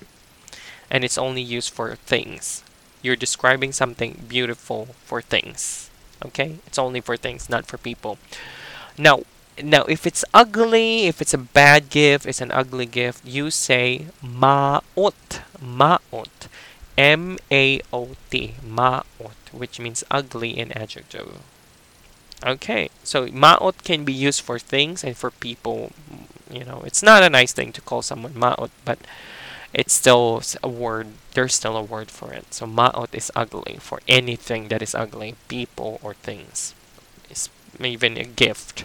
and 0.90 1.04
it's 1.04 1.18
only 1.18 1.42
used 1.42 1.70
for 1.70 1.94
things. 1.94 2.64
You're 3.02 3.16
describing 3.16 3.72
something 3.72 4.24
beautiful 4.26 4.88
for 5.04 5.22
things. 5.22 5.90
Okay? 6.24 6.56
It's 6.66 6.78
only 6.78 7.00
for 7.00 7.16
things, 7.16 7.48
not 7.48 7.66
for 7.66 7.78
people. 7.78 8.18
Now, 8.96 9.22
now 9.62 9.84
if 9.84 10.06
it's 10.06 10.24
ugly, 10.32 11.06
if 11.06 11.20
it's 11.20 11.34
a 11.34 11.38
bad 11.38 11.90
gift, 11.90 12.26
it's 12.26 12.40
an 12.40 12.50
ugly 12.50 12.86
gift, 12.86 13.24
you 13.24 13.50
say 13.50 14.06
maot. 14.22 15.42
Maot. 15.60 16.48
M 16.96 17.38
A 17.50 17.80
O 17.92 18.10
T. 18.30 18.54
Maot 18.62 19.04
which 19.54 19.78
means 19.78 20.04
ugly 20.10 20.50
in 20.58 20.72
adjective. 20.72 21.38
Okay, 22.44 22.90
so 23.02 23.26
maot 23.28 23.84
can 23.84 24.04
be 24.04 24.12
used 24.12 24.42
for 24.42 24.58
things 24.58 25.02
and 25.04 25.16
for 25.16 25.30
people. 25.30 25.92
You 26.50 26.64
know, 26.64 26.82
it's 26.84 27.02
not 27.02 27.22
a 27.22 27.30
nice 27.30 27.52
thing 27.52 27.72
to 27.72 27.80
call 27.80 28.02
someone 28.02 28.34
maot, 28.34 28.70
but 28.84 28.98
it's 29.72 29.94
still 29.94 30.42
a 30.62 30.68
word. 30.68 31.08
There's 31.32 31.54
still 31.54 31.76
a 31.76 31.82
word 31.82 32.10
for 32.10 32.32
it. 32.32 32.52
So 32.52 32.66
maot 32.66 33.14
is 33.14 33.32
ugly 33.34 33.78
for 33.80 34.00
anything 34.06 34.68
that 34.68 34.82
is 34.82 34.94
ugly, 34.94 35.36
people 35.48 36.00
or 36.02 36.14
things. 36.14 36.74
It's 37.30 37.48
even 37.80 38.18
a 38.18 38.24
gift 38.24 38.84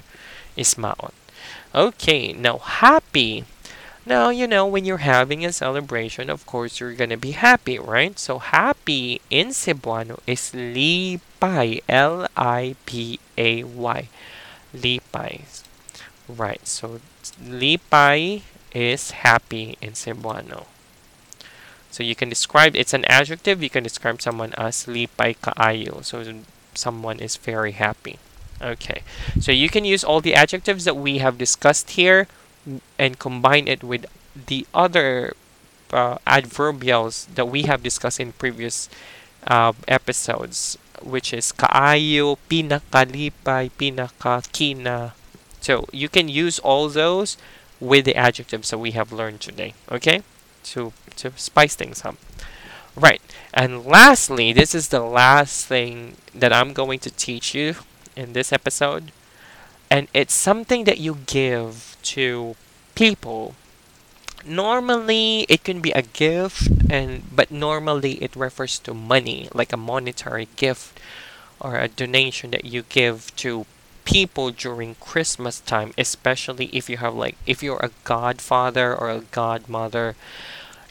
is 0.56 0.78
maot. 0.78 1.14
Okay, 1.76 2.34
now 2.34 2.60
happy 2.60 3.44
now, 4.10 4.30
you 4.30 4.48
know, 4.48 4.66
when 4.66 4.84
you're 4.84 5.06
having 5.06 5.46
a 5.46 5.54
celebration, 5.54 6.30
of 6.30 6.46
course, 6.46 6.80
you're 6.80 6.98
gonna 6.98 7.16
be 7.16 7.32
happy, 7.32 7.78
right? 7.78 8.18
So, 8.18 8.40
happy 8.40 9.22
in 9.30 9.50
Cebuano 9.50 10.20
is 10.26 10.52
lipay. 10.52 11.82
L 11.88 12.28
I 12.36 12.76
P 12.86 13.20
A 13.38 13.64
Y. 13.64 14.10
Lipay. 14.76 15.64
Right, 16.28 16.68
so 16.68 17.02
lipay 17.42 18.42
is 18.74 19.12
happy 19.12 19.78
in 19.82 19.94
Cebuano. 19.94 20.66
So 21.90 22.04
you 22.04 22.16
can 22.16 22.30
describe 22.30 22.76
it's 22.76 22.94
an 22.94 23.06
adjective. 23.06 23.64
You 23.64 23.70
can 23.70 23.84
describe 23.84 24.22
someone 24.22 24.54
as 24.58 24.86
lipay 24.86 25.38
kaayo. 25.42 26.06
So 26.06 26.22
someone 26.76 27.20
is 27.20 27.36
very 27.36 27.72
happy. 27.72 28.20
Okay. 28.62 29.02
So 29.40 29.52
you 29.52 29.70
can 29.70 29.86
use 29.86 30.04
all 30.04 30.22
the 30.22 30.36
adjectives 30.36 30.86
that 30.86 30.96
we 30.96 31.18
have 31.18 31.38
discussed 31.38 31.92
here 31.92 32.28
and 32.98 33.20
combine 33.20 33.68
it 33.68 33.84
with 33.84 34.06
the 34.36 34.66
other 34.74 35.34
uh, 35.92 36.18
adverbials 36.28 37.28
that 37.36 37.48
we 37.48 37.64
have 37.64 37.84
discussed 37.84 38.20
in 38.20 38.32
previous 38.34 38.90
uh, 39.48 39.74
episodes, 39.88 40.78
which 41.02 41.34
is 41.34 41.52
kaayo, 41.52 42.38
pinakalipay, 42.50 43.72
pinakakina. 43.78 45.14
So 45.62 45.86
you 45.92 46.10
can 46.10 46.30
use 46.30 46.60
all 46.60 46.90
those 46.90 47.38
with 47.80 48.06
the 48.06 48.16
adjectives 48.16 48.70
that 48.72 48.78
we 48.78 48.92
have 48.92 49.12
learned 49.12 49.42
today. 49.42 49.74
Okay, 49.92 50.22
to 50.76 50.94
to 51.18 51.32
spice 51.36 51.76
things 51.76 52.06
up. 52.06 52.16
Right, 52.96 53.22
and 53.54 53.86
lastly, 53.86 54.52
this 54.52 54.76
is 54.76 54.90
the 54.90 55.00
last 55.02 55.66
thing 55.68 56.18
that 56.36 56.52
I'm 56.52 56.74
going 56.74 57.00
to 57.00 57.12
teach 57.12 57.56
you 57.56 57.76
in 58.16 58.34
this 58.34 58.52
episode 58.52 59.12
and 59.90 60.08
it's 60.14 60.34
something 60.34 60.84
that 60.86 61.00
you 61.00 61.18
give 61.26 61.89
to 62.04 62.56
people. 62.96 63.56
Normally 64.46 65.46
it 65.50 65.64
can 65.64 65.82
be 65.82 65.92
a 65.92 66.02
gift 66.02 66.70
and 66.90 67.24
but 67.36 67.52
normally 67.52 68.14
it 68.24 68.36
refers 68.36 68.80
to 68.80 68.94
money 68.94 69.50
like 69.54 69.74
a 69.74 69.78
monetary 69.78 70.48
gift 70.56 71.00
or 71.60 71.78
a 71.78 71.88
donation 71.88 72.52
that 72.52 72.66
you 72.66 72.84
give 72.84 73.36
to 73.36 73.66
people 74.06 74.50
during 74.50 74.96
christmas 74.96 75.60
time 75.60 75.94
especially 75.98 76.66
if 76.74 76.90
you 76.90 76.98
have 76.98 77.14
like 77.14 77.38
if 77.46 77.62
you're 77.62 77.84
a 77.84 77.92
godfather 78.04 78.96
or 78.96 79.10
a 79.10 79.22
godmother. 79.32 80.16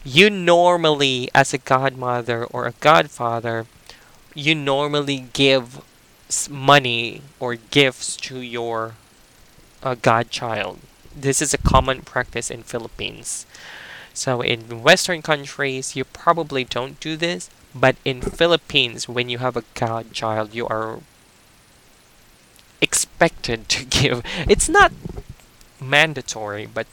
You 0.05 0.29
normally 0.29 1.29
as 1.35 1.53
a 1.53 1.57
godmother 1.57 2.45
or 2.45 2.65
a 2.65 2.77
godfather 2.79 3.65
you 4.33 4.55
normally 4.55 5.27
give 5.33 5.81
money 6.49 7.21
or 7.39 7.55
gifts 7.55 8.15
to 8.15 8.39
your 8.39 8.95
uh, 9.83 9.95
godchild 9.95 10.79
this 11.21 11.41
is 11.41 11.53
a 11.53 11.57
common 11.57 12.01
practice 12.01 12.49
in 12.49 12.63
Philippines. 12.63 13.45
So 14.13 14.41
in 14.41 14.81
Western 14.83 15.21
countries, 15.21 15.95
you 15.95 16.03
probably 16.05 16.63
don't 16.63 16.99
do 16.99 17.15
this, 17.15 17.49
but 17.73 17.95
in 18.03 18.21
Philippines, 18.21 19.07
when 19.07 19.29
you 19.29 19.37
have 19.37 19.55
a 19.55 19.63
godchild, 19.75 20.53
you 20.53 20.67
are 20.67 20.99
expected 22.81 23.69
to 23.69 23.85
give. 24.01 24.23
It's 24.47 24.69
not 24.69 24.91
mandatory, 25.79 26.65
but 26.65 26.87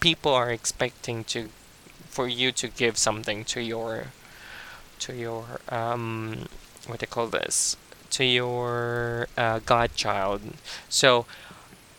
people 0.00 0.32
are 0.32 0.50
expecting 0.50 1.24
to 1.24 1.50
for 2.08 2.28
you 2.28 2.52
to 2.52 2.68
give 2.68 2.98
something 2.98 3.42
to 3.42 3.60
your 3.62 4.08
to 4.98 5.14
your 5.14 5.60
um 5.70 6.46
what 6.86 6.98
do 6.98 7.04
you 7.04 7.08
call 7.08 7.28
this 7.28 7.76
to 8.10 8.24
your 8.24 9.26
uh, 9.38 9.58
godchild. 9.64 10.42
So 10.88 11.26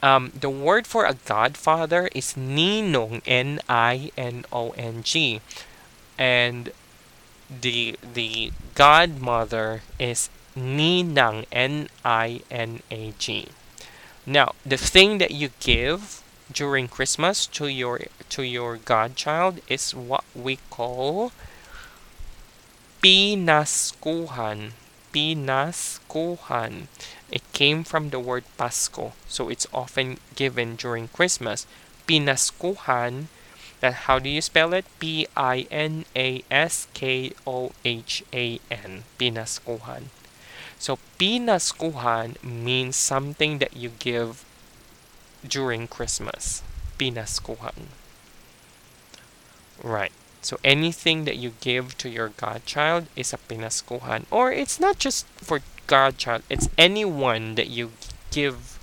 um, 0.03 0.33
the 0.39 0.49
word 0.49 0.85
for 0.85 1.05
a 1.05 1.15
godfather 1.15 2.09
is 2.13 2.33
ninong, 2.35 3.21
N-I-N-O-N-G, 3.25 3.81
and 6.19 6.71
the 7.49 7.95
the 8.13 8.51
godmother 8.75 9.81
is 9.97 10.29
ninang, 10.57 11.45
N-I-N-A-G. 11.51 13.47
Now, 14.25 14.53
the 14.65 14.77
thing 14.77 15.17
that 15.19 15.31
you 15.31 15.49
give 15.59 16.21
during 16.51 16.87
Christmas 16.89 17.47
to 17.47 17.67
your 17.67 18.01
to 18.29 18.43
your 18.43 18.75
godchild 18.75 19.61
is 19.69 19.95
what 19.95 20.25
we 20.35 20.59
call 20.69 21.31
pinaskuhan. 23.01 24.71
Pinaskuhan. 25.13 26.87
It 27.29 27.45
came 27.53 27.83
from 27.83 28.09
the 28.09 28.19
word 28.19 28.43
Pasko, 28.57 29.13
so 29.27 29.47
it's 29.47 29.67
often 29.71 30.17
given 30.35 30.75
during 30.75 31.07
Christmas. 31.07 31.67
Pinaskuhan, 32.07 33.29
that 33.79 34.09
how 34.09 34.17
do 34.17 34.27
you 34.27 34.41
spell 34.41 34.73
it? 34.73 34.85
P 34.97 35.27
I 35.37 35.67
N 35.69 36.05
A 36.15 36.43
S 36.49 36.87
K 36.93 37.31
O 37.45 37.71
H 37.85 38.23
A 38.33 38.59
N. 38.71 39.03
Pinaskuhan. 39.19 40.09
So 40.79 40.97
pinaskuhan 41.19 42.41
means 42.43 42.95
something 42.95 43.59
that 43.59 43.77
you 43.77 43.91
give 43.99 44.43
during 45.47 45.87
Christmas. 45.87 46.63
Pinaskuhan. 46.97 47.93
Right. 49.81 50.11
So 50.43 50.59
anything 50.63 51.25
that 51.25 51.37
you 51.37 51.53
give 51.61 51.97
to 51.99 52.09
your 52.09 52.29
godchild 52.29 53.07
is 53.15 53.33
a 53.33 53.37
pinaskuhan. 53.37 54.25
Or 54.29 54.51
it's 54.51 54.79
not 54.79 54.99
just 54.99 55.25
for 55.37 55.61
godchild, 55.87 56.43
it's 56.49 56.69
anyone 56.77 57.55
that 57.55 57.69
you 57.69 57.91
give 58.31 58.77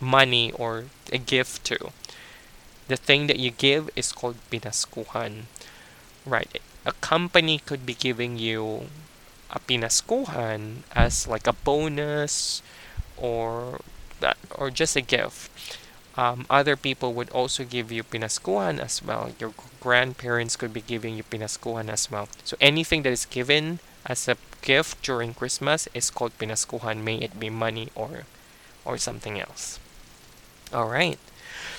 money 0.00 0.52
or 0.52 0.84
a 1.12 1.18
gift 1.18 1.64
to. 1.64 1.90
The 2.88 2.96
thing 2.96 3.26
that 3.26 3.38
you 3.38 3.50
give 3.50 3.90
is 3.96 4.12
called 4.12 4.36
pinaskuhan. 4.50 5.50
Right. 6.24 6.60
A 6.84 6.92
company 6.92 7.58
could 7.58 7.84
be 7.84 7.94
giving 7.94 8.38
you 8.38 8.86
a 9.50 9.58
pinaskuhan 9.58 10.82
as 10.94 11.26
like 11.26 11.46
a 11.46 11.52
bonus 11.52 12.62
or 13.16 13.80
that 14.20 14.36
or 14.54 14.70
just 14.70 14.94
a 14.94 15.00
gift. 15.00 15.50
Um, 16.16 16.46
other 16.48 16.76
people 16.76 17.12
would 17.14 17.30
also 17.30 17.64
give 17.64 17.92
you 17.92 18.02
pinaskuhan 18.02 18.80
as 18.80 19.02
well. 19.02 19.32
Your 19.38 19.52
grandparents 19.80 20.56
could 20.56 20.72
be 20.72 20.80
giving 20.80 21.16
you 21.16 21.22
pinaskuhan 21.22 21.88
as 21.90 22.10
well. 22.10 22.28
So 22.44 22.56
anything 22.60 23.02
that 23.02 23.12
is 23.12 23.26
given 23.26 23.80
as 24.06 24.26
a 24.28 24.36
gift 24.62 25.02
during 25.02 25.34
Christmas 25.34 25.88
is 25.94 26.10
called 26.10 26.38
pinaskuhan, 26.38 27.02
may 27.04 27.16
it 27.18 27.38
be 27.38 27.50
money 27.50 27.90
or 27.94 28.24
or 28.84 28.96
something 28.98 29.38
else. 29.40 29.78
All 30.72 30.88
right. 30.88 31.18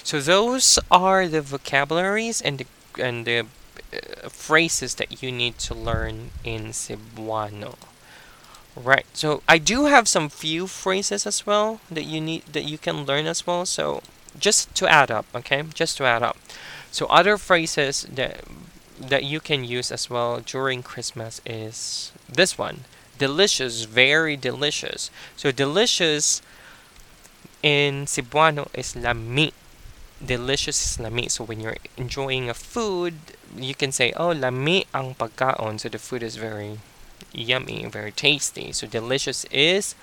So 0.03 0.19
those 0.21 0.79
are 0.91 1.27
the 1.27 1.41
vocabularies 1.41 2.41
and 2.41 2.59
the 2.59 2.67
and 3.01 3.25
the 3.25 3.39
uh, 3.93 4.29
phrases 4.29 4.95
that 4.95 5.21
you 5.23 5.31
need 5.31 5.57
to 5.59 5.73
learn 5.75 6.31
in 6.43 6.73
Cebuano. 6.73 7.75
Right. 8.75 9.05
So 9.13 9.41
I 9.47 9.57
do 9.57 9.85
have 9.85 10.07
some 10.07 10.29
few 10.29 10.67
phrases 10.67 11.25
as 11.25 11.45
well 11.45 11.81
that 11.89 12.05
you 12.05 12.21
need 12.21 12.43
that 12.53 12.63
you 12.65 12.77
can 12.77 13.05
learn 13.05 13.25
as 13.25 13.45
well. 13.47 13.65
So 13.65 14.03
just 14.39 14.73
to 14.75 14.87
add 14.87 15.11
up, 15.11 15.25
okay? 15.33 15.63
Just 15.73 15.97
to 15.97 16.05
add 16.05 16.23
up. 16.23 16.37
So 16.91 17.05
other 17.07 17.37
phrases 17.37 18.07
that 18.11 18.43
that 18.99 19.23
you 19.23 19.39
can 19.39 19.63
use 19.63 19.91
as 19.91 20.09
well 20.09 20.41
during 20.41 20.81
Christmas 20.81 21.39
is 21.45 22.11
this 22.27 22.57
one. 22.57 22.85
Delicious, 23.17 23.83
very 23.83 24.35
delicious. 24.35 25.11
So 25.35 25.51
delicious 25.51 26.41
in 27.61 28.05
Cebuano 28.05 28.69
is 28.73 28.95
lami. 28.95 29.53
Delicious 30.23 30.81
is 30.81 30.99
lami. 30.99 31.29
So 31.29 31.43
when 31.43 31.59
you're 31.59 31.77
enjoying 31.95 32.49
a 32.49 32.53
food, 32.53 33.13
you 33.55 33.75
can 33.75 33.91
say, 33.91 34.13
oh, 34.17 34.31
lami 34.31 34.85
ang 34.93 35.13
pagkaon. 35.13 35.79
So 35.79 35.89
the 35.89 35.99
food 35.99 36.23
is 36.23 36.37
very 36.37 36.79
yummy, 37.33 37.85
very 37.85 38.11
tasty. 38.11 38.71
So 38.71 38.87
delicious 38.87 39.45
is 39.51 39.93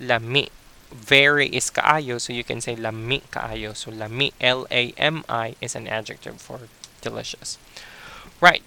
lami. 0.00 0.48
Very 0.92 1.48
is 1.48 1.70
kaayo. 1.70 2.20
So 2.20 2.32
you 2.32 2.44
can 2.44 2.60
say 2.60 2.76
lami 2.76 3.22
kaayo. 3.30 3.74
So 3.76 3.90
lami, 3.90 4.32
L-A-M-I, 4.40 5.56
is 5.60 5.74
an 5.74 5.88
adjective 5.88 6.40
for 6.40 6.60
delicious. 7.00 7.58
Right. 8.40 8.62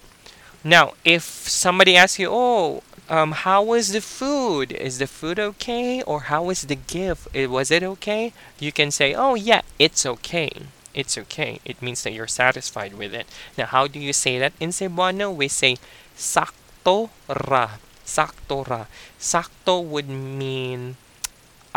Now, 0.64 0.94
if 1.04 1.22
somebody 1.22 1.96
asks 1.96 2.18
you, 2.18 2.28
oh, 2.30 2.82
um, 3.08 3.32
how 3.32 3.62
was 3.62 3.92
the 3.92 4.00
food? 4.00 4.72
Is 4.72 4.98
the 4.98 5.06
food 5.06 5.38
okay? 5.38 6.02
Or 6.02 6.28
how 6.28 6.44
was 6.44 6.62
the 6.62 6.74
gift? 6.74 7.28
Was 7.34 7.70
it 7.70 7.82
okay? 7.82 8.32
You 8.58 8.72
can 8.72 8.90
say, 8.90 9.14
oh, 9.14 9.34
yeah, 9.34 9.62
it's 9.78 10.04
okay. 10.04 10.50
It's 10.94 11.16
okay. 11.16 11.60
It 11.64 11.80
means 11.80 12.02
that 12.02 12.12
you're 12.12 12.26
satisfied 12.26 12.94
with 12.94 13.14
it. 13.14 13.26
Now, 13.56 13.66
how 13.66 13.86
do 13.86 13.98
you 14.00 14.12
say 14.12 14.38
that 14.38 14.52
in 14.58 14.70
Cebuano? 14.70 15.34
We 15.34 15.48
say, 15.48 15.76
sakto 16.16 17.10
ra. 17.28 17.78
Sakto 18.04 18.66
ra. 18.68 18.86
Sakto 19.18 19.84
would 19.84 20.08
mean 20.08 20.96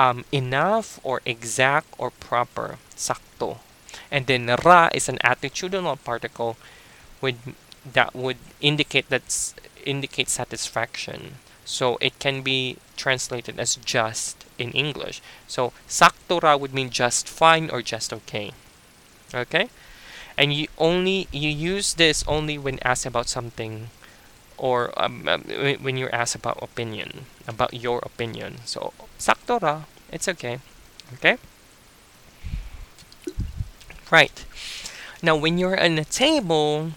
um, 0.02 0.26
enough 0.32 1.00
or 1.04 1.22
exact 1.26 1.88
or 1.98 2.10
proper. 2.10 2.80
Sakto. 2.96 3.60
And 4.10 4.26
then 4.26 4.48
ra 4.66 4.90
is 4.94 5.08
an 5.08 5.20
attitudinal 5.24 5.98
particle 6.04 6.58
with 7.22 7.38
that 7.86 8.16
would 8.16 8.38
indicate 8.60 9.10
that's 9.10 9.54
indicate 9.86 10.30
satisfaction. 10.30 11.38
So 11.66 11.98
it 12.02 12.18
can 12.20 12.42
be 12.42 12.78
translated 12.98 13.60
as 13.60 13.76
just 13.78 14.46
in 14.58 14.72
English. 14.72 15.22
So 15.48 15.72
saktora 15.88 16.60
would 16.60 16.74
mean 16.74 16.90
just 16.90 17.30
fine 17.30 17.70
or 17.70 17.82
just 17.82 18.12
okay. 18.14 18.52
Okay? 19.34 19.70
And 20.38 20.54
you 20.54 20.68
only 20.78 21.28
you 21.32 21.50
use 21.50 21.94
this 21.94 22.24
only 22.28 22.58
when 22.58 22.80
asked 22.82 23.06
about 23.06 23.30
something 23.30 23.90
or 24.58 24.94
um, 24.98 25.28
um 25.28 25.42
when 25.86 25.98
you're 25.98 26.14
asked 26.14 26.36
about 26.36 26.58
opinion, 26.62 27.26
about 27.48 27.74
your 27.74 28.00
opinion. 28.04 28.64
So 28.66 28.94
saktora, 29.20 29.86
it's 30.12 30.28
okay. 30.28 30.60
Okay? 31.16 31.38
Right. 34.12 34.46
Now 35.22 35.36
when 35.36 35.58
you're 35.58 35.80
on 35.80 35.98
a 35.98 36.06
table, 36.06 36.92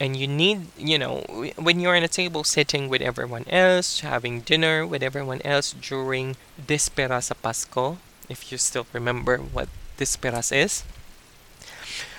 and 0.00 0.16
you 0.16 0.26
need 0.26 0.66
you 0.76 0.98
know 0.98 1.22
when 1.56 1.78
you're 1.78 1.94
in 1.94 2.02
a 2.02 2.08
table 2.08 2.42
sitting 2.42 2.88
with 2.88 3.00
everyone 3.00 3.44
else 3.48 4.00
having 4.00 4.40
dinner 4.40 4.86
with 4.86 5.02
everyone 5.02 5.40
else 5.44 5.72
during 5.72 6.36
Bisperas 6.58 7.30
sa 7.30 7.34
Pasko 7.38 7.98
if 8.28 8.50
you 8.50 8.58
still 8.58 8.86
remember 8.92 9.38
what 9.38 9.68
Bisperas 9.96 10.50
is 10.50 10.82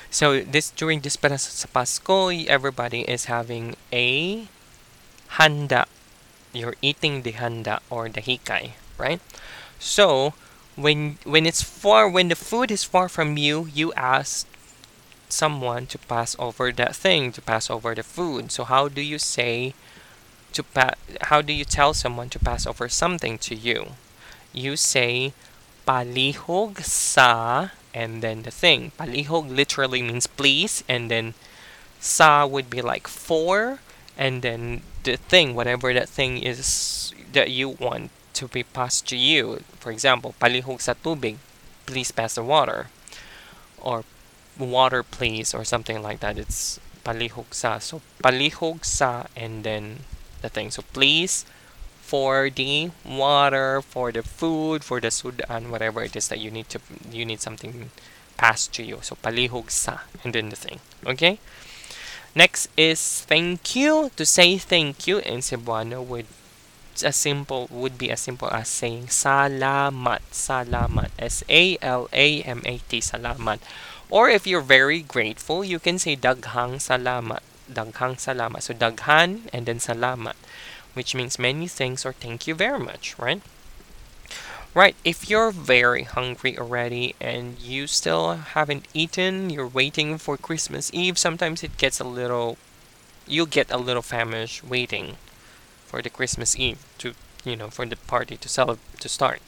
so 0.10 0.40
this 0.40 0.72
during 0.72 1.02
Bisperas 1.02 1.44
sa 1.44 1.68
Pasko 1.68 2.32
everybody 2.48 3.04
is 3.04 3.28
having 3.28 3.76
a 3.92 4.48
handa 5.36 5.86
you're 6.56 6.76
eating 6.82 7.22
the 7.22 7.34
handa 7.34 7.80
or 7.90 8.10
the 8.10 8.22
hikay 8.22 8.72
right 8.98 9.22
so 9.80 10.34
when 10.76 11.18
when 11.24 11.46
it's 11.46 11.62
far 11.62 12.10
when 12.10 12.28
the 12.30 12.36
food 12.36 12.72
is 12.72 12.84
far 12.84 13.08
from 13.08 13.38
you 13.38 13.68
you 13.74 13.94
ask 13.94 14.48
someone 15.30 15.86
to 15.88 15.98
pass 15.98 16.36
over 16.40 16.72
that 16.72 16.96
thing, 16.96 17.32
to 17.34 17.42
pass 17.42 17.70
over 17.70 17.94
the 17.96 18.04
food. 18.04 18.52
So 18.52 18.64
how 18.64 18.88
do 18.88 19.02
you 19.02 19.20
say 19.20 19.74
to 20.54 20.64
pa- 20.64 20.96
how 21.30 21.42
do 21.42 21.54
you 21.54 21.66
tell 21.66 21.94
someone 21.94 22.30
to 22.30 22.40
pass 22.40 22.66
over 22.66 22.90
something 22.90 23.38
to 23.40 23.56
you? 23.56 23.98
You 24.54 24.78
say 24.78 25.34
palihog 25.88 26.82
sa 26.84 27.70
and 27.94 28.22
then 28.22 28.44
the 28.44 28.52
thing. 28.52 28.92
Palihog 29.00 29.50
literally 29.50 30.02
means 30.02 30.28
please 30.28 30.84
and 30.88 31.12
then 31.12 31.34
sa 32.00 32.46
would 32.46 32.70
be 32.70 32.82
like 32.82 33.08
for 33.08 33.80
and 34.18 34.42
then 34.42 34.82
the 35.06 35.16
thing, 35.18 35.54
whatever 35.56 35.94
that 35.94 36.10
thing 36.10 36.42
is 36.42 37.14
that 37.32 37.52
you 37.52 37.70
want 37.70 38.10
to 38.34 38.48
be 38.50 38.64
passed 38.64 39.08
to 39.08 39.16
you. 39.16 39.64
For 39.80 39.92
example, 39.92 40.36
palihog 40.42 40.82
sa 40.82 40.94
tubig, 40.94 41.38
please 41.86 42.12
pass 42.12 42.36
the 42.36 42.44
water. 42.44 42.90
Or 43.80 44.04
water 44.58 45.04
please 45.04 45.54
or 45.54 45.64
something 45.64 46.02
like 46.02 46.20
that. 46.20 46.38
It's 46.38 46.80
palihog 47.06 47.54
sa. 47.54 47.80
So 47.80 48.02
palihog 48.24 48.84
sa 48.84 49.30
and 49.38 49.64
then 49.64 50.04
the 50.42 50.50
thing. 50.50 50.72
So 50.72 50.84
please 50.92 51.46
for 52.02 52.50
the 52.50 52.92
water, 53.06 53.82
for 53.82 54.12
the 54.12 54.22
food, 54.22 54.84
for 54.84 55.00
the 55.00 55.10
sudan, 55.10 55.72
whatever 55.72 56.04
it 56.04 56.16
is 56.16 56.28
that 56.28 56.40
you 56.40 56.52
need 56.52 56.70
to 56.70 56.82
you 57.12 57.26
need 57.26 57.42
something 57.42 57.92
passed 58.38 58.74
to 58.76 58.84
you. 58.84 59.00
So 59.02 59.16
palihog 59.22 59.70
sa 59.70 60.10
and 60.26 60.34
then 60.34 60.50
the 60.50 60.58
thing. 60.58 60.82
Okay? 61.06 61.40
Next 62.36 62.68
is 62.76 63.22
thank 63.24 63.76
you. 63.76 64.12
To 64.18 64.26
say 64.26 64.58
thank 64.58 65.08
you 65.08 65.20
in 65.20 65.40
Cebuano 65.40 66.04
would 66.04 66.28
as 67.04 67.16
simple 67.16 67.68
would 67.72 67.98
be 67.98 68.12
as 68.12 68.22
simple 68.22 68.50
as 68.52 68.68
saying 68.68 69.08
salamat. 69.08 70.20
Salamat. 70.32 71.10
S 71.18 71.44
A 71.50 71.78
L 71.82 72.08
A 72.12 72.44
M 72.44 72.62
A 72.66 72.76
T. 72.90 73.00
Salamat. 73.00 73.60
Or 74.10 74.30
if 74.30 74.46
you're 74.46 74.62
very 74.62 75.02
grateful, 75.02 75.64
you 75.64 75.80
can 75.80 75.98
say 75.98 76.16
daghang 76.16 76.78
salamat. 76.78 77.42
Daghang 77.72 78.20
salamat. 78.20 78.62
So 78.62 78.74
daghan 78.76 79.48
and 79.52 79.66
then 79.66 79.80
salamat, 79.80 80.38
which 80.94 81.16
means 81.16 81.40
many 81.40 81.68
thanks 81.68 82.06
or 82.06 82.14
thank 82.14 82.48
you 82.48 82.54
very 82.54 82.80
much, 82.80 83.16
right? 83.18 83.42
Right, 84.76 84.96
if 85.06 85.30
you're 85.30 85.52
very 85.52 86.04
hungry 86.04 86.60
already 86.60 87.16
and 87.22 87.58
you 87.60 87.88
still 87.88 88.34
haven't 88.34 88.90
eaten, 88.94 89.50
you're 89.50 89.66
waiting 89.66 90.18
for 90.18 90.36
Christmas 90.36 90.92
Eve, 90.94 91.18
sometimes 91.18 91.64
it 91.64 91.78
gets 91.78 92.00
a 92.00 92.04
little 92.04 92.58
You'll 93.28 93.48
get 93.48 93.72
a 93.72 93.78
little 93.78 94.04
famished 94.04 94.64
waiting 94.64 95.18
for 95.88 96.02
the 96.02 96.10
Christmas 96.10 96.56
Eve 96.58 96.80
to 97.00 97.16
you 97.44 97.56
know 97.56 97.70
for 97.70 97.86
the 97.86 97.96
party 97.96 98.38
to 98.38 98.50
celebrate 98.50 99.00
to 99.00 99.10
start. 99.10 99.42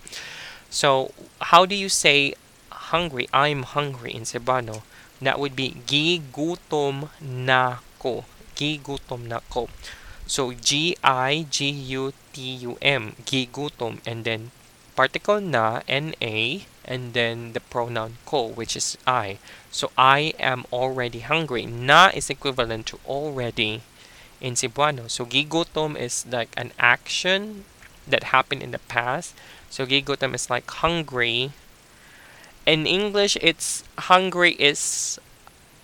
So 0.70 1.12
how 1.52 1.66
do 1.66 1.76
you 1.76 1.90
say 1.90 2.34
hungry? 2.72 3.28
I'm 3.34 3.64
hungry 3.64 4.14
in 4.16 4.24
Cebuano. 4.24 4.82
That 5.22 5.40
would 5.40 5.56
be 5.56 5.78
gigutom 5.86 7.10
na 7.22 7.80
ko. 8.00 8.26
Gigutom 8.56 9.28
na 9.28 9.42
ko. 9.50 9.70
So 10.26 10.54
G 10.54 10.96
I 11.04 11.46
G 11.52 11.70
U 11.70 12.14
T 12.34 12.42
U 12.66 12.78
M 12.82 13.16
gigutom 13.26 14.00
and 14.08 14.24
then 14.26 14.52
particle 14.98 15.40
na 15.40 15.82
na 15.88 16.12
and 16.88 17.14
then 17.14 17.54
the 17.54 17.62
pronoun 17.62 18.18
ko 18.26 18.48
which 18.48 18.76
is 18.76 18.98
I. 19.06 19.38
So 19.70 19.92
I 19.98 20.34
am 20.40 20.66
already 20.74 21.20
hungry. 21.20 21.66
Na 21.66 22.10
is 22.14 22.30
equivalent 22.30 22.88
to 22.88 23.00
already 23.06 23.84
in 24.42 24.54
Cebuano. 24.56 25.10
So 25.10 25.26
gigutom 25.26 26.00
is 26.00 26.26
like 26.26 26.50
an 26.58 26.72
action 26.80 27.66
that 28.08 28.34
happened 28.36 28.64
in 28.64 28.72
the 28.72 28.84
past. 28.90 29.36
So 29.70 29.86
gigutom 29.86 30.34
is 30.34 30.50
like 30.50 30.70
hungry. 30.82 31.52
In 32.66 32.88
English, 32.88 33.38
it's 33.42 33.84
hungry 34.12 34.54
is 34.60 35.20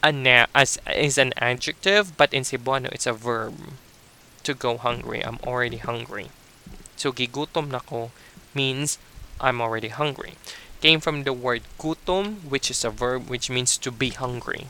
a 0.04 0.12
na- 0.12 0.52
as 0.56 0.80
is 0.92 1.18
an 1.18 1.32
adjective, 1.38 2.18
but 2.18 2.34
in 2.34 2.44
Cebuano, 2.44 2.92
it's 2.92 3.08
a 3.08 3.14
verb 3.14 3.56
to 4.44 4.54
go 4.54 4.78
hungry. 4.78 5.24
I'm 5.24 5.40
already 5.48 5.78
hungry. 5.78 6.28
So 6.96 7.12
gigutom 7.12 7.72
nako 7.72 8.12
means 8.56 8.98
I'm 9.40 9.62
already 9.62 9.90
hungry. 9.90 10.36
Came 10.82 11.00
from 11.00 11.24
the 11.24 11.34
word 11.34 11.64
gutom, 11.80 12.44
which 12.44 12.70
is 12.70 12.84
a 12.84 12.90
verb 12.90 13.30
which 13.30 13.50
means 13.50 13.78
to 13.78 13.92
be 13.92 14.10
hungry. 14.10 14.68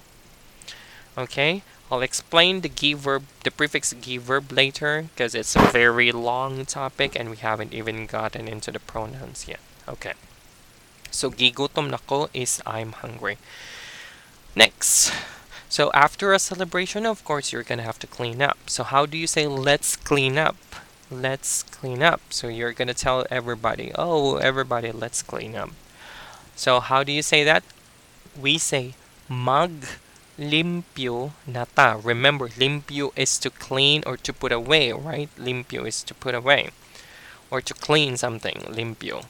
Okay, 1.17 1.63
I'll 1.91 2.01
explain 2.01 2.61
the 2.61 2.69
gi 2.69 2.93
verb, 2.95 3.23
the 3.43 3.51
prefix 3.51 3.93
gi 3.93 4.17
verb 4.17 4.51
later 4.51 5.05
because 5.13 5.35
it's 5.35 5.55
a 5.55 5.71
very 5.71 6.11
long 6.11 6.65
topic 6.65 7.15
and 7.15 7.29
we 7.29 7.37
haven't 7.37 7.73
even 7.73 8.07
gotten 8.07 8.47
into 8.47 8.71
the 8.71 8.79
pronouns 8.79 9.47
yet. 9.47 9.59
Okay. 9.87 10.13
So 11.11 11.29
gigutom 11.29 11.91
nako 11.91 12.29
is 12.33 12.61
I'm 12.65 12.93
hungry. 12.93 13.37
Next. 14.55 15.13
So 15.69 15.91
after 15.93 16.33
a 16.33 16.39
celebration, 16.39 17.05
of 17.05 17.23
course, 17.23 17.51
you're 17.51 17.63
gonna 17.63 17.83
have 17.83 17.99
to 17.99 18.07
clean 18.07 18.41
up. 18.41 18.57
So 18.67 18.83
how 18.83 19.05
do 19.05 19.17
you 19.17 19.27
say 19.27 19.45
let's 19.45 19.95
clean 19.95 20.37
up? 20.37 20.57
Let's 21.11 21.63
clean 21.63 22.01
up. 22.01 22.21
So 22.29 22.47
you're 22.47 22.73
gonna 22.73 22.93
tell 22.93 23.25
everybody, 23.29 23.91
oh, 23.95 24.37
everybody, 24.37 24.91
let's 24.91 25.21
clean 25.21 25.55
up. 25.55 25.71
So 26.55 26.79
how 26.79 27.03
do 27.03 27.11
you 27.11 27.21
say 27.21 27.43
that? 27.43 27.63
We 28.39 28.57
say 28.57 28.93
mag 29.29 29.85
limpyo 30.39 31.31
nata. 31.45 31.99
Remember, 32.01 32.49
limpyo 32.49 33.11
is 33.15 33.37
to 33.39 33.49
clean 33.49 34.03
or 34.05 34.17
to 34.17 34.33
put 34.33 34.51
away, 34.51 34.91
right? 34.91 35.29
Limpyo 35.37 35.87
is 35.87 36.03
to 36.03 36.13
put 36.13 36.35
away 36.35 36.71
or 37.51 37.61
to 37.61 37.73
clean 37.73 38.17
something, 38.17 38.57
limpyo. 38.67 39.25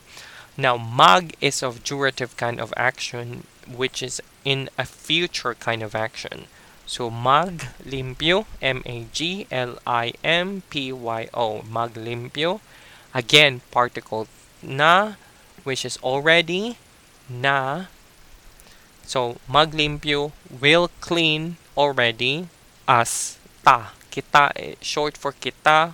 Now, 0.55 0.78
mag 0.78 1.36
is 1.41 1.61
of 1.63 1.84
durative 1.84 2.38
kind 2.38 2.61
of 2.61 2.74
action, 2.78 3.43
which 3.67 4.01
is 4.01 4.21
in 4.45 4.69
a 4.78 4.86
future 4.86 5.55
kind 5.55 5.84
of 5.84 5.95
action. 5.95 6.45
So, 6.86 7.10
mag 7.10 7.74
limpyo, 7.86 8.46
M 8.62 8.84
A 8.86 9.08
G 9.12 9.48
L 9.52 9.80
I 9.88 10.14
M 10.24 10.64
P 10.70 10.92
Y 10.92 11.30
O, 11.34 11.64
mag 11.64 11.96
limpyo. 11.96 12.60
Again, 13.14 13.62
particle 13.72 14.28
na, 14.62 15.16
which 15.64 15.86
is 15.86 15.98
already, 16.04 16.78
na 17.30 17.88
so, 19.04 19.36
maglimpyo 19.52 20.32
will 20.48 20.90
clean 21.04 21.58
already 21.76 22.48
as 22.88 23.38
ta. 23.64 23.92
Kita, 24.08 24.78
short 24.80 25.18
for 25.18 25.34
kita, 25.34 25.94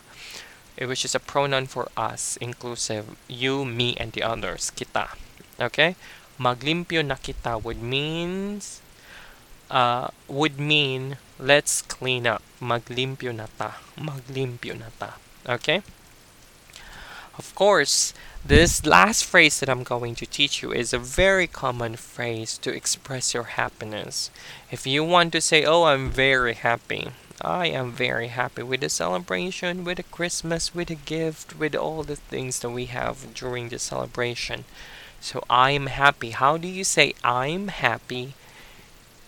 which 0.78 1.04
is 1.04 1.16
a 1.16 1.20
pronoun 1.20 1.66
for 1.66 1.90
us, 1.98 2.38
inclusive 2.38 3.18
you, 3.28 3.66
me, 3.66 3.98
and 3.98 4.14
the 4.14 4.22
others. 4.22 4.72
Kita. 4.76 5.18
Okay? 5.60 5.96
Maglimpyo 6.40 7.04
na 7.04 7.16
kita 7.18 7.58
would 7.60 7.82
means 7.82 8.80
uh, 9.70 10.10
would 10.28 10.60
mean 10.60 11.18
let's 11.40 11.82
clean 11.82 12.28
up. 12.28 12.42
Maglimpyo 12.62 13.36
na 13.36 13.48
ta. 13.58 13.78
Maglimpyo 13.98 14.78
na 14.78 14.88
ta. 15.00 15.16
Okay? 15.48 15.82
Of 17.38 17.56
course, 17.56 18.14
this 18.44 18.86
last 18.86 19.24
phrase 19.24 19.60
that 19.60 19.70
I'm 19.70 19.84
going 19.84 20.16
to 20.16 20.26
teach 20.26 20.62
you 20.62 20.74
is 20.74 20.92
a 20.92 21.00
very 21.00 21.48
common 21.48 21.96
phrase 21.96 22.58
to 22.60 22.74
express 22.74 23.34
your 23.34 23.56
happiness. 23.56 24.30
If 24.72 24.86
you 24.86 25.04
want 25.04 25.32
to 25.34 25.42
say, 25.42 25.64
Oh, 25.64 25.84
I'm 25.84 26.10
very 26.10 26.54
happy, 26.54 27.12
I 27.42 27.68
am 27.68 27.94
very 27.94 28.28
happy 28.28 28.64
with 28.64 28.82
the 28.82 28.90
celebration, 28.90 29.86
with 29.86 29.98
the 29.98 30.04
Christmas, 30.04 30.76
with 30.76 30.90
the 30.90 30.96
gift, 30.96 31.58
with 31.58 31.76
all 31.76 32.04
the 32.04 32.18
things 32.18 32.60
that 32.60 32.70
we 32.70 32.86
have 32.88 33.34
during 33.34 33.70
the 33.70 33.80
celebration. 33.80 34.66
So 35.22 35.44
I'm 35.50 35.88
happy. 35.88 36.32
How 36.32 36.58
do 36.58 36.68
you 36.68 36.84
say 36.84 37.14
I'm 37.24 37.70
happy? 37.70 38.34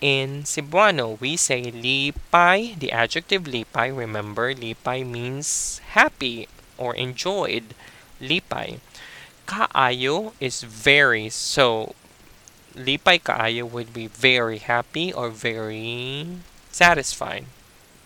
In 0.02 0.42
Cebuano, 0.42 1.18
we 1.20 1.36
say 1.38 1.62
lipay, 1.70 2.78
the 2.78 2.92
adjective 2.92 3.44
lipay. 3.44 3.96
Remember, 3.96 4.52
lipay 4.52 5.06
means 5.06 5.78
happy 5.96 6.48
or 6.76 6.94
enjoyed. 6.96 7.74
Lipay 8.20 8.80
kaayo 9.46 10.32
is 10.40 10.62
very. 10.62 11.30
So, 11.30 11.94
lipay 12.74 13.22
kaayo 13.22 13.64
would 13.70 13.92
be 13.94 14.08
very 14.08 14.58
happy 14.58 15.12
or 15.12 15.30
very 15.30 16.26
satisfied 16.72 17.46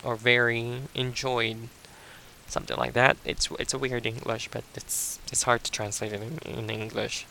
or 0.04 0.16
very 0.16 0.82
enjoyed. 0.94 1.68
Something 2.48 2.76
like 2.76 2.92
that. 2.94 3.16
It's 3.24 3.48
it's 3.58 3.74
a 3.74 3.78
weird 3.78 4.06
English, 4.06 4.48
but 4.52 4.64
it's 4.74 5.18
it's 5.32 5.44
hard 5.44 5.64
to 5.64 5.70
translate 5.72 6.12
it 6.12 6.22
in, 6.22 6.38
in 6.44 6.70
English. 6.70 7.26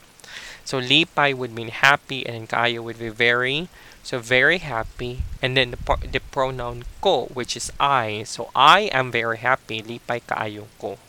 So 0.65 0.81
lipay 0.81 1.33
would 1.35 1.53
mean 1.53 1.69
happy, 1.69 2.25
and 2.25 2.49
kaayo 2.49 2.81
would 2.83 2.99
be 2.99 3.09
very. 3.09 3.69
So 4.05 4.19
very 4.19 4.59
happy, 4.59 5.23
and 5.41 5.57
then 5.57 5.71
the, 5.71 5.97
the 6.05 6.19
pronoun 6.19 6.83
ko, 7.01 7.25
which 7.33 7.57
is 7.57 7.73
I. 7.79 8.21
So 8.21 8.51
I 8.53 8.81
am 8.93 9.09
very 9.11 9.39
happy. 9.39 9.81
Lipay 9.81 10.21
kaayo 10.21 10.69
ko. 10.77 10.99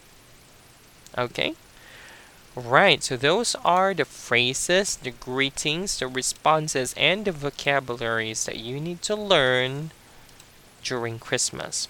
Okay. 1.12 1.52
Right, 2.56 3.04
so 3.04 3.18
those 3.18 3.54
are 3.66 3.92
the 3.92 4.06
phrases, 4.06 4.96
the 4.96 5.10
greetings, 5.10 5.98
the 5.98 6.08
responses, 6.08 6.94
and 6.96 7.26
the 7.26 7.32
vocabularies 7.32 8.46
that 8.46 8.56
you 8.56 8.80
need 8.80 9.02
to 9.02 9.14
learn 9.14 9.90
during 10.82 11.18
Christmas. 11.18 11.88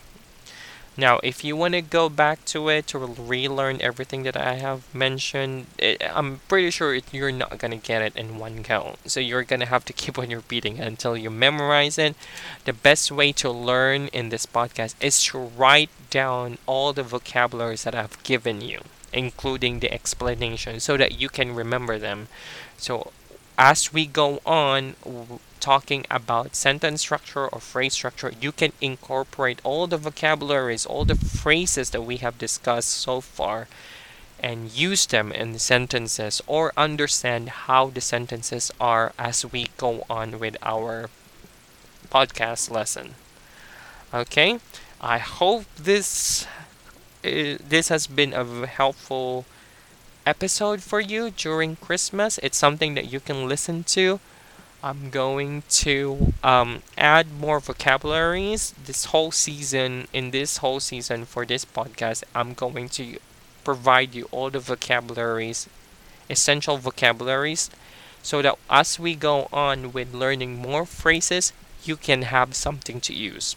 Now, 0.97 1.21
if 1.23 1.45
you 1.45 1.57
want 1.57 1.75
to 1.75 1.83
go 1.83 2.09
back 2.09 2.45
to 2.47 2.69
it 2.71 2.87
to 2.89 2.99
relearn 2.99 3.83
everything 3.83 4.23
that 4.23 4.37
I 4.37 4.55
have 4.55 4.83
mentioned, 4.95 5.67
it, 5.79 6.03
I'm 6.03 6.41
pretty 6.49 6.71
sure 6.71 6.95
it, 6.95 7.05
you're 7.13 7.33
not 7.33 7.59
going 7.59 7.73
to 7.73 7.87
get 7.87 8.01
it 8.01 8.17
in 8.17 8.39
one 8.39 8.63
go. 8.63 8.97
So 9.05 9.21
you're 9.21 9.45
going 9.45 9.61
to 9.61 9.67
have 9.67 9.85
to 9.87 9.93
keep 10.01 10.19
on 10.19 10.31
repeating 10.31 10.79
it 10.79 10.87
until 10.87 11.17
you 11.17 11.31
memorize 11.31 11.99
it. 11.99 12.17
The 12.65 12.73
best 12.73 13.13
way 13.13 13.33
to 13.33 13.51
learn 13.51 14.09
in 14.09 14.31
this 14.31 14.47
podcast 14.47 14.95
is 15.01 15.23
to 15.25 15.39
write 15.39 15.91
down 16.09 16.59
all 16.67 16.93
the 16.93 17.03
vocabularies 17.03 17.85
that 17.85 17.95
I've 17.95 18.23
given 18.23 18.61
you 18.61 18.81
including 19.13 19.81
the 19.81 19.93
explanation, 19.93 20.79
so 20.79 20.97
that 20.99 21.19
you 21.19 21.29
can 21.29 21.55
remember 21.55 21.99
them. 21.99 22.29
So 22.77 23.13
as 23.59 23.93
we 23.93 24.07
go 24.07 24.41
on 24.47 24.95
talking 25.61 26.07
about 26.11 26.55
sentence 26.57 27.03
structure 27.03 27.49
or 27.49 27.61
phrase 27.61 27.95
structure, 27.95 28.33
you 28.41 28.53
can 28.53 28.73
incorporate 28.81 29.61
all 29.65 29.87
the 29.87 29.97
vocabularies, 29.99 30.87
all 30.87 31.05
the 31.05 31.15
phrases 31.15 31.91
that 31.91 32.03
we 32.03 32.19
have 32.19 32.39
discussed 32.39 32.91
so 32.91 33.21
far 33.21 33.69
and 34.41 34.73
use 34.73 35.07
them 35.07 35.33
in 35.33 35.53
the 35.53 35.59
sentences 35.59 36.43
or 36.47 36.73
understand 36.77 37.49
how 37.49 37.89
the 37.91 38.01
sentences 38.01 38.71
are 38.81 39.13
as 39.19 39.45
we 39.51 39.69
go 39.79 40.05
on 40.11 40.39
with 40.39 40.57
our 40.63 41.11
podcast 42.11 42.71
lesson. 42.71 43.15
Okay, 44.15 44.59
I 45.01 45.19
hope 45.19 45.65
this 45.77 46.47
uh, 47.25 47.59
this 47.61 47.89
has 47.89 48.07
been 48.07 48.33
a 48.35 48.67
helpful 48.67 49.45
episode 50.27 50.83
for 50.83 51.01
you 51.01 51.31
during 51.31 51.77
Christmas. 51.77 52.39
It's 52.43 52.59
something 52.59 52.95
that 52.95 53.13
you 53.13 53.21
can 53.21 53.49
listen 53.49 53.85
to. 53.95 54.21
I'm 54.83 55.11
going 55.11 55.63
to 55.87 56.35
um, 56.43 56.83
add 56.99 57.33
more 57.33 57.61
vocabularies 57.61 58.75
this 58.85 59.07
whole 59.07 59.31
season. 59.33 60.09
In 60.13 60.33
this 60.33 60.59
whole 60.59 60.81
season 60.81 61.25
for 61.25 61.47
this 61.47 61.65
podcast, 61.65 62.25
I'm 62.35 62.55
going 62.55 62.89
to 62.91 63.19
provide 63.65 64.15
you 64.15 64.29
all 64.33 64.51
the 64.51 64.61
vocabularies, 64.61 65.69
essential 66.29 66.77
vocabularies, 66.77 67.71
so 68.23 68.43
that 68.43 68.59
as 68.69 68.99
we 68.99 69.15
go 69.15 69.49
on 69.53 69.93
with 69.93 70.13
learning 70.15 70.57
more 70.57 70.85
phrases, 70.87 71.53
you 71.85 71.97
can 71.97 72.23
have 72.23 72.55
something 72.55 73.01
to 73.03 73.15
use. 73.15 73.57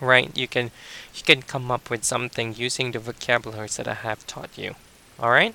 Right? 0.00 0.36
You 0.36 0.48
can 0.48 0.70
you 1.14 1.22
can 1.22 1.42
come 1.42 1.70
up 1.70 1.90
with 1.90 2.04
something 2.04 2.54
using 2.56 2.92
the 2.92 2.98
vocabularies 2.98 3.76
that 3.76 3.88
I 3.88 3.94
have 3.94 4.26
taught 4.26 4.56
you. 4.56 4.74
All 5.20 5.30
right? 5.30 5.54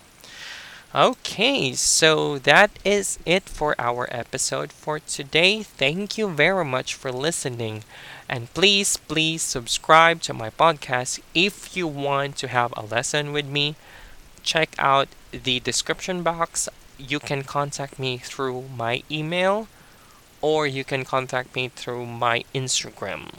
Okay, 0.94 1.74
so 1.74 2.40
that 2.40 2.72
is 2.86 3.20
it 3.26 3.50
for 3.50 3.76
our 3.78 4.08
episode 4.12 4.72
for 4.72 5.00
today. 5.00 5.62
Thank 5.64 6.18
you 6.18 6.30
very 6.30 6.64
much 6.64 6.94
for 6.94 7.12
listening. 7.12 7.84
And 8.30 8.54
please, 8.54 8.96
please 8.96 9.42
subscribe 9.42 10.22
to 10.22 10.34
my 10.34 10.50
podcast 10.52 11.20
if 11.34 11.76
you 11.76 11.88
want 11.88 12.38
to 12.38 12.48
have 12.48 12.74
a 12.78 12.86
lesson 12.86 13.34
with 13.34 13.46
me. 13.46 13.76
Check 14.44 14.76
out 14.80 15.10
the 15.32 15.60
description 15.60 16.24
box. 16.24 16.70
You 16.98 17.20
can 17.20 17.44
contact 17.44 18.00
me 18.00 18.18
through 18.18 18.66
my 18.78 19.04
email 19.12 19.68
or 20.42 20.66
you 20.68 20.84
can 20.86 21.04
contact 21.04 21.56
me 21.56 21.70
through 21.70 22.06
my 22.06 22.46
Instagram. 22.54 23.32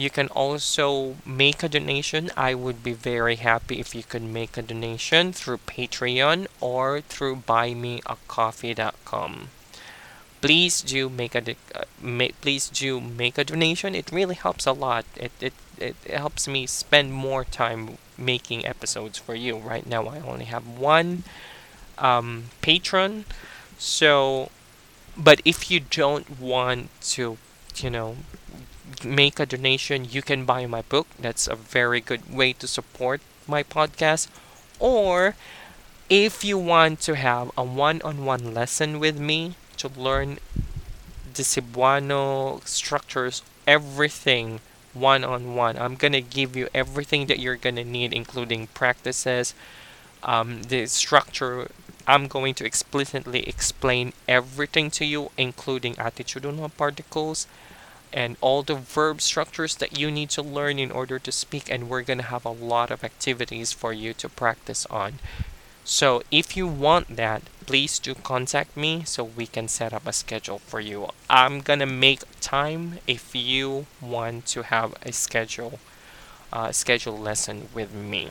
You 0.00 0.08
can 0.08 0.28
also 0.28 1.16
make 1.26 1.62
a 1.62 1.68
donation. 1.68 2.30
I 2.34 2.54
would 2.54 2.82
be 2.82 2.94
very 2.94 3.36
happy 3.36 3.80
if 3.80 3.94
you 3.94 4.02
could 4.02 4.22
make 4.22 4.56
a 4.56 4.62
donation 4.62 5.34
through 5.34 5.58
Patreon 5.66 6.46
or 6.58 7.02
through 7.02 7.42
buymeacoffee.com. 7.46 9.48
Please 10.40 10.80
do 10.80 11.10
make 11.10 11.34
a 11.34 11.54
uh, 11.74 11.84
ma- 12.00 12.28
please 12.40 12.70
do 12.70 12.98
make 12.98 13.36
a 13.36 13.44
donation. 13.44 13.94
It 13.94 14.10
really 14.10 14.36
helps 14.36 14.64
a 14.64 14.72
lot. 14.72 15.04
It, 15.16 15.32
it 15.38 15.52
it 15.76 15.96
helps 16.08 16.48
me 16.48 16.66
spend 16.66 17.12
more 17.12 17.44
time 17.44 17.98
making 18.16 18.64
episodes 18.64 19.18
for 19.18 19.34
you. 19.34 19.58
Right 19.58 19.86
now, 19.86 20.06
I 20.06 20.20
only 20.20 20.46
have 20.46 20.66
one 20.66 21.24
um, 21.98 22.44
patron, 22.62 23.26
so 23.78 24.50
but 25.16 25.40
if 25.44 25.70
you 25.70 25.80
don't 25.80 26.40
want 26.40 26.90
to, 27.16 27.38
you 27.76 27.90
know, 27.90 28.16
make 29.04 29.38
a 29.40 29.46
donation, 29.46 30.04
you 30.10 30.22
can 30.22 30.44
buy 30.44 30.66
my 30.66 30.82
book. 30.82 31.06
That's 31.18 31.46
a 31.48 31.56
very 31.56 32.00
good 32.00 32.32
way 32.32 32.52
to 32.54 32.66
support 32.66 33.20
my 33.46 33.62
podcast. 33.62 34.28
Or 34.78 35.36
if 36.08 36.44
you 36.44 36.58
want 36.58 37.00
to 37.02 37.16
have 37.16 37.50
a 37.56 37.64
one 37.64 38.00
on 38.02 38.24
one 38.24 38.54
lesson 38.54 38.98
with 39.00 39.18
me 39.18 39.54
to 39.78 39.88
learn 39.88 40.38
the 41.34 41.42
Cebuano 41.42 42.66
structures, 42.66 43.42
everything 43.66 44.60
one 44.92 45.24
on 45.24 45.54
one, 45.54 45.76
I'm 45.78 45.96
going 45.96 46.12
to 46.12 46.20
give 46.20 46.56
you 46.56 46.68
everything 46.74 47.26
that 47.26 47.38
you're 47.38 47.56
going 47.56 47.76
to 47.76 47.84
need, 47.84 48.12
including 48.12 48.66
practices, 48.68 49.54
um, 50.22 50.62
the 50.64 50.86
structure. 50.86 51.70
I'm 52.06 52.28
going 52.28 52.54
to 52.54 52.64
explicitly 52.66 53.48
explain 53.48 54.12
everything 54.28 54.90
to 54.92 55.04
you, 55.04 55.30
including 55.38 55.94
attitudinal 55.96 56.70
particles 56.76 57.46
and 58.12 58.36
all 58.40 58.62
the 58.62 58.74
verb 58.74 59.20
structures 59.20 59.76
that 59.76 59.98
you 59.98 60.10
need 60.10 60.30
to 60.30 60.42
learn 60.42 60.78
in 60.78 60.90
order 60.90 61.18
to 61.18 61.32
speak 61.32 61.70
and 61.70 61.88
we're 61.88 62.02
going 62.02 62.18
to 62.18 62.24
have 62.24 62.44
a 62.44 62.50
lot 62.50 62.90
of 62.90 63.04
activities 63.04 63.72
for 63.72 63.92
you 63.92 64.12
to 64.14 64.28
practice 64.28 64.86
on. 64.86 65.18
So 65.84 66.22
if 66.30 66.56
you 66.56 66.66
want 66.66 67.16
that 67.16 67.42
please 67.66 67.98
do 68.00 68.14
contact 68.14 68.76
me 68.76 69.04
so 69.04 69.22
we 69.22 69.46
can 69.46 69.68
set 69.68 69.92
up 69.92 70.06
a 70.06 70.12
schedule 70.12 70.58
for 70.58 70.80
you. 70.80 71.08
I'm 71.28 71.60
going 71.60 71.78
to 71.78 71.86
make 71.86 72.22
time 72.40 72.98
if 73.06 73.34
you 73.34 73.86
want 74.00 74.46
to 74.46 74.62
have 74.62 74.94
a 75.02 75.12
schedule 75.12 75.78
uh, 76.52 76.72
schedule 76.72 77.16
lesson 77.16 77.68
with 77.72 77.94
me. 77.94 78.30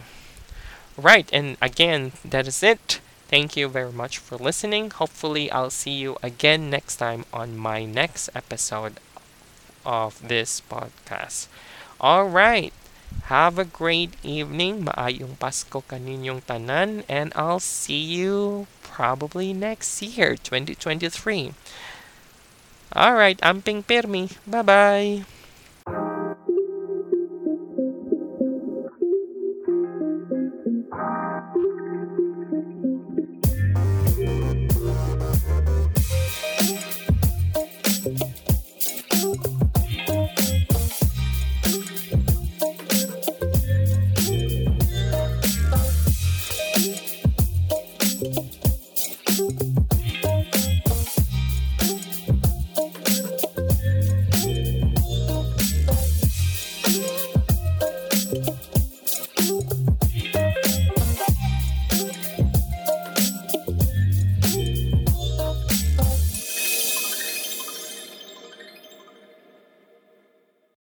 Right 0.97 1.29
and 1.31 1.57
again 1.61 2.11
that 2.25 2.47
is 2.47 2.61
it. 2.63 2.99
Thank 3.29 3.55
you 3.55 3.67
very 3.67 3.91
much 3.91 4.17
for 4.17 4.37
listening. 4.37 4.89
Hopefully, 4.89 5.51
I'll 5.51 5.69
see 5.69 5.91
you 5.91 6.17
again 6.23 6.71
next 6.71 6.95
time 6.95 7.25
on 7.31 7.55
my 7.55 7.85
next 7.85 8.27
episode 8.33 8.99
of 9.89 10.21
this 10.21 10.61
podcast. 10.61 11.49
All 11.97 12.29
right. 12.29 12.69
Have 13.33 13.57
a 13.57 13.65
great 13.65 14.13
evening. 14.21 14.85
Maayong 14.85 15.41
Pasko 15.41 15.81
kaninyong 15.81 16.45
tanan 16.45 17.01
and 17.09 17.33
I'll 17.33 17.61
see 17.61 17.97
you 17.97 18.69
probably 18.85 19.49
next 19.53 19.97
year, 20.05 20.37
2023. 20.37 21.57
All 22.93 23.13
right, 23.13 23.39
I'm 23.41 23.61
Pirmi. 23.61 24.37
Bye-bye. 24.45 25.38